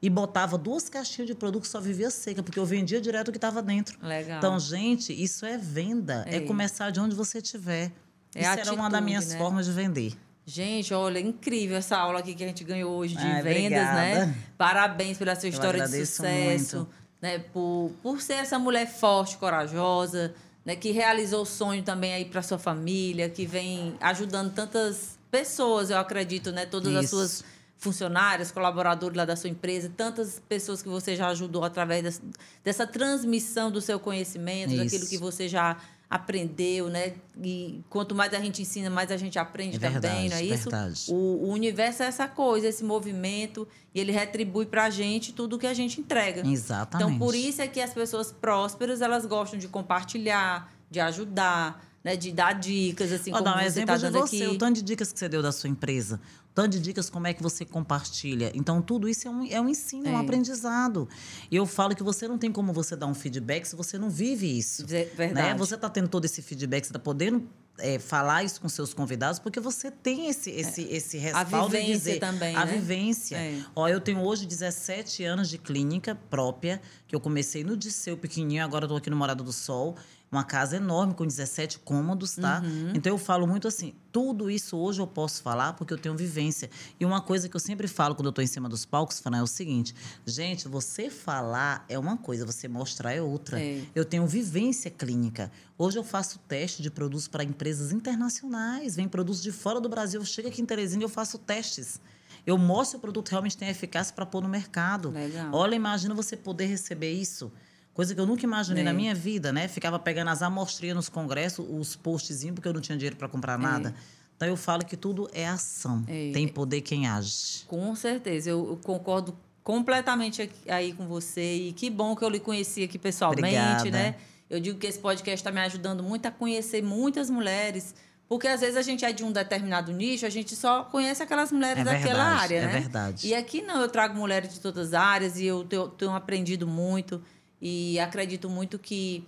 e 0.00 0.08
botava 0.08 0.56
duas 0.56 0.88
caixinhas 0.88 1.26
de 1.26 1.34
produto 1.34 1.62
que 1.62 1.68
só 1.68 1.80
vivia 1.80 2.10
seca, 2.10 2.42
porque 2.42 2.58
eu 2.58 2.64
vendia 2.64 3.00
direto 3.00 3.28
o 3.28 3.32
que 3.32 3.38
estava 3.38 3.60
dentro. 3.60 3.98
Legal. 4.00 4.38
Então, 4.38 4.58
gente, 4.60 5.12
isso 5.12 5.44
é 5.44 5.58
venda, 5.58 6.24
é, 6.26 6.36
é 6.36 6.40
começar 6.40 6.90
de 6.90 7.00
onde 7.00 7.14
você 7.14 7.38
estiver. 7.38 7.92
É 8.34 8.42
isso 8.42 8.50
atitude, 8.50 8.68
era 8.68 8.80
uma 8.80 8.90
das 8.90 9.02
minhas 9.02 9.28
né? 9.28 9.38
formas 9.38 9.66
de 9.66 9.72
vender. 9.72 10.12
Gente, 10.48 10.94
olha, 10.94 11.20
incrível 11.20 11.76
essa 11.76 11.94
aula 11.98 12.20
aqui 12.20 12.34
que 12.34 12.42
a 12.42 12.46
gente 12.46 12.64
ganhou 12.64 12.96
hoje 12.96 13.14
de 13.14 13.22
Ai, 13.22 13.42
vendas, 13.42 13.70
né? 13.70 14.12
obrigada. 14.12 14.26
né? 14.26 14.34
Parabéns 14.56 15.18
pela 15.18 15.36
sua 15.36 15.50
história 15.50 15.86
de 15.86 16.06
sucesso, 16.06 16.76
muito. 16.76 16.90
né? 17.20 17.38
Por, 17.52 17.92
por 18.02 18.22
ser 18.22 18.32
essa 18.34 18.58
mulher 18.58 18.86
forte, 18.90 19.36
corajosa, 19.36 20.34
né? 20.64 20.74
Que 20.74 20.90
realizou 20.90 21.42
o 21.42 21.44
sonho 21.44 21.82
também 21.82 22.14
aí 22.14 22.24
para 22.24 22.40
sua 22.40 22.56
família, 22.58 23.28
que 23.28 23.44
vem 23.44 23.94
ajudando 24.00 24.50
tantas 24.54 25.18
pessoas, 25.30 25.90
eu 25.90 25.98
acredito, 25.98 26.50
né? 26.50 26.64
Todas 26.64 26.92
Isso. 26.94 26.98
as 26.98 27.10
suas 27.10 27.44
funcionários, 27.76 28.50
colaboradores 28.50 29.18
lá 29.18 29.26
da 29.26 29.36
sua 29.36 29.50
empresa, 29.50 29.92
tantas 29.94 30.40
pessoas 30.48 30.82
que 30.82 30.88
você 30.88 31.14
já 31.14 31.28
ajudou 31.28 31.62
através 31.62 32.02
dessa, 32.02 32.22
dessa 32.64 32.86
transmissão 32.86 33.70
do 33.70 33.82
seu 33.82 34.00
conhecimento, 34.00 34.72
Isso. 34.72 34.82
daquilo 34.82 35.06
que 35.10 35.18
você 35.18 35.46
já 35.46 35.76
aprendeu, 36.10 36.88
né? 36.88 37.14
E 37.42 37.82
quanto 37.90 38.14
mais 38.14 38.32
a 38.32 38.40
gente 38.40 38.62
ensina, 38.62 38.88
mais 38.88 39.12
a 39.12 39.16
gente 39.16 39.38
aprende 39.38 39.76
é 39.76 39.78
verdade, 39.78 40.14
também, 40.14 40.28
não 40.30 40.36
é 40.36 40.42
isso? 40.42 40.70
Verdade. 40.70 41.04
O, 41.08 41.14
o, 41.14 41.52
universo 41.52 42.02
é 42.02 42.06
essa 42.06 42.26
coisa, 42.26 42.66
esse 42.66 42.82
movimento, 42.82 43.68
e 43.94 44.00
ele 44.00 44.10
retribui 44.10 44.64
para 44.64 44.84
a 44.84 44.90
gente 44.90 45.32
tudo 45.34 45.56
o 45.56 45.58
que 45.58 45.66
a 45.66 45.74
gente 45.74 46.00
entrega. 46.00 46.46
Exatamente. 46.46 47.06
Então, 47.06 47.18
por 47.18 47.34
isso 47.34 47.60
é 47.60 47.68
que 47.68 47.80
as 47.80 47.92
pessoas 47.92 48.32
prósperas, 48.32 49.02
elas 49.02 49.26
gostam 49.26 49.58
de 49.58 49.68
compartilhar, 49.68 50.72
de 50.90 50.98
ajudar, 50.98 51.84
né, 52.02 52.16
de 52.16 52.32
dar 52.32 52.52
dicas, 52.52 53.12
assim, 53.12 53.30
Vou 53.30 53.40
como 53.40 53.54
dar 53.54 53.62
um 53.62 53.66
exemplo 53.66 53.88
tá 53.88 53.96
de 53.96 54.10
você, 54.10 54.44
aqui. 54.44 54.54
o 54.54 54.58
tanto 54.58 54.76
de 54.76 54.82
dicas 54.82 55.12
que 55.12 55.18
você 55.18 55.28
deu 55.28 55.42
da 55.42 55.52
sua 55.52 55.68
empresa, 55.68 56.20
o 56.50 56.54
tanto 56.54 56.70
de 56.70 56.80
dicas 56.80 57.10
como 57.10 57.26
é 57.26 57.34
que 57.34 57.42
você 57.42 57.64
compartilha. 57.64 58.52
Então, 58.54 58.80
tudo 58.80 59.08
isso 59.08 59.26
é 59.26 59.30
um, 59.30 59.46
é 59.46 59.60
um 59.60 59.68
ensino, 59.68 60.08
é. 60.08 60.10
um 60.12 60.16
aprendizado. 60.16 61.08
E 61.50 61.56
eu 61.56 61.66
falo 61.66 61.94
que 61.94 62.02
você 62.02 62.28
não 62.28 62.38
tem 62.38 62.52
como 62.52 62.72
você 62.72 62.96
dar 62.96 63.06
um 63.06 63.14
feedback 63.14 63.64
se 63.66 63.76
você 63.76 63.98
não 63.98 64.10
vive 64.10 64.58
isso. 64.58 64.86
Verdade. 64.86 65.34
Né? 65.34 65.54
Você 65.54 65.74
está 65.74 65.90
tendo 65.90 66.08
todo 66.08 66.24
esse 66.24 66.40
feedback, 66.40 66.84
você 66.84 66.90
está 66.90 66.98
podendo 66.98 67.48
é, 67.78 67.98
falar 67.98 68.44
isso 68.44 68.60
com 68.60 68.68
seus 68.68 68.92
convidados, 68.92 69.38
porque 69.38 69.60
você 69.60 69.90
tem 69.90 70.28
esse, 70.28 70.50
esse, 70.50 70.84
é. 70.84 70.96
esse 70.96 71.16
respaldo 71.16 71.76
a 71.76 71.80
vivência 71.80 71.94
dizer, 71.94 72.18
também, 72.18 72.54
a 72.54 72.64
né? 72.64 72.72
vivência. 72.72 73.36
É. 73.36 73.62
Ó, 73.74 73.88
eu 73.88 74.00
tenho 74.00 74.20
hoje 74.20 74.46
17 74.46 75.24
anos 75.24 75.48
de 75.48 75.58
clínica 75.58 76.14
própria, 76.14 76.80
que 77.06 77.14
eu 77.14 77.20
comecei 77.20 77.62
no 77.64 77.76
Disseu 77.76 78.16
pequenininho, 78.16 78.64
agora 78.64 78.84
estou 78.84 78.98
aqui 78.98 79.10
no 79.10 79.16
Morado 79.16 79.44
do 79.44 79.52
Sol 79.52 79.96
uma 80.30 80.44
casa 80.44 80.76
enorme 80.76 81.14
com 81.14 81.26
17 81.26 81.78
cômodos, 81.80 82.36
tá? 82.36 82.62
Uhum. 82.64 82.92
Então 82.94 83.12
eu 83.12 83.18
falo 83.18 83.46
muito 83.46 83.66
assim, 83.66 83.94
tudo 84.12 84.50
isso 84.50 84.76
hoje 84.76 85.00
eu 85.00 85.06
posso 85.06 85.42
falar 85.42 85.72
porque 85.72 85.92
eu 85.92 85.98
tenho 85.98 86.14
vivência. 86.14 86.68
E 87.00 87.04
uma 87.04 87.20
coisa 87.20 87.48
que 87.48 87.56
eu 87.56 87.60
sempre 87.60 87.88
falo 87.88 88.14
quando 88.14 88.26
eu 88.26 88.30
estou 88.30 88.44
em 88.44 88.46
cima 88.46 88.68
dos 88.68 88.84
palcos, 88.84 89.20
Fana, 89.20 89.38
é 89.38 89.42
o 89.42 89.46
seguinte: 89.46 89.94
gente, 90.26 90.68
você 90.68 91.08
falar 91.08 91.84
é 91.88 91.98
uma 91.98 92.16
coisa, 92.16 92.44
você 92.44 92.68
mostrar 92.68 93.12
é 93.12 93.22
outra. 93.22 93.60
É. 93.60 93.82
Eu 93.94 94.04
tenho 94.04 94.26
vivência 94.26 94.90
clínica. 94.90 95.50
Hoje 95.78 95.98
eu 95.98 96.04
faço 96.04 96.38
teste 96.40 96.82
de 96.82 96.90
produtos 96.90 97.26
para 97.26 97.42
empresas 97.42 97.92
internacionais, 97.92 98.96
vem 98.96 99.08
produtos 99.08 99.42
de 99.42 99.52
fora 99.52 99.80
do 99.80 99.88
Brasil, 99.88 100.22
chega 100.24 100.48
aqui 100.48 100.60
em 100.60 100.66
Teresina 100.66 101.02
e 101.02 101.04
eu 101.04 101.08
faço 101.08 101.38
testes. 101.38 102.00
Eu 102.46 102.56
mostro 102.56 102.92
se 102.92 102.96
o 102.96 103.00
produto 103.00 103.28
realmente 103.28 103.56
tem 103.56 103.68
eficácia 103.68 104.14
para 104.14 104.24
pôr 104.24 104.42
no 104.42 104.48
mercado. 104.48 105.10
Legal. 105.10 105.50
Olha, 105.52 105.74
imagina 105.74 106.14
você 106.14 106.36
poder 106.36 106.66
receber 106.66 107.12
isso 107.12 107.52
Coisa 107.98 108.14
que 108.14 108.20
eu 108.20 108.26
nunca 108.26 108.44
imaginei 108.44 108.82
é. 108.82 108.84
na 108.84 108.92
minha 108.92 109.12
vida, 109.12 109.52
né? 109.52 109.66
Ficava 109.66 109.98
pegando 109.98 110.28
as 110.28 110.40
amostrinhas 110.40 110.94
nos 110.94 111.08
congressos, 111.08 111.66
os 111.68 111.96
postzinhos, 111.96 112.54
porque 112.54 112.68
eu 112.68 112.72
não 112.72 112.80
tinha 112.80 112.96
dinheiro 112.96 113.16
para 113.16 113.28
comprar 113.28 113.54
é. 113.54 113.60
nada. 113.60 113.92
Então 114.36 114.46
eu 114.46 114.56
falo 114.56 114.84
que 114.84 114.96
tudo 114.96 115.28
é 115.32 115.48
ação. 115.48 116.04
É. 116.06 116.30
Tem 116.32 116.46
poder 116.46 116.80
quem 116.82 117.08
age. 117.08 117.64
Com 117.66 117.92
certeza, 117.96 118.50
eu, 118.50 118.68
eu 118.68 118.76
concordo 118.76 119.36
completamente 119.64 120.48
aí 120.68 120.92
com 120.92 121.08
você 121.08 121.56
e 121.56 121.72
que 121.72 121.90
bom 121.90 122.14
que 122.14 122.22
eu 122.22 122.28
lhe 122.28 122.38
conheci 122.38 122.84
aqui 122.84 123.00
pessoalmente, 123.00 123.56
Obrigada. 123.56 123.90
né? 123.90 124.14
Eu 124.48 124.60
digo 124.60 124.78
que 124.78 124.86
esse 124.86 125.00
podcast 125.00 125.40
está 125.40 125.50
me 125.50 125.60
ajudando 125.62 126.00
muito 126.00 126.24
a 126.26 126.30
conhecer 126.30 126.80
muitas 126.80 127.28
mulheres, 127.28 127.96
porque 128.28 128.46
às 128.46 128.60
vezes 128.60 128.76
a 128.76 128.82
gente 128.82 129.04
é 129.04 129.10
de 129.10 129.24
um 129.24 129.32
determinado 129.32 129.90
nicho, 129.90 130.24
a 130.24 130.30
gente 130.30 130.54
só 130.54 130.84
conhece 130.84 131.20
aquelas 131.20 131.50
mulheres 131.50 131.80
é 131.80 131.84
daquela 131.84 132.22
área, 132.22 132.58
é 132.58 132.60
né? 132.60 132.76
É 132.76 132.80
verdade. 132.80 133.26
E 133.26 133.34
aqui 133.34 133.60
não, 133.60 133.80
eu 133.80 133.88
trago 133.88 134.14
mulheres 134.14 134.54
de 134.54 134.60
todas 134.60 134.94
as 134.94 134.94
áreas 134.94 135.40
e 135.40 135.46
eu 135.46 135.64
tenho, 135.64 135.88
tenho 135.88 136.12
aprendido 136.12 136.64
muito 136.64 137.20
e 137.60 137.98
acredito 137.98 138.48
muito 138.48 138.78
que 138.78 139.24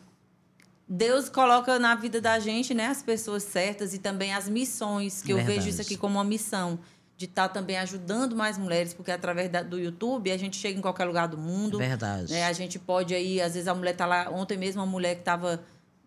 Deus 0.89 1.29
coloca 1.29 1.79
na 1.79 1.95
vida 1.95 2.21
da 2.21 2.39
gente, 2.39 2.75
né, 2.75 2.87
as 2.87 3.03
pessoas 3.03 3.43
certas 3.43 3.95
e 3.95 3.99
também 3.99 4.35
as 4.35 4.49
missões, 4.49 5.23
que 5.23 5.33
eu 5.33 5.45
vejo 5.45 5.69
isso 5.69 5.81
aqui 5.81 5.97
como 5.97 6.19
uma 6.19 6.25
missão 6.25 6.79
de 7.17 7.27
estar 7.27 7.49
tá 7.49 7.55
também 7.55 7.77
ajudando 7.77 8.35
mais 8.35 8.57
mulheres, 8.57 8.95
porque 8.95 9.13
através 9.13 9.51
da, 9.51 9.63
do 9.63 9.79
YouTube 9.79 10.31
a 10.31 10.37
gente 10.39 10.57
chega 10.57 10.79
em 10.79 10.81
qualquer 10.81 11.05
lugar 11.05 11.29
do 11.29 11.37
mundo. 11.37 11.77
Verdade. 11.77 12.33
Né? 12.33 12.47
A 12.47 12.53
gente 12.53 12.79
pode 12.79 13.15
aí, 13.15 13.41
às 13.41 13.53
vezes 13.53 13.69
a 13.69 13.75
mulher 13.75 13.95
tá 13.95 14.07
lá, 14.07 14.31
ontem 14.31 14.57
mesmo 14.57 14.81
uma 14.81 14.87
mulher 14.87 15.17
que 15.17 15.21
estava 15.21 15.63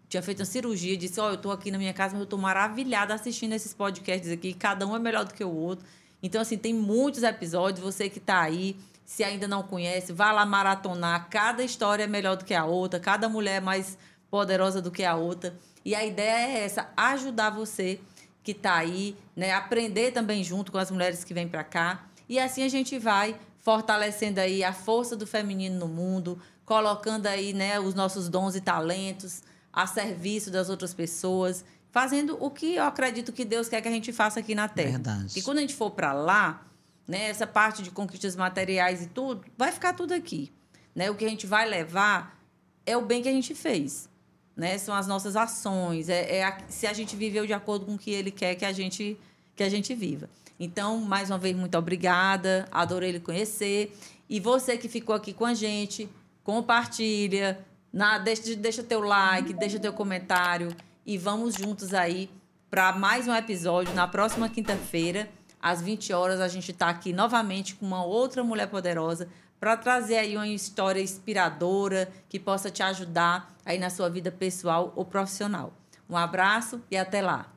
tinha 0.10 0.22
feito 0.22 0.40
uma 0.40 0.46
cirurgia, 0.46 0.98
disse: 0.98 1.20
Ó, 1.20 1.26
oh, 1.26 1.30
eu 1.30 1.36
estou 1.36 1.52
aqui 1.52 1.72
na 1.72 1.78
minha 1.78 1.94
casa, 1.94 2.14
mas 2.14 2.22
eu 2.22 2.26
estou 2.26 2.40
maravilhada 2.40 3.14
assistindo 3.14 3.54
esses 3.54 3.74
podcasts 3.74 4.32
aqui, 4.32 4.54
cada 4.54 4.86
um 4.86 4.96
é 4.96 5.00
melhor 5.00 5.26
do 5.26 5.34
que 5.34 5.44
o 5.44 5.54
outro. 5.54 5.86
Então, 6.22 6.42
assim, 6.42 6.58
tem 6.58 6.74
muitos 6.74 7.24
episódios, 7.24 7.84
você 7.84 8.10
que 8.10 8.18
está 8.18 8.42
aí, 8.42 8.78
se 9.14 9.24
ainda 9.24 9.48
não 9.48 9.62
conhece, 9.62 10.12
vá 10.12 10.32
lá 10.32 10.44
maratonar. 10.44 11.30
Cada 11.30 11.64
história 11.64 12.06
é 12.06 12.08
melhor 12.08 12.36
do 12.36 12.44
que 12.44 12.56
a 12.56 12.66
outra, 12.66 13.00
cada 13.00 13.30
mulher 13.30 13.58
é 13.58 13.60
mais 13.60 13.96
poderosa 14.28 14.82
do 14.82 14.90
que 14.90 15.04
a 15.04 15.16
outra. 15.16 15.56
E 15.86 15.94
a 15.94 16.04
ideia 16.04 16.48
é 16.48 16.66
essa: 16.66 16.90
ajudar 16.98 17.52
você 17.52 18.00
que 18.42 18.54
está 18.54 18.74
aí, 18.74 19.16
né? 19.36 19.54
aprender 19.54 20.14
também 20.14 20.44
junto 20.44 20.72
com 20.72 20.80
as 20.80 20.90
mulheres 20.90 21.24
que 21.24 21.32
vêm 21.32 21.48
para 21.48 21.64
cá. 21.64 22.08
E 22.28 22.40
assim 22.40 22.64
a 22.64 22.68
gente 22.68 22.98
vai 22.98 23.40
fortalecendo 23.60 24.40
aí 24.40 24.64
a 24.64 24.74
força 24.74 25.16
do 25.16 25.28
feminino 25.28 25.78
no 25.78 25.88
mundo, 25.88 26.42
colocando 26.66 27.28
aí 27.28 27.54
né, 27.54 27.80
os 27.80 27.94
nossos 27.94 28.28
dons 28.28 28.56
e 28.56 28.62
talentos 28.62 29.44
a 29.72 29.86
serviço 29.86 30.50
das 30.50 30.70
outras 30.70 30.92
pessoas, 30.92 31.64
fazendo 31.92 32.36
o 32.44 32.50
que 32.50 32.78
eu 32.78 32.84
acredito 32.84 33.32
que 33.32 33.46
Deus 33.46 33.70
quer 33.70 33.80
que 33.80 33.88
a 33.88 33.92
gente 33.92 34.12
faça 34.12 34.40
aqui 34.40 34.56
na 34.56 34.68
Terra. 34.68 34.94
Verdade. 34.94 35.38
E 35.38 35.44
quando 35.44 35.60
a 35.60 35.62
gente 35.62 35.76
for 35.76 35.92
para 35.92 36.14
lá, 36.14 36.66
né, 37.08 37.30
essa 37.30 37.46
parte 37.46 37.84
de 37.84 37.92
conquistas 37.92 38.36
materiais 38.36 39.04
e 39.04 39.08
tudo, 39.08 39.46
vai 39.58 39.72
ficar 39.72 39.94
tudo 39.94 40.14
aqui. 40.14 40.52
Né? 40.96 41.10
O 41.10 41.16
que 41.16 41.26
a 41.26 41.30
gente 41.30 41.46
vai 41.46 41.68
levar 41.68 42.40
é 42.86 42.96
o 42.96 43.02
bem 43.02 43.22
que 43.22 43.30
a 43.30 43.32
gente 43.32 43.54
fez 43.56 44.10
né? 44.56 44.78
São 44.78 44.96
as 44.96 45.08
nossas 45.08 45.36
ações, 45.36 46.10
é, 46.10 46.38
é 46.38 46.44
a, 46.44 46.58
se 46.68 46.88
a 46.88 46.94
gente 46.94 47.16
viveu 47.16 47.46
de 47.46 47.54
acordo 47.54 47.86
com 47.86 47.96
o 47.96 47.98
que 47.98 48.12
ele 48.12 48.32
quer 48.32 48.56
que 48.56 48.66
a 48.66 48.72
gente 48.72 49.18
que 49.56 49.64
a 49.64 49.70
gente 49.70 49.94
viva. 49.94 50.30
Então, 50.60 51.00
mais 51.00 51.30
uma 51.30 51.38
vez, 51.38 51.56
muito 51.56 51.78
obrigada, 51.78 52.68
adorei 52.72 53.12
lhe 53.12 53.20
conhecer. 53.20 53.96
E 54.28 54.40
você 54.40 54.78
que 54.78 54.90
ficou 54.90 55.14
aqui 55.14 55.32
com 55.32 55.46
a 55.46 55.54
gente, 55.54 56.10
compartilha, 56.44 57.64
na, 57.92 58.18
deixa, 58.18 58.56
deixa 58.56 58.82
teu 58.82 59.02
like, 59.02 59.54
deixa 59.54 59.80
teu 59.80 59.94
comentário 59.94 60.76
e 61.06 61.20
vamos 61.20 61.54
juntos 61.54 61.94
aí 61.94 62.32
para 62.68 62.92
mais 62.94 63.28
um 63.28 63.36
episódio 63.36 63.94
na 63.94 64.08
próxima 64.08 64.50
quinta-feira, 64.50 65.30
às 65.64 65.82
20 65.82 66.12
horas, 66.12 66.42
a 66.42 66.50
gente 66.50 66.72
está 66.72 66.90
aqui 66.90 67.14
novamente 67.14 67.76
com 67.76 67.86
uma 67.86 68.04
outra 68.04 68.44
mulher 68.44 68.68
poderosa 68.68 69.30
para 69.62 69.78
trazer 69.78 70.18
aí 70.18 70.36
uma 70.36 70.46
história 70.46 71.00
inspiradora 71.00 72.12
que 72.28 72.38
possa 72.38 72.70
te 72.70 72.84
ajudar 72.84 73.50
aí 73.66 73.80
na 73.80 73.90
sua 73.90 74.10
vida 74.10 74.30
pessoal 74.30 74.92
ou 74.94 75.06
profissional. 75.06 75.72
Um 76.10 76.18
abraço 76.18 76.82
e 76.92 76.98
até 76.98 77.22
lá. 77.22 77.53